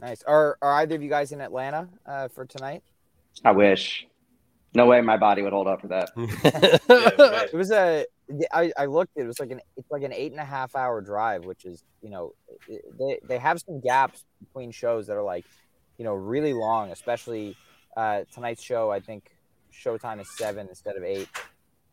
Nice. 0.00 0.22
Are 0.24 0.58
are 0.60 0.72
either 0.74 0.96
of 0.96 1.02
you 1.02 1.08
guys 1.08 1.32
in 1.32 1.40
Atlanta 1.40 1.88
uh, 2.06 2.28
for 2.28 2.44
tonight? 2.44 2.82
I 3.44 3.52
wish. 3.52 4.06
No 4.74 4.86
way 4.86 5.00
my 5.02 5.18
body 5.18 5.42
would 5.42 5.52
hold 5.52 5.68
up 5.68 5.82
for 5.82 5.88
that. 5.88 6.10
Yeah, 6.16 7.26
right. 7.30 7.48
It 7.52 7.56
was 7.56 7.70
a. 7.70 8.06
I, 8.52 8.72
I 8.76 8.86
looked. 8.86 9.12
It 9.16 9.24
was 9.24 9.40
like 9.40 9.50
an. 9.50 9.60
It's 9.76 9.90
like 9.90 10.02
an 10.02 10.12
eight 10.12 10.32
and 10.32 10.40
a 10.40 10.44
half 10.44 10.74
hour 10.74 11.00
drive, 11.00 11.44
which 11.44 11.64
is 11.64 11.84
you 12.02 12.10
know, 12.10 12.34
they 12.98 13.18
they 13.26 13.38
have 13.38 13.60
some 13.60 13.80
gaps 13.80 14.24
between 14.40 14.70
shows 14.70 15.06
that 15.08 15.16
are 15.16 15.22
like, 15.22 15.44
you 15.98 16.04
know, 16.04 16.14
really 16.14 16.52
long. 16.52 16.90
Especially 16.90 17.56
uh, 17.96 18.22
tonight's 18.32 18.62
show. 18.62 18.90
I 18.90 19.00
think 19.00 19.30
showtime 19.72 20.20
is 20.20 20.28
seven 20.36 20.68
instead 20.68 20.96
of 20.96 21.04
eight. 21.04 21.28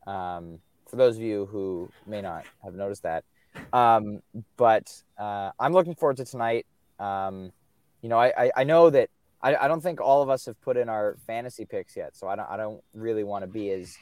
Um, 0.07 0.59
for 0.87 0.95
those 0.95 1.17
of 1.17 1.21
you 1.21 1.45
who 1.45 1.91
may 2.07 2.21
not 2.21 2.45
have 2.63 2.73
noticed 2.73 3.03
that, 3.03 3.23
um, 3.73 4.21
but 4.57 4.91
uh, 5.17 5.51
I'm 5.59 5.73
looking 5.73 5.95
forward 5.95 6.17
to 6.17 6.25
tonight. 6.25 6.65
Um, 6.99 7.51
you 8.01 8.09
know, 8.09 8.17
I, 8.17 8.45
I, 8.45 8.51
I 8.57 8.63
know 8.63 8.89
that 8.89 9.09
I, 9.41 9.55
I 9.55 9.67
don't 9.67 9.81
think 9.81 10.01
all 10.01 10.21
of 10.21 10.29
us 10.29 10.45
have 10.45 10.59
put 10.61 10.77
in 10.77 10.89
our 10.89 11.17
fantasy 11.27 11.65
picks 11.65 11.95
yet, 11.95 12.15
so 12.15 12.27
I 12.27 12.35
don't 12.35 12.49
I 12.49 12.57
don't 12.57 12.83
really 12.93 13.23
want 13.23 13.43
to 13.43 13.47
be 13.47 13.71
as 13.71 13.97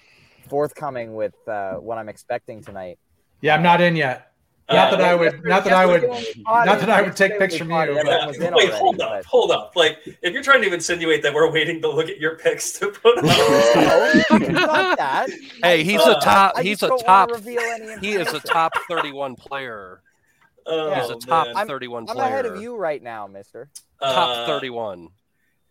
forthcoming 0.50 1.16
with 1.16 1.36
uh, 1.48 1.74
what 1.76 1.98
I'm 1.98 2.10
expecting 2.10 2.64
tonight. 2.64 3.00
Yeah, 3.42 3.56
I'm 3.56 3.64
not 3.64 3.82
in 3.82 3.96
yet. 3.96 4.32
Not 4.70 4.92
that 4.92 5.00
Uh, 5.00 5.04
I 5.06 5.16
would. 5.16 5.46
Not 5.46 5.64
that 5.64 5.72
I 5.74 5.86
would. 5.86 6.04
Not 6.46 6.80
that 6.82 6.90
I 6.90 7.02
would 7.02 7.16
take 7.16 7.40
pics 7.40 7.56
from 7.56 7.70
you. 7.70 7.76
Yeah, 7.78 7.84
Everyone 8.00 8.28
was 8.28 8.38
in 8.38 8.54
wait, 8.54 8.70
already, 8.70 8.72
hold 8.78 9.00
up, 9.00 9.10
but- 9.12 9.26
hold 9.26 9.52
up. 9.52 9.72
Like, 9.78 10.00
if 10.22 10.34
you're 10.34 10.44
trying 10.44 10.62
to 10.64 10.74
insinuate 10.74 11.24
that 11.24 11.34
we're 11.34 11.50
waiting 11.50 11.82
to 11.84 11.90
look 11.90 12.10
at 12.10 12.18
your 12.20 12.36
pics 12.38 12.74
to 12.80 12.88
put 12.90 13.18
on, 13.18 13.26
No, 14.42 14.50
not 14.50 14.98
that. 14.98 15.30
Hey, 15.64 15.84
he's 15.86 16.02
Uh, 16.02 16.16
a 16.18 16.22
top. 16.22 16.60
He's 16.60 16.84
a 16.84 16.90
top. 16.90 17.30
wanna 17.30 17.34
reveal 17.36 17.62
any 17.62 17.98
He 18.06 18.14
is 18.16 18.34
a 18.34 18.42
top 18.42 18.74
31 18.90 19.36
player. 19.38 20.02
oh, 20.66 20.94
He's 20.96 21.10
a 21.12 21.16
top 21.16 21.48
man. 21.54 21.66
31 21.66 22.08
I'm 22.10 22.16
player. 22.18 22.28
ahead 22.28 22.46
of 22.46 22.62
you 22.62 22.76
right 22.76 23.02
now, 23.02 23.26
Mister. 23.26 23.70
Top 24.02 24.30
Uh, 24.40 24.48
31. 24.48 25.08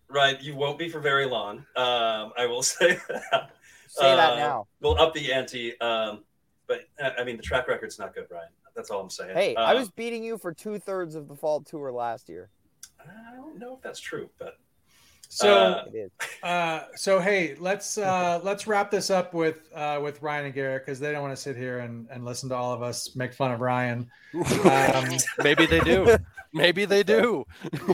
Right, 0.09 0.41
you 0.41 0.55
won't 0.55 0.79
be 0.79 0.89
for 0.89 1.01
very 1.01 1.27
long. 1.27 1.59
Um, 1.77 2.33
I 2.39 2.47
will 2.49 2.63
say 2.63 2.99
that. 3.11 3.51
Say 3.89 4.15
that 4.17 4.33
Uh, 4.35 4.37
now. 4.37 4.67
We'll 4.81 4.99
up 4.99 5.15
the 5.15 5.33
ante. 5.33 5.79
Um, 5.81 6.25
but 6.67 6.81
uh, 7.03 7.11
I 7.19 7.25
mean, 7.25 7.37
the 7.37 7.43
track 7.43 7.69
record's 7.69 7.99
not 7.99 8.15
good, 8.15 8.29
Brian. 8.29 8.49
That's 8.75 8.91
all 8.91 9.01
I'm 9.01 9.11
saying. 9.11 9.35
Hey, 9.35 9.55
I 9.57 9.73
Um, 9.73 9.79
was 9.79 9.91
beating 9.91 10.23
you 10.23 10.37
for 10.39 10.53
two 10.53 10.79
thirds 10.79 11.15
of 11.15 11.29
the 11.29 11.35
fall 11.35 11.61
tour 11.63 11.91
last 11.93 12.29
year. 12.29 12.51
I 13.01 13.35
don't 13.37 13.59
know 13.59 13.75
if 13.77 13.83
that's 13.83 14.01
true, 14.01 14.29
but 14.39 14.59
So. 15.29 15.49
Uh, 15.51 15.85
Uh, 16.47 16.85
so 16.95 17.19
hey, 17.19 17.57
let's 17.59 17.99
uh, 17.99 18.39
let's 18.45 18.67
wrap 18.67 18.91
this 18.91 19.11
up 19.11 19.33
with 19.35 19.69
uh, 19.75 19.99
with 20.03 20.21
Ryan 20.23 20.47
and 20.47 20.55
Garrett 20.55 20.85
because 20.85 21.01
they 21.01 21.11
don't 21.13 21.23
want 21.23 21.35
to 21.35 21.41
sit 21.41 21.57
here 21.57 21.79
and, 21.81 22.07
and 22.11 22.25
listen 22.25 22.49
to 22.51 22.55
all 22.55 22.73
of 22.73 22.83
us 22.83 23.17
make 23.17 23.33
fun 23.33 23.51
of 23.53 23.61
Ryan. 23.61 24.09
Um, 24.37 25.17
Maybe 25.43 25.65
they 25.67 25.81
do. 25.81 26.17
Maybe 26.57 26.85
they 26.85 27.03
do. 27.03 27.45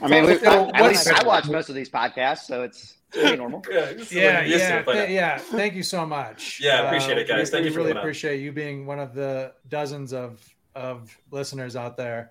I 0.02 0.08
mean, 0.08 0.26
we, 0.26 0.38
So 0.38 0.70
at 0.74 0.82
least 0.88 1.08
I 1.10 1.26
watch 1.26 1.48
most 1.48 1.68
of 1.68 1.74
these 1.74 1.90
podcasts, 1.90 2.44
so 2.46 2.62
it's 2.62 2.96
pretty 3.10 3.36
normal. 3.36 3.62
yeah, 3.70 3.92
this 3.92 4.12
yeah, 4.12 4.24
what 4.26 4.36
I'm 4.36 4.46
used 4.46 4.58
to 4.58 4.68
yeah, 4.68 4.82
th- 4.82 5.10
yeah. 5.10 5.38
Thank 5.38 5.74
you 5.74 5.82
so 5.82 6.06
much. 6.06 6.60
Uh, 6.62 6.66
Yeah, 6.66 6.86
appreciate 6.86 7.18
it, 7.18 7.28
guys. 7.28 7.48
We, 7.48 7.50
Thank 7.52 7.64
we 7.64 7.70
you 7.70 7.76
really 7.76 7.88
coming 7.90 7.96
on. 7.98 8.02
appreciate 8.04 8.40
you 8.40 8.52
being 8.52 8.86
one 8.86 8.98
of 8.98 9.14
the 9.14 9.52
dozens 9.68 10.12
of 10.12 10.40
of 10.74 11.14
listeners 11.30 11.76
out 11.76 11.96
there. 11.96 12.30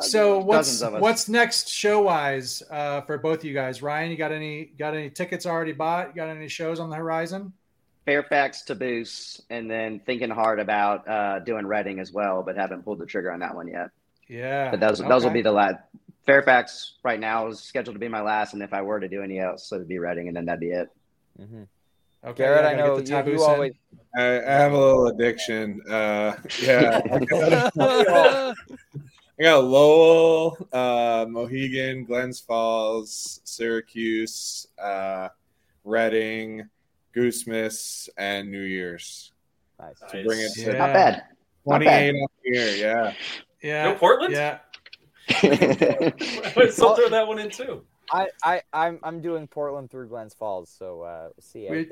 So 0.00 0.38
what's 0.40 0.68
Dozens 0.68 0.82
of 0.82 0.94
us. 0.96 1.00
what's 1.00 1.28
next 1.28 1.68
show 1.68 2.02
wise 2.02 2.62
uh, 2.70 3.00
for 3.02 3.16
both 3.16 3.38
of 3.38 3.44
you 3.44 3.54
guys? 3.54 3.80
Ryan, 3.80 4.10
you 4.10 4.16
got 4.16 4.32
any 4.32 4.66
got 4.76 4.92
any 4.94 5.08
tickets 5.08 5.46
already 5.46 5.72
bought? 5.72 6.08
You 6.08 6.14
got 6.14 6.28
any 6.28 6.48
shows 6.48 6.80
on 6.80 6.90
the 6.90 6.96
horizon? 6.96 7.52
Fairfax 8.04 8.62
to 8.62 8.74
Boost, 8.74 9.42
and 9.50 9.70
then 9.70 10.00
thinking 10.04 10.30
hard 10.30 10.58
about 10.60 11.06
uh, 11.06 11.38
doing 11.40 11.66
Reading 11.66 12.00
as 12.00 12.10
well, 12.10 12.42
but 12.42 12.56
haven't 12.56 12.82
pulled 12.82 12.98
the 12.98 13.06
trigger 13.06 13.30
on 13.30 13.38
that 13.40 13.54
one 13.54 13.68
yet. 13.68 13.90
Yeah, 14.28 14.70
But 14.70 14.80
those 14.80 14.98
those 14.98 15.24
will 15.24 15.30
be 15.30 15.42
the 15.42 15.52
last. 15.52 15.76
Fairfax 16.26 16.96
right 17.02 17.18
now 17.18 17.46
is 17.46 17.60
scheduled 17.60 17.94
to 17.94 18.00
be 18.00 18.08
my 18.08 18.20
last, 18.20 18.52
and 18.52 18.62
if 18.62 18.74
I 18.74 18.82
were 18.82 19.00
to 19.00 19.08
do 19.08 19.22
any 19.22 19.38
else, 19.38 19.72
it'd 19.72 19.88
be 19.88 19.98
Reading, 19.98 20.28
and 20.28 20.36
then 20.36 20.44
that'd 20.44 20.60
be 20.60 20.70
it. 20.70 20.90
Mm-hmm. 21.40 21.62
Okay, 22.24 22.44
Garrett, 22.44 22.66
I 22.66 22.74
know 22.74 23.00
the 23.00 23.26
you, 23.26 23.32
you 23.32 23.42
always. 23.42 23.72
I, 24.16 24.40
I 24.42 24.52
have 24.52 24.72
a 24.72 24.78
little 24.78 25.06
addiction. 25.06 25.80
Uh, 25.88 26.34
yeah, 26.60 27.00
I 29.40 29.44
got 29.44 29.64
Lowell, 29.64 30.58
uh, 30.72 31.26
Mohegan, 31.28 32.04
Glens 32.04 32.40
Falls, 32.40 33.40
Syracuse, 33.44 34.66
uh, 34.82 35.28
Reading, 35.84 36.68
Goosemas, 37.14 38.08
and 38.18 38.50
New 38.50 38.62
Year's 38.62 39.32
Nice. 39.80 40.00
to 40.10 40.24
bring 40.24 40.40
it 40.40 40.52
to 40.54 40.60
Yeah. 40.60 40.78
Not 40.78 40.92
bad. 40.92 41.22
Not 41.64 41.76
28 41.78 42.14
up 42.22 42.30
here. 42.42 42.76
Yeah, 42.76 43.12
Yeah, 43.62 43.92
Go 43.92 43.98
Portland? 43.98 44.32
Yeah, 44.34 44.58
I 45.30 46.52
would 46.56 46.72
still 46.72 46.94
throw 46.94 47.08
that 47.08 47.26
one 47.26 47.38
in 47.38 47.50
too. 47.50 47.84
I, 48.10 48.28
I, 48.42 48.62
I'm, 48.72 48.98
I'm 49.02 49.20
doing 49.20 49.46
Portland 49.46 49.90
through 49.90 50.08
Glens 50.08 50.32
Falls, 50.34 50.70
so 50.76 51.02
uh, 51.02 51.24
we'll 51.24 51.34
see. 51.42 51.64
ya. 51.66 51.70
we, 51.72 51.90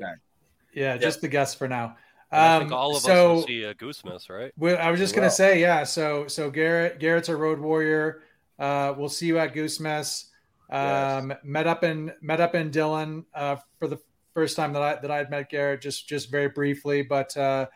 yeah, 0.73 0.97
just 0.97 1.21
the 1.21 1.27
guests 1.27 1.53
for 1.55 1.67
now. 1.67 1.95
And 2.31 2.41
I 2.41 2.55
Um, 2.55 2.61
think 2.63 2.71
all 2.71 2.95
of 2.95 3.01
so, 3.03 3.11
us 3.33 3.35
will 3.37 3.47
see 3.47 3.63
a 3.63 3.73
Goosemas, 3.73 4.29
right? 4.29 4.51
we- 4.57 4.73
I 4.75 4.89
was 4.91 4.99
just 4.99 5.13
gonna 5.15 5.27
will. 5.27 5.31
say, 5.31 5.61
yeah. 5.61 5.83
So, 5.83 6.27
so 6.27 6.49
Garrett, 6.49 6.99
Garrett's 6.99 7.29
a 7.29 7.35
road 7.35 7.59
warrior. 7.59 8.23
Uh, 8.59 8.93
we'll 8.97 9.09
see 9.09 9.27
you 9.27 9.37
at 9.37 9.53
Goosemas. 9.53 10.25
Um, 10.69 11.33
met 11.43 11.67
up 11.67 11.83
in 11.85 12.11
met 12.21 12.41
up 12.41 12.53
in 12.55 12.71
Dillon 12.71 13.25
uh, 13.33 13.55
for 13.79 13.87
the 13.87 13.99
first 14.33 14.57
time 14.57 14.73
that 14.73 14.81
I 14.81 14.95
that 14.95 15.09
I 15.11 15.17
had 15.17 15.29
met 15.29 15.49
Garrett, 15.49 15.79
just 15.81 16.09
just 16.09 16.29
very 16.29 16.49
briefly. 16.49 17.03
But 17.03 17.37
uh, 17.37 17.67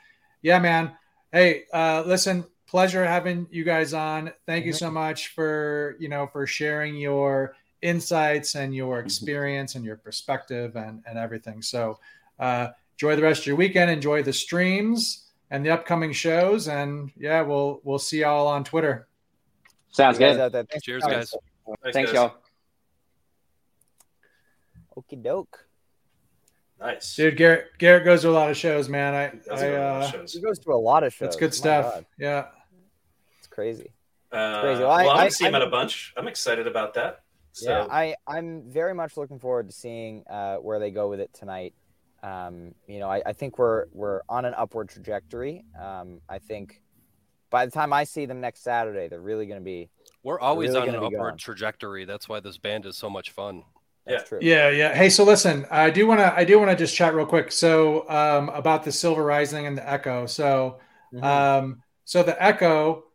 yeah, 0.42 0.60
man. 0.60 0.92
Hey, 1.32 1.64
uh, 1.72 2.04
listen, 2.06 2.44
pleasure 2.72 3.06
having 3.06 3.48
you 3.52 3.66
guys 3.66 3.94
on. 3.94 4.32
Thank 4.48 4.66
you 4.66 4.72
so 4.72 4.90
much 4.90 5.28
for 5.36 5.98
you 6.00 6.08
know 6.08 6.26
for 6.26 6.48
sharing 6.48 6.96
your 6.96 7.54
insights 7.82 8.56
and 8.56 8.74
your 8.74 9.00
experience 9.00 9.76
and 9.76 9.84
your 9.84 9.98
perspective 9.98 10.78
and 10.78 11.04
and 11.06 11.18
everything. 11.18 11.62
So 11.62 12.00
uh, 12.40 12.70
enjoy 12.94 13.18
the 13.18 13.24
rest 13.24 13.42
of 13.42 13.48
your 13.48 13.58
weekend. 13.58 13.92
Enjoy 13.92 14.24
the 14.24 14.32
streams 14.32 15.28
and 15.52 15.66
the 15.66 15.70
upcoming 15.70 16.14
shows. 16.14 16.70
And 16.70 17.12
yeah, 17.18 17.42
we'll 17.42 17.82
we'll 17.84 18.00
see 18.00 18.22
y'all 18.22 18.48
on 18.48 18.64
Twitter. 18.64 19.08
Sounds 19.92 20.18
good. 20.18 20.52
thanks 20.54 20.82
Cheers, 20.86 21.04
guys. 21.04 21.36
Thanks, 21.92 22.12
guys. 22.12 22.14
y'all. 22.14 22.36
Okie 24.98 25.22
doke. 25.22 25.66
Nice. 26.80 27.16
Dude, 27.16 27.36
Garrett 27.36 27.78
Garrett 27.78 28.06
goes 28.06 28.22
to 28.22 28.30
a 28.30 28.32
lot 28.32 28.50
of 28.50 28.56
shows, 28.56 28.88
man. 28.88 29.14
I, 29.14 29.28
Those 29.50 29.62
I 29.62 29.68
are 29.68 29.80
uh, 29.80 30.08
shows. 30.10 30.34
He 30.34 30.42
goes 30.42 30.58
to 30.60 30.72
a 30.72 30.74
lot 30.74 31.04
of 31.04 31.14
shows. 31.14 31.28
that's 31.28 31.36
good 31.36 31.52
My 31.52 31.56
stuff. 31.56 31.94
God, 31.96 32.06
Yeah. 32.18 32.46
It's 33.70 33.80
crazy. 33.80 33.94
Uh, 34.32 34.62
crazy. 34.62 34.80
Well, 34.82 34.90
Well, 34.90 35.10
I- 35.10 35.14
I'm 35.14 35.26
I- 35.26 35.30
see 35.30 35.46
him 35.46 35.56
I- 35.56 35.62
at 35.62 35.68
a 35.68 35.70
bunch. 35.70 36.14
I'm 36.18 36.28
excited 36.28 36.68
about 36.68 36.94
that. 36.96 37.22
So 37.54 37.70
Yeah, 37.70 37.88
I, 37.92 38.16
I'm 38.28 38.64
very 38.70 38.94
much 38.94 39.18
looking 39.18 39.40
forward 39.40 39.68
to 39.70 39.76
seeing 39.76 40.24
uh, 40.30 40.56
where 40.58 40.80
they 40.80 40.90
go 40.90 41.10
with 41.10 41.20
it 41.20 41.34
tonight. 41.34 41.74
Um, 42.24 42.74
you 42.88 43.00
know, 43.00 43.10
I, 43.10 43.22
I 43.26 43.34
think 43.34 43.58
we're 43.58 43.86
we're 43.92 44.22
on 44.30 44.46
an 44.46 44.54
upward 44.56 44.90
trajectory. 44.90 45.66
Um, 45.78 46.22
I 46.30 46.38
think 46.40 46.82
by 47.50 47.66
the 47.66 47.72
time 47.72 47.92
I 47.92 48.06
see 48.06 48.26
them 48.26 48.40
next 48.40 48.64
Saturday, 48.64 49.08
they're 49.10 49.20
really 49.20 49.48
going 49.48 49.60
to 49.60 49.64
be. 49.66 49.90
We're 50.24 50.40
always 50.40 50.70
really 50.70 50.90
on 50.90 50.90
an 50.90 50.96
upward 51.04 51.12
going. 51.20 51.38
trajectory. 51.38 52.06
That's 52.06 52.30
why 52.30 52.40
this 52.40 52.58
band 52.58 52.86
is 52.86 52.96
so 52.96 53.10
much 53.10 53.32
fun. 53.32 53.64
That's 54.06 54.22
Yeah. 54.24 54.28
true. 54.28 54.40
Yeah, 54.42 54.70
yeah. 54.70 54.94
Hey, 54.94 55.10
so 55.10 55.24
listen, 55.26 55.66
I 55.70 55.90
do 55.90 56.08
want 56.08 56.22
to 56.22 56.34
I 56.34 56.46
do 56.46 56.58
want 56.60 56.72
to 56.72 56.78
just 56.78 56.96
chat 56.96 57.14
real 57.14 57.26
quick. 57.26 57.52
So 57.52 58.08
um, 58.10 58.48
about 58.50 58.84
the 58.86 58.92
Silver 58.94 59.26
Rising 59.26 59.66
and 59.68 59.78
the 59.78 59.88
Echo. 59.90 60.26
So 60.28 60.80
Mhm. 61.14 61.24
um, 61.24 61.84
so 62.06 62.24
the 62.24 62.42
Echo, 62.42 63.06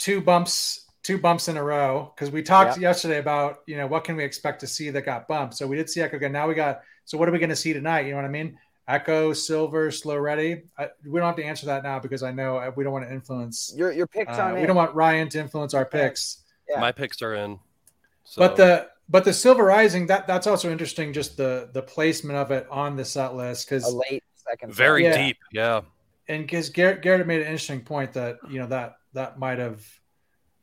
two 0.00 0.20
bumps, 0.20 0.86
two 1.04 1.18
bumps 1.18 1.46
in 1.48 1.56
a 1.56 1.62
row 1.62 2.12
because 2.16 2.32
we 2.32 2.42
talked 2.42 2.76
Yeah. 2.76 2.88
yesterday 2.88 3.18
about 3.18 3.58
you 3.66 3.76
know 3.76 3.86
what 3.86 4.02
can 4.02 4.16
we 4.16 4.24
expect 4.24 4.60
to 4.60 4.66
see 4.66 4.90
that 4.90 5.02
got 5.02 5.28
bumped. 5.28 5.54
So 5.56 5.66
we 5.68 5.76
did 5.76 5.88
see 5.88 6.00
Echo 6.00 6.16
again. 6.16 6.32
Now 6.32 6.48
we 6.48 6.54
got. 6.54 6.80
So 7.04 7.16
what 7.18 7.28
are 7.28 7.32
we 7.32 7.38
going 7.38 7.50
to 7.50 7.56
see 7.56 7.72
tonight? 7.72 8.00
You 8.06 8.10
know 8.12 8.16
what 8.16 8.24
I 8.24 8.28
mean? 8.28 8.58
Echo, 8.88 9.32
Silver, 9.32 9.90
Slow 9.92 10.16
Ready. 10.16 10.62
I, 10.78 10.88
we 11.06 11.20
don't 11.20 11.26
have 11.26 11.36
to 11.36 11.44
answer 11.44 11.66
that 11.66 11.82
now 11.84 11.98
because 12.00 12.22
I 12.24 12.32
know 12.32 12.56
uh, 12.56 12.72
we 12.74 12.82
don't 12.82 12.92
want 12.92 13.06
to 13.06 13.12
influence. 13.12 13.72
your 13.76 13.92
your 13.92 14.06
picks 14.08 14.36
Uh, 14.36 14.42
on 14.46 14.54
we 14.54 14.62
it. 14.62 14.66
don't 14.66 14.74
want 14.76 14.94
Ryan 14.94 15.28
to 15.30 15.38
influence 15.38 15.74
our 15.74 15.84
picks. 15.84 16.44
Yeah. 16.68 16.80
My 16.80 16.90
picks 16.92 17.20
are 17.22 17.34
in. 17.34 17.58
So 18.24 18.40
But 18.40 18.56
the 18.56 18.88
but 19.08 19.24
the 19.24 19.32
Silver 19.32 19.64
Rising 19.64 20.06
that 20.06 20.26
that's 20.26 20.46
also 20.46 20.70
interesting. 20.70 21.12
Just 21.12 21.36
the 21.36 21.68
the 21.72 21.82
placement 21.82 22.36
of 22.38 22.50
it 22.52 22.66
on 22.70 22.96
the 22.96 23.04
set 23.04 23.34
list 23.34 23.68
because 23.68 23.92
late 23.92 24.22
second. 24.36 24.72
very 24.72 25.04
Yeah. 25.04 25.16
deep. 25.26 25.38
Yeah. 25.52 25.80
and 26.28 26.42
because 26.44 26.68
Garrett 26.70 27.02
Garrett 27.02 27.26
made 27.26 27.40
an 27.40 27.46
interesting 27.46 27.80
point 27.82 28.12
that 28.12 28.38
you 28.48 28.60
know 28.60 28.66
that 28.68 28.94
that 29.12 29.38
might 29.38 29.58
have 29.58 29.84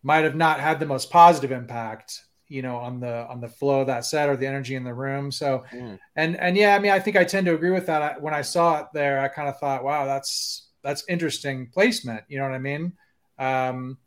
might 0.03 0.23
have 0.23 0.35
not 0.35 0.59
had 0.59 0.79
the 0.79 0.85
most 0.85 1.09
positive 1.11 1.51
impact 1.51 2.21
you 2.47 2.61
know 2.61 2.77
on 2.77 2.99
the 2.99 3.27
on 3.27 3.41
the 3.41 3.49
flow 3.49 3.81
of 3.81 3.87
that 3.87 4.05
set 4.05 4.29
or 4.29 4.37
the 4.37 4.47
energy 4.47 4.75
in 4.75 4.83
the 4.83 4.93
room. 4.93 5.31
So 5.31 5.65
Mm. 5.73 5.99
and 6.15 6.39
and 6.39 6.55
yeah, 6.55 6.75
I 6.75 6.79
mean 6.79 6.91
I 6.91 6.99
think 6.99 7.17
I 7.17 7.23
tend 7.25 7.45
to 7.47 7.53
agree 7.55 7.71
with 7.71 7.87
that. 7.87 8.01
I, 8.01 8.17
when 8.19 8.33
I 8.33 8.41
saw 8.41 8.79
it 8.81 8.87
there, 8.93 9.19
I 9.19 9.27
kind 9.27 9.49
of 9.49 9.59
thought, 9.59 9.83
wow, 9.83 10.05
that's 10.05 10.69
that's 10.81 11.03
interesting 11.09 11.67
placement. 11.73 12.23
You 12.29 12.37
know 12.37 12.45
what 12.45 12.53
I 12.53 12.59
mean? 12.59 12.93
Um, 13.37 13.97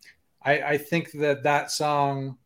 I, 0.43 0.62
I 0.62 0.78
think 0.78 1.12
that 1.12 1.43
that 1.43 1.70
song 1.70 2.38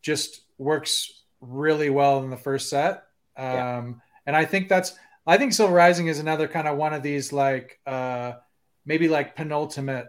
just 0.00 0.42
works 0.58 1.22
really 1.40 1.90
well 1.90 2.22
in 2.22 2.30
the 2.30 2.36
first 2.36 2.70
set. 2.70 3.04
Um, 3.36 3.44
Yeah. 3.46 3.82
and 4.26 4.36
I 4.36 4.44
think 4.46 4.68
that's, 4.68 4.96
I 5.26 5.36
think 5.36 5.52
Silver 5.52 5.74
Rising 5.74 6.06
is 6.06 6.18
another 6.18 6.48
kind 6.48 6.66
of 6.68 6.78
one 6.78 6.94
of 6.94 7.02
these 7.02 7.32
like, 7.32 7.78
uh, 7.86 8.32
maybe 8.86 9.08
like 9.08 9.36
penultimate 9.36 10.06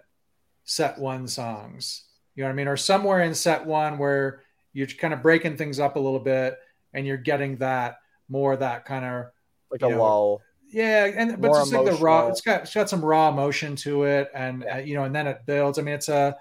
set 0.66 0.98
one 1.00 1.28
songs, 1.28 2.04
you 2.36 2.44
know 2.44 2.50
what 2.50 2.54
I 2.54 2.56
mean? 2.56 2.68
Or 2.68 2.78
somewhere 2.78 3.22
in 3.22 3.34
set 3.34 3.66
one 3.66 3.98
where 3.98 4.42
you're 4.74 4.88
kind 4.88 5.14
of 5.14 5.22
breaking 5.22 5.58
things 5.58 5.80
up 5.80 5.96
a 5.96 6.00
little 6.00 6.20
bit 6.20 6.58
and 6.94 7.06
you're 7.08 7.18
getting 7.18 7.58
that 7.58 7.98
more 8.28 8.56
that 8.58 8.86
kind 8.86 9.06
of, 9.06 9.26
like 9.72 9.82
a 9.82 9.90
know, 9.90 10.00
lull. 10.00 10.42
yeah, 10.72 11.06
and 11.06 11.40
but 11.42 11.52
it's 11.52 11.72
like 11.72 11.86
the 11.86 11.94
raw. 11.94 12.28
It's 12.28 12.42
got 12.42 12.64
it's 12.64 12.74
got 12.74 12.90
some 12.90 13.04
raw 13.04 13.30
emotion 13.30 13.76
to 13.78 14.04
it, 14.04 14.30
and 14.34 14.64
Yeah. 14.64 14.76
uh, 14.76 14.78
you 14.80 14.96
know, 14.96 15.04
and 15.06 15.16
then 15.16 15.28
it 15.28 15.46
builds. 15.46 15.80
I 15.80 15.82
mean, 15.82 15.96
it's 15.96 16.10
a, 16.10 16.36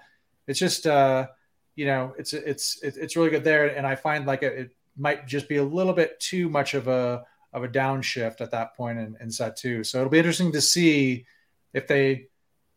it's 0.47 0.59
just 0.59 0.87
uh, 0.87 1.27
you 1.75 1.85
know, 1.85 2.13
it's 2.17 2.33
it's 2.33 2.81
it's 2.83 2.97
it's 2.97 3.15
really 3.15 3.29
good 3.29 3.43
there, 3.43 3.67
and 3.67 3.85
I 3.85 3.95
find 3.95 4.25
like 4.25 4.43
it, 4.43 4.53
it 4.57 4.71
might 4.97 5.27
just 5.27 5.47
be 5.49 5.57
a 5.57 5.63
little 5.63 5.93
bit 5.93 6.19
too 6.19 6.49
much 6.49 6.73
of 6.73 6.87
a 6.87 7.23
of 7.53 7.63
a 7.63 7.67
downshift 7.67 8.41
at 8.41 8.51
that 8.51 8.75
point 8.75 8.99
in, 8.99 9.15
in 9.21 9.31
set 9.31 9.55
two. 9.55 9.83
So 9.83 9.99
it'll 9.99 10.09
be 10.09 10.17
interesting 10.17 10.51
to 10.53 10.61
see 10.61 11.25
if 11.73 11.87
they, 11.87 12.27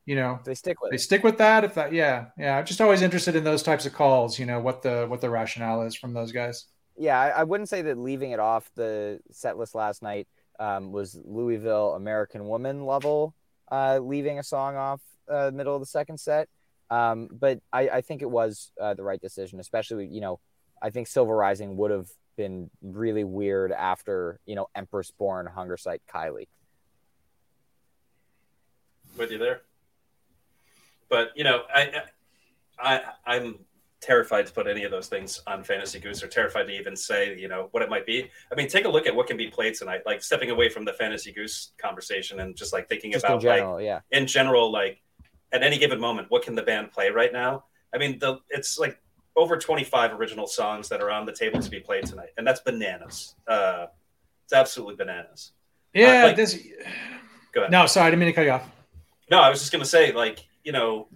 you 0.08 0.14
know, 0.16 0.40
They 0.42 0.54
stick 0.54 0.80
with 0.80 0.90
they 0.90 0.94
it. 0.96 1.00
stick 1.00 1.22
with 1.22 1.36
that. 1.36 1.64
If 1.64 1.74
that, 1.74 1.92
yeah, 1.92 2.26
yeah. 2.38 2.56
I'm 2.56 2.64
just 2.64 2.80
always 2.80 3.02
interested 3.02 3.36
in 3.36 3.44
those 3.44 3.62
types 3.62 3.84
of 3.84 3.92
calls. 3.92 4.38
You 4.38 4.46
know, 4.46 4.58
what 4.58 4.80
the 4.80 5.04
what 5.06 5.20
the 5.20 5.28
rationale 5.28 5.82
is 5.82 5.94
from 5.94 6.14
those 6.14 6.32
guys. 6.32 6.64
Yeah, 6.96 7.20
I, 7.20 7.28
I 7.28 7.44
wouldn't 7.44 7.68
say 7.68 7.82
that 7.82 7.98
leaving 7.98 8.30
it 8.30 8.40
off 8.40 8.70
the 8.74 9.20
set 9.30 9.58
list 9.58 9.74
last 9.74 10.02
night 10.02 10.26
um, 10.58 10.92
was 10.92 11.20
Louisville 11.24 11.92
American 11.94 12.48
Woman 12.48 12.86
level, 12.86 13.34
uh, 13.70 13.98
leaving 14.02 14.38
a 14.38 14.42
song 14.42 14.76
off 14.76 15.02
uh, 15.28 15.50
middle 15.52 15.74
of 15.74 15.80
the 15.82 15.86
second 15.86 16.18
set. 16.18 16.48
Um, 16.90 17.28
but 17.30 17.60
I, 17.70 17.88
I 17.90 18.00
think 18.00 18.22
it 18.22 18.30
was 18.30 18.72
uh, 18.80 18.94
the 18.94 19.04
right 19.04 19.20
decision, 19.20 19.60
especially 19.60 20.06
you 20.06 20.22
know, 20.22 20.40
I 20.80 20.88
think 20.88 21.06
Silver 21.06 21.36
Rising 21.36 21.76
would 21.76 21.90
have 21.90 22.08
been 22.38 22.70
really 22.80 23.24
weird 23.24 23.72
after 23.72 24.40
you 24.46 24.54
know 24.54 24.68
Empress 24.74 25.10
Borne, 25.10 25.44
hunger 25.46 25.76
site 25.76 26.00
Kylie. 26.10 26.48
With 29.18 29.30
you 29.30 29.36
there, 29.38 29.62
but 31.08 31.30
you 31.34 31.44
know, 31.44 31.62
I, 31.74 32.02
I, 32.78 33.00
I'm 33.26 33.58
terrified 34.00 34.46
to 34.46 34.52
put 34.52 34.66
any 34.68 34.84
of 34.84 34.90
those 34.90 35.08
things 35.08 35.42
on 35.46 35.64
Fantasy 35.64 35.98
Goose, 35.98 36.22
or 36.22 36.28
terrified 36.28 36.64
to 36.68 36.72
even 36.72 36.94
say, 36.94 37.36
you 37.38 37.48
know, 37.48 37.68
what 37.72 37.82
it 37.82 37.90
might 37.90 38.06
be. 38.06 38.30
I 38.50 38.54
mean, 38.54 38.68
take 38.68 38.84
a 38.84 38.88
look 38.88 39.06
at 39.06 39.14
what 39.14 39.26
can 39.26 39.36
be 39.36 39.48
played 39.48 39.74
tonight. 39.74 40.02
Like 40.06 40.22
stepping 40.22 40.50
away 40.50 40.68
from 40.68 40.84
the 40.84 40.92
Fantasy 40.92 41.32
Goose 41.32 41.72
conversation 41.78 42.40
and 42.40 42.56
just 42.56 42.72
like 42.72 42.88
thinking 42.88 43.12
Just 43.12 43.24
about 43.24 43.36
in 43.36 43.40
general, 43.40 43.74
like 43.74 43.84
yeah. 43.84 44.00
in 44.12 44.26
general, 44.26 44.70
like 44.70 45.00
at 45.52 45.62
any 45.62 45.78
given 45.78 45.98
moment, 46.00 46.30
what 46.30 46.42
can 46.42 46.54
the 46.54 46.62
band 46.62 46.92
play 46.92 47.10
right 47.10 47.32
now? 47.32 47.64
I 47.94 47.98
mean, 47.98 48.18
the 48.18 48.38
it's 48.50 48.78
like 48.78 49.00
over 49.34 49.56
25 49.56 50.12
original 50.12 50.46
songs 50.46 50.88
that 50.88 51.00
are 51.00 51.10
on 51.10 51.24
the 51.24 51.32
table 51.32 51.60
to 51.60 51.70
be 51.70 51.80
played 51.80 52.04
tonight, 52.06 52.30
and 52.36 52.46
that's 52.46 52.60
bananas. 52.60 53.34
Uh, 53.46 53.86
it's 54.44 54.52
absolutely 54.52 54.96
bananas. 54.96 55.52
Yeah, 55.94 56.22
Uh, 56.22 56.26
like- 56.28 56.36
this. 56.36 56.58
Go 57.52 57.60
ahead. 57.62 57.72
No, 57.72 57.86
sorry, 57.86 58.08
I 58.08 58.10
didn't 58.10 58.20
mean 58.20 58.28
to 58.28 58.32
cut 58.34 58.44
you 58.44 58.50
off. 58.52 58.68
No, 59.30 59.40
I 59.40 59.48
was 59.48 59.58
just 59.60 59.72
gonna 59.72 59.84
say, 59.84 60.12
like, 60.12 60.46
you 60.68 60.72
know, 60.72 61.08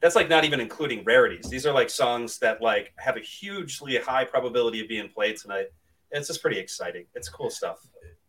that's 0.00 0.14
like 0.14 0.28
not 0.28 0.44
even 0.44 0.60
including 0.60 1.02
rarities. 1.02 1.50
These 1.50 1.66
are 1.66 1.74
like 1.74 1.90
songs 1.90 2.38
that 2.38 2.62
like 2.62 2.92
have 2.96 3.16
a 3.16 3.20
hugely 3.20 3.96
high 3.98 4.24
probability 4.24 4.80
of 4.80 4.88
being 4.88 5.08
played 5.08 5.36
tonight. 5.36 5.66
It's 6.12 6.28
just 6.28 6.40
pretty 6.40 6.60
exciting. 6.60 7.06
It's 7.16 7.28
cool 7.28 7.50
stuff. 7.50 7.78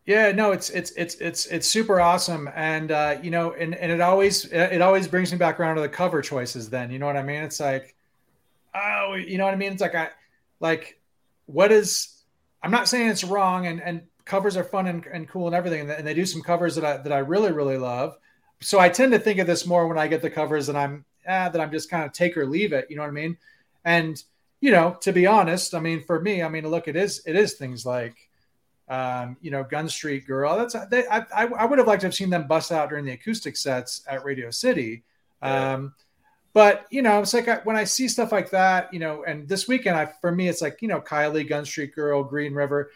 Yeah, 0.04 0.32
no, 0.32 0.50
it's 0.50 0.70
it's 0.70 0.90
it's 1.02 1.14
it's 1.28 1.46
it's 1.46 1.68
super 1.68 2.00
awesome, 2.00 2.50
and 2.56 2.90
uh, 2.90 3.16
you 3.22 3.30
know, 3.30 3.52
and 3.52 3.76
and 3.76 3.92
it 3.92 4.00
always 4.00 4.44
it 4.46 4.82
always 4.82 5.06
brings 5.06 5.30
me 5.30 5.38
back 5.38 5.60
around 5.60 5.76
to 5.76 5.82
the 5.82 5.88
cover 5.88 6.20
choices. 6.20 6.68
Then 6.68 6.90
you 6.90 6.98
know 6.98 7.06
what 7.06 7.16
I 7.16 7.22
mean? 7.22 7.44
It's 7.44 7.60
like, 7.60 7.94
oh, 8.74 9.14
you 9.14 9.38
know 9.38 9.44
what 9.44 9.54
I 9.54 9.56
mean? 9.56 9.70
It's 9.72 9.82
like 9.82 9.94
I 9.94 10.08
like 10.58 11.00
what 11.46 11.70
is? 11.70 12.24
I'm 12.60 12.72
not 12.72 12.88
saying 12.88 13.08
it's 13.08 13.22
wrong, 13.22 13.68
and 13.68 13.80
and 13.80 14.02
covers 14.24 14.56
are 14.56 14.64
fun 14.64 14.88
and, 14.88 15.06
and 15.06 15.28
cool 15.28 15.46
and 15.46 15.54
everything, 15.54 15.82
and 15.82 15.90
they- 15.90 15.96
and 15.98 16.06
they 16.06 16.14
do 16.14 16.26
some 16.26 16.42
covers 16.42 16.74
that 16.74 16.84
I 16.84 16.96
that 16.96 17.12
I 17.12 17.18
really 17.18 17.52
really 17.52 17.78
love. 17.78 18.16
So 18.62 18.78
I 18.78 18.88
tend 18.88 19.12
to 19.12 19.18
think 19.18 19.38
of 19.38 19.46
this 19.46 19.66
more 19.66 19.86
when 19.86 19.98
I 19.98 20.08
get 20.08 20.22
the 20.22 20.30
covers 20.30 20.66
that 20.66 20.76
I'm 20.76 21.04
ah, 21.28 21.48
that 21.48 21.60
I'm 21.60 21.70
just 21.70 21.90
kind 21.90 22.04
of 22.04 22.12
take 22.12 22.36
or 22.36 22.46
leave 22.46 22.72
it. 22.72 22.86
You 22.88 22.96
know 22.96 23.02
what 23.02 23.08
I 23.08 23.12
mean? 23.12 23.36
And 23.84 24.22
you 24.60 24.70
know, 24.70 24.96
to 25.00 25.12
be 25.12 25.26
honest, 25.26 25.74
I 25.74 25.80
mean, 25.80 26.02
for 26.04 26.20
me, 26.20 26.42
I 26.42 26.48
mean, 26.48 26.68
look, 26.68 26.88
it 26.88 26.96
is 26.96 27.22
it 27.26 27.36
is 27.36 27.54
things 27.54 27.84
like 27.84 28.16
um, 28.88 29.36
you 29.40 29.50
know, 29.50 29.64
Gun 29.64 29.88
Street 29.88 30.26
Girl. 30.26 30.56
That's 30.56 30.76
they, 30.90 31.06
I, 31.06 31.24
I 31.34 31.46
I 31.46 31.64
would 31.64 31.78
have 31.78 31.88
liked 31.88 32.02
to 32.02 32.06
have 32.08 32.14
seen 32.14 32.30
them 32.30 32.46
bust 32.46 32.72
out 32.72 32.90
during 32.90 33.04
the 33.04 33.12
acoustic 33.12 33.56
sets 33.56 34.02
at 34.06 34.24
Radio 34.24 34.50
City. 34.50 35.02
Yeah. 35.42 35.74
Um, 35.74 35.94
but 36.52 36.86
you 36.90 37.00
know, 37.00 37.20
it's 37.20 37.32
like 37.32 37.48
I, 37.48 37.56
when 37.64 37.76
I 37.76 37.84
see 37.84 38.06
stuff 38.08 38.32
like 38.32 38.50
that, 38.50 38.92
you 38.92 39.00
know, 39.00 39.24
and 39.24 39.48
this 39.48 39.66
weekend, 39.66 39.96
I 39.96 40.06
for 40.20 40.30
me, 40.30 40.48
it's 40.48 40.60
like 40.60 40.82
you 40.82 40.88
know, 40.88 41.00
Kylie, 41.00 41.48
Gun 41.48 41.64
Street 41.64 41.94
Girl, 41.94 42.22
Green 42.22 42.54
River. 42.54 42.90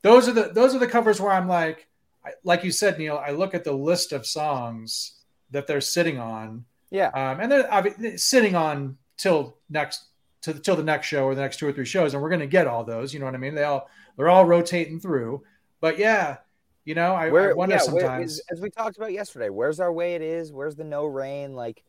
Those 0.00 0.28
are 0.28 0.32
the 0.32 0.50
those 0.54 0.74
are 0.74 0.78
the 0.78 0.86
covers 0.86 1.20
where 1.20 1.32
I'm 1.32 1.48
like, 1.48 1.86
I, 2.24 2.30
like 2.44 2.64
you 2.64 2.70
said, 2.70 2.98
Neal. 2.98 3.16
I 3.16 3.30
look 3.30 3.54
at 3.54 3.64
the 3.64 3.72
list 3.72 4.12
of 4.12 4.26
songs 4.26 5.14
that 5.50 5.66
they're 5.66 5.80
sitting 5.80 6.18
on, 6.18 6.64
Yeah. 6.90 7.08
um, 7.08 7.40
and 7.40 7.50
they're 7.50 7.64
obvi- 7.64 8.18
sitting 8.18 8.54
on 8.54 8.96
till 9.16 9.56
next 9.68 10.06
to 10.42 10.54
till 10.54 10.76
the 10.76 10.82
next 10.82 11.06
show 11.06 11.24
or 11.24 11.34
the 11.34 11.40
next 11.40 11.58
two 11.58 11.66
or 11.66 11.72
three 11.72 11.84
shows, 11.84 12.14
and 12.14 12.22
we're 12.22 12.28
going 12.30 12.40
to 12.40 12.46
get 12.46 12.66
all 12.66 12.84
those. 12.84 13.12
You 13.12 13.20
know 13.20 13.26
what 13.26 13.34
I 13.34 13.38
mean? 13.38 13.54
They 13.54 13.64
all 13.64 13.88
they're 14.16 14.28
all 14.30 14.44
rotating 14.44 14.98
through. 15.00 15.42
But 15.80 15.98
yeah, 15.98 16.38
you 16.84 16.94
know, 16.94 17.14
I, 17.14 17.26
I 17.26 17.52
wonder 17.52 17.74
yeah, 17.76 17.80
sometimes. 17.80 18.38
as, 18.38 18.42
as 18.52 18.60
we 18.60 18.70
talked 18.70 18.96
about 18.96 19.12
yesterday, 19.12 19.50
where's 19.50 19.80
our 19.80 19.92
way 19.92 20.14
it 20.14 20.22
is? 20.22 20.52
Where's 20.52 20.76
the 20.76 20.84
no 20.84 21.06
rain? 21.06 21.54
Like 21.54 21.82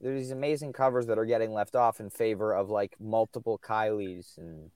there's 0.00 0.20
these 0.20 0.30
amazing 0.32 0.72
covers 0.72 1.06
that 1.06 1.18
are 1.18 1.24
getting 1.24 1.52
left 1.52 1.76
off 1.76 2.00
in 2.00 2.10
favor 2.10 2.54
of 2.54 2.70
like 2.70 2.96
multiple 2.98 3.58
Kylies 3.62 4.36
and 4.38 4.70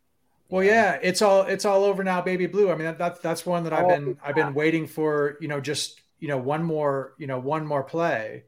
well, 0.48 0.62
yeah, 0.62 0.98
it's 1.02 1.22
all 1.22 1.42
it's 1.42 1.64
all 1.64 1.84
over 1.84 2.04
now, 2.04 2.20
baby 2.20 2.46
blue. 2.46 2.70
I 2.70 2.74
mean, 2.74 2.84
that, 2.84 2.98
that's 2.98 3.20
that's 3.20 3.44
one 3.44 3.64
that 3.64 3.72
I've 3.72 3.84
Oh, 3.84 3.88
been 3.88 4.18
I've 4.22 4.34
been 4.34 4.54
waiting 4.54 4.86
for. 4.86 5.36
You 5.40 5.48
know, 5.48 5.60
just 5.60 6.00
you 6.20 6.28
know 6.28 6.38
one 6.38 6.62
more 6.62 7.14
you 7.18 7.26
know 7.26 7.38
one 7.38 7.66
more 7.66 7.82
play. 7.82 8.44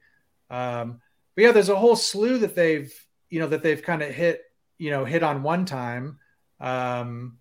Um, 0.50 1.00
but 1.34 1.42
yeah, 1.42 1.52
there's 1.52 1.68
a 1.68 1.76
whole 1.76 1.96
slew 1.96 2.38
that 2.38 2.54
they've 2.54 2.92
you 3.30 3.40
know 3.40 3.48
that 3.48 3.62
they've 3.62 3.82
kind 3.82 4.02
of 4.02 4.10
hit 4.10 4.42
you 4.78 4.90
know 4.90 5.04
hit 5.04 5.22
on 5.22 5.42
one 5.42 5.64
time. 5.64 6.18
Um, 6.60 7.38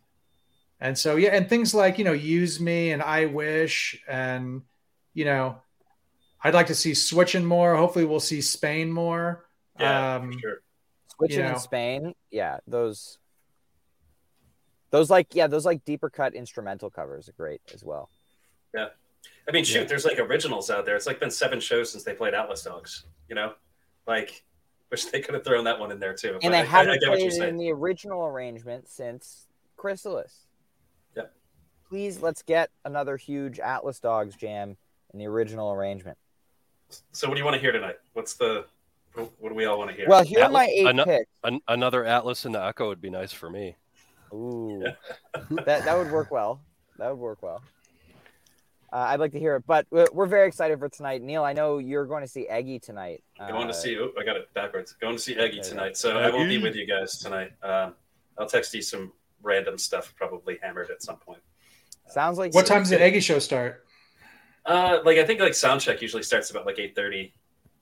and 0.80 0.98
so 0.98 1.16
yeah, 1.16 1.30
and 1.30 1.48
things 1.48 1.74
like 1.74 1.98
you 2.00 2.04
know 2.04 2.14
use 2.14 2.60
me 2.60 2.92
and 2.92 3.02
I 3.02 3.26
wish 3.26 4.02
and 4.08 4.64
you 5.14 5.26
know 5.26 5.58
I'd 6.44 6.54
like 6.54 6.68
to 6.68 6.76
see 6.76 6.94
switching 6.94 7.46
more. 7.46 7.76
Hopefully, 7.76 8.06
we'll 8.06 8.20
see 8.20 8.42
Spain 8.42 8.92
more. 8.92 9.46
Yeah, 9.80 10.16
um, 10.16 10.38
sure. 10.40 10.62
switching 11.16 11.46
you 11.46 11.46
in. 11.46 11.60
Spain. 11.60 12.16
Yeah, 12.32 12.58
those 12.68 13.20
those 14.90 15.10
like 15.10 15.34
yeah, 15.36 15.48
those 15.48 15.66
like 15.66 15.84
deeper 15.86 16.10
cut 16.10 16.34
instrumental 16.34 16.90
covers 16.90 17.28
are 17.30 17.34
great 17.34 17.62
as 17.74 17.84
well. 17.84 18.10
Yeah. 18.74 18.88
I 19.48 19.52
mean, 19.52 19.64
shoot, 19.64 19.80
Yeah. 19.82 19.86
there's 19.86 20.06
like 20.06 20.20
originals 20.20 20.70
out 20.70 20.86
there. 20.86 20.96
It's 20.96 21.08
like 21.08 21.20
been 21.20 21.32
seven 21.32 21.60
shows 21.60 21.92
since 21.92 22.04
they 22.04 22.14
played 22.14 22.34
Atlas 22.34 22.64
Dogs. 22.64 23.06
You 23.30 23.36
know, 23.36 23.54
like 24.08 24.44
wish 24.92 25.06
they 25.06 25.20
could 25.22 25.34
have 25.34 25.44
thrown 25.44 25.64
that 25.66 25.80
one 25.80 25.92
in 25.92 26.00
there 26.00 26.14
too. 26.14 26.34
And 26.34 26.40
But 26.42 26.50
they 26.52 26.58
I, 26.58 26.62
I, 26.62 26.66
haven't 26.66 26.92
I 26.94 26.98
get 26.98 27.10
what 27.10 27.20
played 27.20 27.34
you're 27.34 27.44
it 27.46 27.50
in 27.50 27.58
the 27.58 27.72
original 27.72 28.26
arrangement 28.26 28.88
since 28.88 29.48
Chrysalis. 29.76 30.46
Yep. 31.16 31.34
Please 31.90 32.22
let's 32.22 32.42
get 32.42 32.70
another 32.86 33.18
huge 33.18 33.60
Atlas 33.60 34.00
Dogs 34.00 34.36
jam 34.36 34.78
in 35.14 35.20
the 35.20 35.28
original 35.28 35.72
arrangement. 35.72 36.18
So, 37.12 37.28
what 37.28 37.36
do 37.36 37.40
you 37.40 37.46
want 37.46 37.56
to 37.56 37.62
hear 37.62 37.72
tonight? 37.74 37.98
What's 38.14 38.36
the 38.36 38.66
what 39.14 39.30
what 39.40 39.50
do 39.50 39.56
we 39.56 39.66
all 39.66 39.78
want 39.78 39.90
to 39.92 39.96
hear? 39.96 40.06
Well, 40.08 40.24
here 40.24 40.42
are 40.44 40.50
my 40.50 40.66
eight 40.68 40.88
ano- 40.88 41.04
picks. 41.06 41.30
An- 41.44 41.62
another 41.68 42.06
Atlas 42.06 42.46
and 42.46 42.56
the 42.56 42.64
Echo 42.64 42.88
would 42.88 43.02
be 43.02 43.10
nice 43.10 43.34
for 43.34 43.50
me. 43.50 43.76
Ooh, 44.34 44.84
that 45.66 45.86
that 45.86 45.98
would 45.98 46.12
work 46.12 46.32
well. 46.32 46.62
That 46.98 47.10
would 47.10 47.20
work 47.20 47.42
well. 47.42 47.62
Uh, 48.92 48.98
I'd 49.10 49.20
like 49.20 49.34
to 49.34 49.40
hear 49.40 49.58
it, 49.58 49.64
but 49.68 49.86
we're 49.92 50.08
we're 50.14 50.26
very 50.28 50.48
excited 50.48 50.80
for 50.80 50.88
tonight. 50.90 51.22
Neal, 51.22 51.44
I 51.44 51.54
know 51.54 51.78
you're 51.78 52.06
going 52.06 52.22
to 52.24 52.28
see 52.28 52.48
Eggy 52.48 52.80
tonight. 52.80 53.22
Going 53.38 53.66
Uh, 53.66 53.68
to 53.68 53.74
see. 53.74 53.98
Oh, 54.00 54.12
I 54.20 54.24
got 54.24 54.38
it 54.38 54.54
backwards. 54.54 54.94
Going 54.94 55.16
to 55.18 55.22
see 55.22 55.34
Eggy 55.34 55.40
There 55.40 55.56
you 55.58 55.62
go. 55.64 55.70
tonight. 55.70 55.98
So 55.98 56.18
I 56.18 56.30
won't 56.30 56.48
be 56.50 56.58
with 56.58 56.76
you 56.76 56.86
guys 56.88 57.18
tonight. 57.20 57.52
Um, 57.62 57.96
I'll 58.38 58.48
text 58.48 58.74
you 58.74 58.82
some 58.82 59.12
random 59.44 59.78
stuff, 59.78 60.14
probably 60.16 60.58
hammered 60.64 60.90
at 60.90 61.04
some 61.04 61.18
point. 61.18 61.42
Sounds 62.08 62.38
like 62.38 62.54
what 62.54 62.66
time 62.66 62.80
does 62.84 62.90
the 62.90 63.02
Eggy 63.02 63.20
show 63.20 63.40
start? 63.40 63.86
Uh, 64.66 65.00
like 65.04 65.18
I 65.18 65.26
think 65.26 65.40
like 65.42 65.54
sound 65.54 65.82
check 65.82 66.02
usually 66.02 66.24
starts 66.24 66.50
about 66.52 66.66
like 66.66 66.80
eight 66.80 66.96
thirty, 66.96 67.34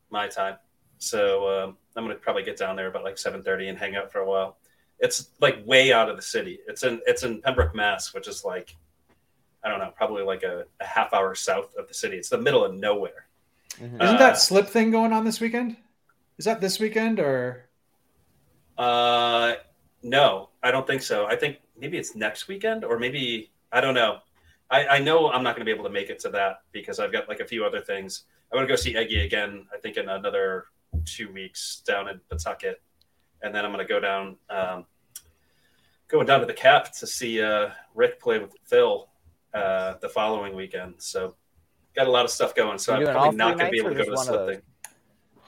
my 0.09 0.27
time. 0.27 0.55
So 0.97 1.47
um, 1.47 1.77
I'm 1.95 2.03
gonna 2.03 2.15
probably 2.15 2.43
get 2.43 2.57
down 2.57 2.75
there 2.75 2.87
about 2.87 3.03
like 3.03 3.17
seven 3.19 3.43
thirty 3.43 3.67
and 3.67 3.77
hang 3.77 3.95
out 3.95 4.11
for 4.11 4.19
a 4.19 4.25
while. 4.27 4.57
It's 4.99 5.29
like 5.41 5.65
way 5.65 5.91
out 5.91 6.09
of 6.09 6.15
the 6.15 6.21
city. 6.21 6.59
It's 6.67 6.83
in 6.83 7.01
it's 7.05 7.23
in 7.23 7.41
Pembroke, 7.41 7.75
Mass, 7.75 8.13
which 8.13 8.27
is 8.27 8.43
like 8.45 8.75
I 9.63 9.69
don't 9.69 9.79
know, 9.79 9.91
probably 9.95 10.23
like 10.23 10.43
a, 10.43 10.65
a 10.79 10.85
half 10.85 11.13
hour 11.13 11.33
south 11.35 11.75
of 11.75 11.87
the 11.87 11.93
city. 11.93 12.17
It's 12.17 12.29
the 12.29 12.37
middle 12.37 12.63
of 12.63 12.73
nowhere. 12.75 13.27
Mhm. 13.77 14.01
Isn't 14.01 14.15
Uh, 14.15 14.19
that 14.19 14.37
slip 14.37 14.67
thing 14.67 14.91
going 14.91 15.11
on 15.11 15.25
this 15.25 15.39
weekend? 15.41 15.75
Is 16.37 16.45
that 16.45 16.61
this 16.61 16.79
weekend 16.79 17.19
or? 17.19 17.65
Uh, 18.77 19.55
no, 20.03 20.49
I 20.61 20.71
don't 20.71 20.85
think 20.85 21.01
so. 21.01 21.25
I 21.25 21.35
think 21.35 21.59
maybe 21.77 21.97
it's 21.97 22.15
next 22.15 22.47
weekend 22.47 22.83
or 22.83 22.99
maybe 22.99 23.51
I 23.71 23.81
don't 23.81 23.95
know. 23.95 24.19
I, 24.69 24.87
I 24.87 24.99
know 24.99 25.29
I'm 25.31 25.43
not 25.43 25.55
going 25.55 25.65
to 25.65 25.65
be 25.65 25.71
able 25.71 25.83
to 25.85 25.91
make 25.91 26.09
it 26.09 26.19
to 26.19 26.29
that 26.29 26.61
because 26.71 26.99
I've 26.99 27.11
got 27.11 27.27
like 27.29 27.39
a 27.39 27.45
few 27.45 27.65
other 27.65 27.79
things. 27.81 28.23
I 28.51 28.55
want 28.55 28.67
to 28.67 28.71
go 28.71 28.75
see 28.75 28.95
Eggy 28.95 29.21
again. 29.21 29.67
I 29.73 29.77
think 29.77 29.97
in 29.97 30.09
another 30.09 30.65
two 31.05 31.31
weeks 31.31 31.81
down 31.85 32.07
in 32.07 32.19
Pawtucket, 32.29 32.81
and 33.45 33.53
then 33.53 33.63
I'm 33.63 33.71
going 33.71 33.85
to 33.85 33.93
go 33.93 33.99
down, 33.99 34.37
um, 34.49 34.85
going 36.07 36.25
down 36.25 36.39
to 36.39 36.47
the 36.47 36.53
Cap 36.53 36.91
to 36.93 37.05
see 37.05 37.41
uh, 37.41 37.69
Rick 37.93 38.19
play 38.19 38.39
with 38.39 38.55
Phil 38.65 39.07
uh, 39.53 39.93
the 40.01 40.09
following 40.09 40.55
weekend. 40.55 40.95
So 40.97 41.35
got 41.95 42.07
a 42.07 42.11
lot 42.11 42.25
of 42.25 42.31
stuff 42.31 42.55
going. 42.55 42.79
So 42.79 42.97
You're 42.97 43.09
I'm 43.09 43.13
probably 43.13 43.37
not 43.37 43.57
going 43.59 43.67
to 43.67 43.71
be 43.71 43.77
able 43.77 43.91
to 43.91 43.95
go 43.95 44.03
to 44.03 44.09
the 44.09 44.15
just 44.15 44.17
one 44.17 44.25
slip 44.25 44.49
thing. 44.49 44.61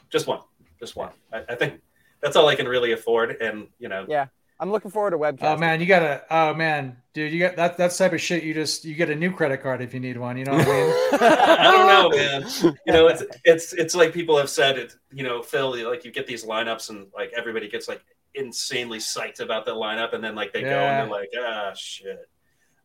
Just 0.09 0.27
one, 0.27 0.39
just 0.79 0.95
one. 0.95 1.09
I, 1.33 1.43
I 1.49 1.55
think 1.55 1.81
that's 2.21 2.35
all 2.35 2.47
I 2.47 2.55
can 2.55 2.67
really 2.67 2.91
afford, 2.91 3.35
and 3.41 3.67
you 3.79 3.89
know, 3.89 4.05
Yeah, 4.07 4.27
I'm 4.59 4.71
looking 4.71 4.89
forward 4.91 5.11
to 5.11 5.17
webcast. 5.17 5.55
Oh 5.55 5.57
man, 5.57 5.79
you 5.79 5.85
gotta. 5.85 6.23
Oh 6.31 6.53
man, 6.53 6.97
dude, 7.13 7.31
you 7.31 7.39
got 7.39 7.55
that. 7.57 7.77
That's 7.77 7.97
the 7.97 8.05
type 8.05 8.13
of 8.13 8.21
shit. 8.21 8.43
You 8.43 8.53
just 8.53 8.85
you 8.85 8.95
get 8.95 9.09
a 9.09 9.15
new 9.15 9.31
credit 9.31 9.61
card 9.61 9.81
if 9.81 9.93
you 9.93 9.99
need 9.99 10.17
one. 10.17 10.37
You 10.37 10.45
know 10.45 10.53
what 10.53 10.67
I 10.67 10.71
mean? 10.71 10.93
I 11.21 11.71
don't 11.71 11.87
know, 11.87 12.17
man. 12.17 12.75
You 12.87 12.93
know, 12.93 13.07
it's 13.07 13.23
it's 13.43 13.73
it's 13.73 13.95
like 13.95 14.13
people 14.13 14.37
have 14.37 14.49
said 14.49 14.77
it. 14.77 14.95
You 15.11 15.23
know, 15.23 15.43
Phil, 15.43 15.87
like 15.87 16.05
you 16.05 16.11
get 16.11 16.25
these 16.25 16.43
lineups, 16.43 16.89
and 16.89 17.07
like 17.13 17.31
everybody 17.37 17.69
gets 17.69 17.87
like 17.87 18.03
insanely 18.33 18.97
psyched 18.97 19.41
about 19.41 19.65
the 19.65 19.73
lineup, 19.73 20.13
and 20.13 20.23
then 20.23 20.33
like 20.33 20.53
they 20.53 20.61
go 20.61 20.69
and 20.69 21.11
they're 21.11 21.19
like, 21.19 21.29
ah, 21.39 21.73
shit. 21.75 22.27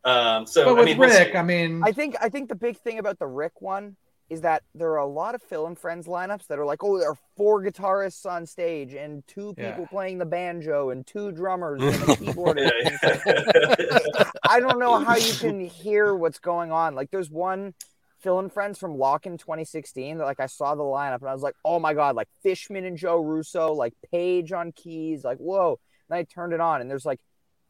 Um, 0.03 0.45
so 0.45 0.65
but 0.65 0.71
I 0.71 0.73
with 0.73 0.85
mean, 0.85 0.97
we'll 0.97 1.09
Rick. 1.09 1.35
I 1.35 1.41
mean, 1.41 1.81
I 1.83 1.91
think 1.91 2.15
I 2.21 2.29
think 2.29 2.49
the 2.49 2.55
big 2.55 2.77
thing 2.77 2.99
about 2.99 3.17
the 3.17 3.27
Rick 3.27 3.61
one 3.61 3.95
is 4.33 4.41
that 4.41 4.63
there 4.75 4.89
are 4.91 4.97
a 4.97 5.05
lot 5.07 5.35
of 5.35 5.41
Phil 5.41 5.67
and 5.67 5.77
Friends 5.77 6.07
lineups 6.07 6.47
that 6.47 6.59
are 6.59 6.65
like, 6.65 6.83
oh, 6.83 6.97
there 6.99 7.09
are 7.11 7.17
four 7.37 7.61
guitarists 7.63 8.25
on 8.25 8.45
stage 8.45 8.93
and 8.93 9.25
two 9.27 9.53
Yeah. 9.57 9.71
people 9.71 9.87
playing 9.87 10.17
the 10.17 10.25
banjo 10.25 10.89
and 10.89 11.05
two 11.07 11.31
drummers 11.31 11.81
and 11.81 11.93
a 11.95 11.97
keyboardist. 12.15 12.71
Yeah, 12.71 12.89
And 13.25 13.75
it's. 13.79 14.31
I 14.43 14.59
don't 14.59 14.79
know 14.79 14.99
how 14.99 15.15
you 15.15 15.33
can 15.33 15.59
hear 15.61 16.13
what's 16.15 16.39
going 16.39 16.71
on. 16.71 16.95
Like 16.95 17.11
there's 17.11 17.29
one 17.29 17.73
Phil 18.19 18.39
and 18.39 18.51
friends 18.51 18.79
from 18.79 18.97
Lockn' 18.97 19.25
in 19.27 19.37
2016 19.37 20.17
that 20.17 20.25
like 20.25 20.39
I 20.39 20.45
saw 20.47 20.75
the 20.75 20.83
lineup 20.83 21.19
and 21.21 21.29
I 21.29 21.33
was 21.33 21.41
like, 21.43 21.55
oh 21.63 21.79
my 21.79 21.93
god, 21.93 22.15
like 22.15 22.27
Fishman 22.41 22.85
and 22.85 22.97
Joe 22.97 23.19
Russo, 23.21 23.73
like 23.73 23.93
Page 24.11 24.51
on 24.51 24.71
keys, 24.71 25.23
like 25.23 25.37
whoa. 25.37 25.79
And 26.09 26.17
I 26.17 26.23
turned 26.23 26.53
it 26.53 26.59
on 26.59 26.81
and 26.81 26.89
there's 26.89 27.05
like 27.05 27.19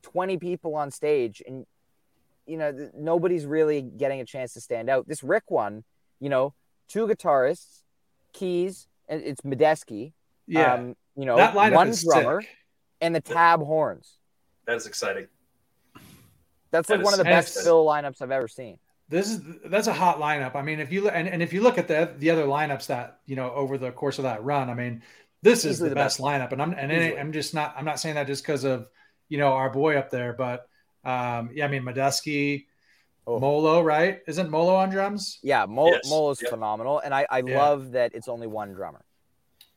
20 0.04 0.38
people 0.38 0.76
on 0.76 0.92
stage 0.92 1.42
and 1.46 1.66
you 2.46 2.58
know 2.58 2.72
th- 2.74 2.90
nobody's 2.94 3.46
really 3.46 3.82
getting 3.82 4.20
a 4.20 4.26
chance 4.26 4.54
to 4.54 4.62
stand 4.62 4.90
out. 4.90 5.08
This 5.08 5.24
Rick 5.24 5.44
one, 5.50 5.84
you 6.24 6.30
know, 6.30 6.54
two 6.88 7.06
guitarists, 7.06 7.82
keys, 8.32 8.88
and 9.10 9.22
it's 9.22 9.42
Medeski. 9.42 10.14
Yeah, 10.48 10.76
um, 10.76 10.96
you 11.18 11.26
know, 11.26 11.36
that 11.36 11.54
one 11.54 11.72
drummer 11.72 12.42
sick. 12.42 12.50
and 13.02 13.14
the 13.14 13.20
TAB 13.20 13.62
horns. 13.62 14.18
That 14.66 14.78
is 14.78 14.88
exciting. 14.88 15.28
That's 16.72 16.88
That 16.88 17.00
like 17.00 17.06
one 17.06 17.14
of 17.14 17.18
the 17.18 17.26
best 17.26 17.50
fantastic. 17.50 17.64
Phil 17.66 17.86
lineups 17.86 18.22
I've 18.22 18.32
ever 18.32 18.48
seen. 18.48 18.80
This 19.10 19.30
is 19.30 19.42
that's 19.66 19.88
a 19.88 19.94
hot 19.94 20.20
lineup. 20.20 20.56
I 20.56 20.62
mean, 20.62 20.80
if 20.80 20.94
you 20.94 21.02
look 21.02 21.14
and, 21.14 21.28
and 21.28 21.44
if 21.44 21.52
you 21.52 21.62
look 21.62 21.78
at 21.78 21.90
the 21.90 22.14
the 22.18 22.30
other 22.30 22.46
lineups 22.46 22.88
that 22.88 23.20
you 23.26 23.36
know 23.36 23.52
over 23.52 23.78
the 23.78 23.92
course 23.92 24.18
of 24.18 24.24
that 24.24 24.46
run, 24.46 24.70
I 24.70 24.76
mean, 24.76 25.04
this 25.42 25.66
is 25.66 25.74
Easily 25.74 25.90
the 25.90 25.96
the 25.96 26.00
best, 26.00 26.20
lineup. 26.22 26.54
And 26.54 26.62
I'm 26.62 26.72
and 26.72 26.90
Easily. 26.90 27.20
I'm 27.20 27.34
just 27.34 27.54
not 27.54 27.76
I'm 27.78 27.86
not 27.86 28.00
saying 28.00 28.16
that 28.16 28.28
just 28.28 28.44
because 28.44 28.64
of 28.64 28.88
you 29.28 29.38
know 29.38 29.52
our 29.54 29.70
boy 29.70 29.98
up 29.98 30.10
there, 30.10 30.32
but 30.32 30.62
um, 31.04 31.50
yeah, 31.54 31.66
I 31.66 31.68
mean 31.68 31.84
Medeski, 31.84 32.68
Oh. 33.26 33.40
Molo, 33.40 33.82
right? 33.82 34.22
Isn't 34.28 34.50
Molo 34.50 34.76
on 34.76 34.90
drums? 34.90 35.40
Yeah, 35.44 35.66
Molo, 35.66 35.92
Yes. 35.92 36.10
Molo's 36.10 36.42
Yep. 36.42 36.50
phenomenal, 36.52 37.00
and 37.00 37.14
I, 37.14 37.26
I 37.30 37.40
Yeah. 37.46 37.58
love 37.58 37.92
that 37.92 38.14
it's 38.14 38.28
only 38.28 38.48
one 38.48 38.74
drummer. 38.74 39.04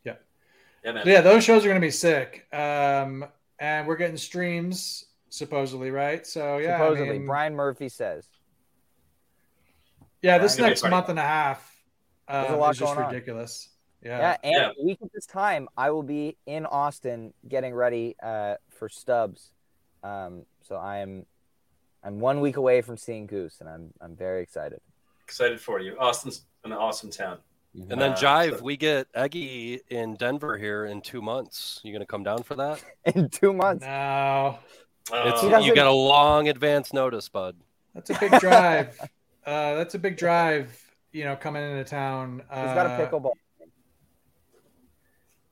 Yeah, 0.05 0.92
man. 0.92 1.03
So 1.05 1.11
yeah, 1.11 1.20
those 1.20 1.42
shows 1.42 1.64
are 1.64 1.68
going 1.68 1.80
to 1.80 1.84
be 1.84 1.90
sick. 1.90 2.47
Um, 2.55 3.26
and 3.59 3.88
we're 3.88 3.97
getting 3.97 4.16
streams 4.16 5.07
supposedly, 5.30 5.90
right? 5.90 6.24
So 6.24 6.59
yeah, 6.59 6.76
I 6.76 6.78
Supposedly, 6.78 7.18
mean, 7.18 7.26
Brian 7.26 7.57
Murphy 7.57 7.88
says. 7.88 8.28
yeah, 10.22 10.38
this 10.38 10.57
Brian- 10.57 10.70
next 10.70 10.82
month 10.88 11.09
and 11.09 11.18
a 11.18 11.22
half 11.22 11.76
There's 12.28 12.51
a 12.51 12.53
um, 12.55 12.59
lot 12.61 12.70
is 12.70 12.78
just 12.78 12.94
going 12.94 13.05
on. 13.05 13.12
ridiculous. 13.12 13.68
Yeah, 14.03 14.18
Yeah. 14.18 14.36
and 14.44 14.53
Yeah. 14.55 14.70
a 14.80 14.84
week 14.84 14.99
at 15.03 15.12
this 15.12 15.26
time, 15.26 15.68
I 15.76 15.90
will 15.90 16.03
be 16.05 16.36
in 16.47 16.66
Austin 16.66 17.34
getting 17.49 17.74
ready 17.74 18.14
uh, 18.22 18.55
for 18.70 18.88
Stubb's. 18.88 19.53
Um, 20.05 20.47
so 20.62 20.76
I 20.76 20.99
am, 20.99 21.26
I'm 22.07 22.20
one 22.20 22.40
week 22.40 22.57
away 22.57 22.82
from 22.82 22.96
seeing 22.96 23.26
Goose, 23.26 23.57
and 23.61 23.68
I'm 23.68 23.92
I'm 24.00 24.14
very 24.14 24.40
excited. 24.42 24.80
Excited 25.24 25.61
for 25.61 25.80
you. 25.80 25.98
Austin's 25.98 26.42
an 26.64 26.72
awesome 26.72 27.11
town. 27.11 27.38
And 27.74 28.00
then 28.00 28.12
Uh, 28.12 28.16
Jive, 28.16 28.59
so- 28.59 28.64
we 28.64 28.76
get 28.76 29.09
Eggy 29.14 29.80
in 29.90 30.14
Denver 30.14 30.57
here 30.57 30.86
in 30.86 31.00
two 31.00 31.20
months. 31.20 31.80
You 31.82 31.92
gonna 31.92 32.07
come 32.07 32.22
down 32.22 32.42
for 32.44 32.54
that? 32.54 32.82
In 33.16 33.28
two 33.28 33.52
months, 33.52 33.84
No, 33.84 34.59
It's 35.12 35.42
Uh, 35.42 35.59
you 35.59 35.74
got 35.74 35.86
a 35.86 35.92
long 35.92 36.48
advance 36.48 36.92
notice, 36.92 37.28
bud. 37.28 37.57
that's 37.94 38.09
a 38.11 38.18
big 38.18 38.32
drive. 38.40 38.98
uh, 39.46 39.74
that's 39.74 39.94
a 39.94 39.98
big 39.98 40.16
drive. 40.16 40.80
You 41.12 41.24
know, 41.24 41.36
coming 41.36 41.62
into 41.70 41.84
town. 41.84 42.42
Uh, 42.50 42.66
he's 42.66 42.74
got 42.74 42.86
a 42.86 43.04
pickleball. 43.04 43.32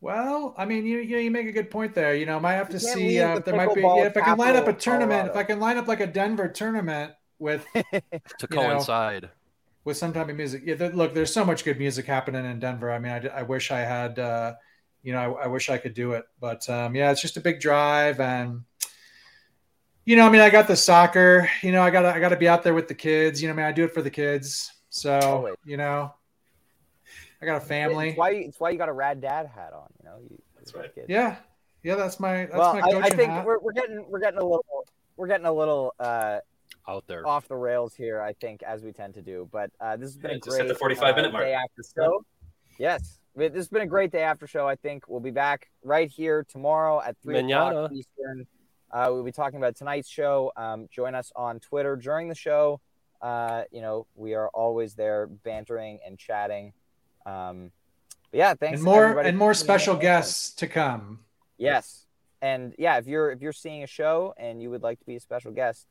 Well, 0.05 0.55
I 0.59 0.67
mean, 0.67 0.85
you 0.85 0.99
you, 0.99 1.17
you 1.17 1.31
make 1.31 1.47
a 1.47 1.53
good 1.53 1.71
point 1.71 1.95
there. 1.95 2.15
You 2.15 2.27
know, 2.27 2.37
I 2.37 2.39
might 2.39 2.53
have 2.53 2.69
to 2.69 2.77
You 2.77 2.87
can't 2.87 2.99
see 2.99 3.19
uh, 3.21 3.33
the 3.33 3.39
if 3.39 3.45
there 3.47 3.57
might 3.57 3.75
be. 3.75 3.81
Yeah, 3.81 4.05
if 4.05 4.17
I 4.19 4.21
can 4.21 4.37
line 4.37 4.55
up 4.55 4.69
a 4.69 4.75
capital 4.75 4.75
of 4.75 4.79
tournament, 4.79 5.29
if 5.31 5.37
I 5.37 5.45
can 5.45 5.61
line 5.61 5.79
up 5.79 5.89
like 5.89 6.01
a 6.01 6.07
Denver 6.07 6.47
tournament 6.47 7.15
with 7.39 7.67
To 7.73 7.81
You 8.51 8.57
know, 8.57 8.63
coincide. 8.69 9.31
with 9.85 9.97
some 9.97 10.13
type 10.13 10.29
of 10.29 10.37
music. 10.37 10.63
Yeah, 10.67 10.75
th- 10.75 10.93
look, 10.93 11.15
there's 11.15 11.33
so 11.33 11.43
much 11.43 11.65
good 11.65 11.79
music 11.79 12.05
happening 12.05 12.45
in 12.45 12.59
Denver. 12.59 12.93
I 12.93 12.99
mean, 12.99 13.13
I, 13.13 13.29
I 13.29 13.43
wish 13.45 13.71
I 13.71 13.79
had, 13.81 14.19
uh, 14.19 14.53
you 15.03 15.15
know, 15.15 15.37
I, 15.37 15.45
I 15.45 15.47
wish 15.47 15.71
I 15.71 15.79
could 15.79 15.95
do 15.95 16.13
it, 16.13 16.27
but 16.39 16.69
um, 16.69 16.95
yeah, 16.95 17.11
it's 17.11 17.23
just 17.23 17.39
a 17.39 17.41
big 17.41 17.59
drive, 17.59 18.21
and 18.21 18.63
you 20.05 20.17
know, 20.17 20.27
I 20.27 20.29
mean, 20.29 20.43
I 20.43 20.51
got 20.51 20.69
the 20.69 20.77
soccer. 20.77 21.49
You 21.63 21.73
know, 21.73 21.81
I 21.83 21.89
got 21.89 22.03
to 22.03 22.15
I 22.15 22.21
got 22.21 22.29
to 22.29 22.37
be 22.37 22.47
out 22.47 22.63
there 22.63 22.75
with 22.75 22.89
the 22.89 22.95
kids. 22.95 23.41
You 23.41 23.49
know, 23.49 23.55
I 23.55 23.57
mean, 23.57 23.65
I 23.67 23.73
do 23.73 23.85
it 23.85 23.95
for 23.95 24.03
the 24.03 24.11
kids. 24.11 24.71
So 24.91 25.19
Always. 25.19 25.55
you 25.65 25.79
know, 25.79 26.13
I 27.45 27.47
got 27.47 27.63
a 27.63 27.67
family. 27.67 28.09
It's 28.11 28.19
why 28.19 28.31
it's 28.31 28.59
why 28.59 28.71
you 28.71 28.79
got 28.79 28.89
a 28.89 28.93
rad 28.93 29.21
dad 29.21 29.47
hat 29.55 29.73
on. 29.75 29.89
You 30.03 30.09
know, 30.09 30.17
you, 30.23 30.39
That's 30.57 30.75
right. 30.75 30.95
kid. 30.95 31.07
Yeah, 31.09 31.37
yeah, 31.83 31.95
that's 31.95 32.19
my 32.19 32.47
that's 32.47 32.55
well, 32.57 32.75
my 32.75 32.81
I, 32.81 33.01
I 33.03 33.11
think 33.11 33.31
hat. 33.31 33.45
we're, 33.45 33.59
we're 33.59 33.73
getting 33.73 34.07
we're 34.09 34.21
getting 34.21 34.41
a 34.41 34.45
little 34.45 34.65
we're 35.17 35.29
getting 35.29 35.47
a 35.47 35.53
little 35.53 35.95
uh, 36.01 36.39
out 36.89 37.05
there. 37.07 37.27
off 37.27 37.47
the 37.47 37.57
rails 37.57 37.95
here. 37.95 38.21
I 38.23 38.33
think 38.33 38.63
as 38.63 38.83
we 38.83 38.93
tend 38.93 39.15
to 39.15 39.23
do, 39.23 39.47
but 39.53 39.71
uh, 39.79 39.97
this 39.97 40.09
has 40.09 40.17
been 40.17 40.31
Yeah, 40.31 40.37
a 40.37 40.41
just 40.41 40.57
hit 40.57 40.63
great 40.63 40.69
the 40.69 40.75
45 40.75 41.17
minute 41.17 41.29
uh, 41.29 41.33
mark. 41.33 41.45
day 41.45 41.53
after 41.53 41.83
show. 41.95 42.25
Yes, 42.79 43.21
this 43.37 43.53
has 43.55 43.69
been 43.69 43.83
a 43.83 43.87
great 43.87 44.11
day 44.11 44.23
after 44.23 44.47
show. 44.47 44.67
I 44.67 44.77
think 44.77 45.07
we'll 45.07 45.21
be 45.21 45.31
back 45.31 45.69
right 45.83 46.11
here 46.11 46.47
tomorrow 46.49 47.03
at 47.03 47.17
three 47.23 47.39
o'clock 47.39 47.93
Eastern. 47.93 48.47
Uh, 48.91 49.09
we'll 49.11 49.25
be 49.25 49.33
talking 49.33 49.59
about 49.59 49.77
tonight's 49.77 50.09
show. 50.09 50.53
Um, 50.57 50.89
join 50.91 51.15
us 51.15 51.33
on 51.37 51.61
Twitter 51.61 51.97
during 51.97 52.29
the 52.29 52.35
show. 52.35 52.81
Uh, 53.21 53.65
you 53.71 53.81
know, 53.81 54.07
we 54.15 54.35
are 54.35 54.49
always 54.49 54.95
there 54.95 55.27
bantering 55.27 55.99
and 56.07 56.19
chatting. 56.19 56.73
Um, 57.27 57.71
but 58.31 58.39
yeah, 58.39 58.55
thanks 58.55 58.77
and 58.77 58.83
more 58.83 59.21
and 59.21 59.39
more 59.39 59.55
special 59.55 59.97
guests 59.97 60.53
to 60.55 60.67
come. 60.67 61.21
Yes. 61.57 62.07
And 62.43 62.75
yeah, 62.79 62.99
if 62.99 63.07
you're 63.07 63.31
if 63.31 63.41
you're 63.41 63.53
seeing 63.53 63.83
a 63.83 63.87
show 63.87 64.35
and 64.37 64.61
you 64.61 64.71
would 64.71 64.83
like 64.83 64.99
to 65.01 65.07
be 65.07 65.17
a 65.17 65.21
special 65.21 65.53
guest, 65.53 65.87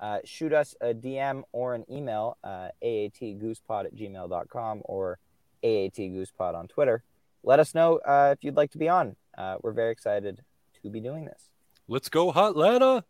uh, 0.00 0.18
shoot 0.24 0.52
us 0.52 0.74
a 0.80 0.92
DM 0.92 1.44
or 1.52 1.74
an 1.74 1.84
email, 1.90 2.36
uh, 2.44 2.68
aatgoosepod 2.84 3.86
at 3.86 3.94
gmail.com 3.94 4.82
or 4.84 5.18
aatgoosepod 5.62 6.54
on 6.54 6.68
Twitter. 6.68 7.02
Let 7.42 7.58
us 7.58 7.74
know 7.74 7.98
uh, 7.98 8.34
if 8.36 8.44
you'd 8.44 8.56
like 8.56 8.70
to 8.72 8.78
be 8.78 8.88
on. 8.88 9.16
Uh, 9.36 9.56
we're 9.62 9.72
very 9.72 9.92
excited 9.92 10.42
to 10.82 10.90
be 10.90 11.00
doing 11.00 11.24
this. 11.24 11.50
Let's 11.88 12.08
go, 12.08 12.32
Hotlanta. 12.32 13.04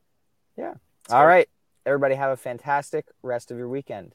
Yeah. 0.56 0.74
All 1.10 1.26
right. 1.26 1.48
Everybody 1.86 2.14
have 2.14 2.30
a 2.30 2.36
fantastic 2.36 3.06
rest 3.22 3.50
of 3.50 3.58
your 3.58 3.68
weekend. 3.68 4.14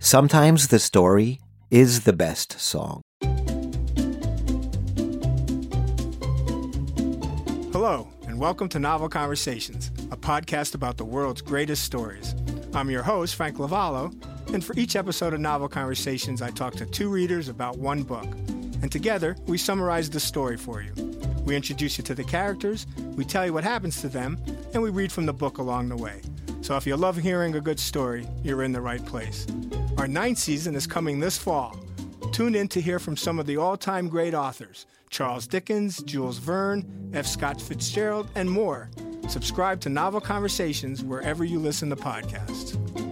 sometimes 0.00 0.68
the 0.68 0.78
story 0.78 1.38
is 1.70 2.04
the 2.04 2.12
best 2.14 2.58
song. 2.58 3.02
Hello, 7.70 8.08
and 8.26 8.40
welcome 8.40 8.66
to 8.70 8.78
Novel 8.78 9.10
Conversations, 9.10 9.90
a 10.10 10.16
podcast 10.16 10.74
about 10.74 10.96
the 10.96 11.04
world's 11.04 11.42
greatest 11.42 11.84
stories. 11.84 12.34
I'm 12.72 12.88
your 12.90 13.02
host, 13.02 13.36
Frank 13.36 13.58
Lavallo, 13.58 14.10
and 14.54 14.64
for 14.64 14.74
each 14.78 14.96
episode 14.96 15.34
of 15.34 15.40
Novel 15.40 15.68
Conversations, 15.68 16.40
I 16.40 16.50
talk 16.50 16.74
to 16.76 16.86
two 16.86 17.10
readers 17.10 17.48
about 17.48 17.76
one 17.76 18.02
book. 18.02 18.26
And 18.82 18.90
together, 18.90 19.36
we 19.46 19.58
summarize 19.58 20.08
the 20.08 20.18
story 20.18 20.56
for 20.56 20.80
you. 20.80 20.94
We 21.44 21.54
introduce 21.54 21.98
you 21.98 22.04
to 22.04 22.14
the 22.14 22.24
characters, 22.24 22.86
we 23.16 23.26
tell 23.26 23.44
you 23.44 23.52
what 23.52 23.64
happens 23.64 24.00
to 24.00 24.08
them, 24.08 24.38
and 24.72 24.82
we 24.82 24.88
read 24.88 25.12
from 25.12 25.26
the 25.26 25.34
book 25.34 25.58
along 25.58 25.90
the 25.90 25.96
way. 25.96 26.22
So 26.62 26.76
if 26.76 26.86
you 26.86 26.96
love 26.96 27.16
hearing 27.16 27.54
a 27.56 27.60
good 27.60 27.80
story, 27.80 28.26
you're 28.42 28.62
in 28.62 28.72
the 28.72 28.80
right 28.80 29.04
place. 29.04 29.46
Our 29.96 30.06
ninth 30.06 30.38
season 30.38 30.74
is 30.74 30.86
coming 30.86 31.20
this 31.20 31.38
fall. 31.38 31.76
Tune 32.32 32.54
in 32.54 32.68
to 32.68 32.80
hear 32.80 32.98
from 32.98 33.16
some 33.16 33.38
of 33.38 33.46
the 33.46 33.56
all 33.56 33.76
time 33.76 34.08
great 34.08 34.34
authors 34.34 34.86
Charles 35.10 35.46
Dickens, 35.46 36.02
Jules 36.04 36.38
Verne, 36.38 37.10
F. 37.12 37.26
Scott 37.26 37.60
Fitzgerald, 37.60 38.28
and 38.36 38.48
more. 38.48 38.90
Subscribe 39.28 39.80
to 39.80 39.88
Novel 39.88 40.20
Conversations 40.20 41.02
wherever 41.02 41.44
you 41.44 41.58
listen 41.58 41.90
to 41.90 41.96
podcasts. 41.96 43.09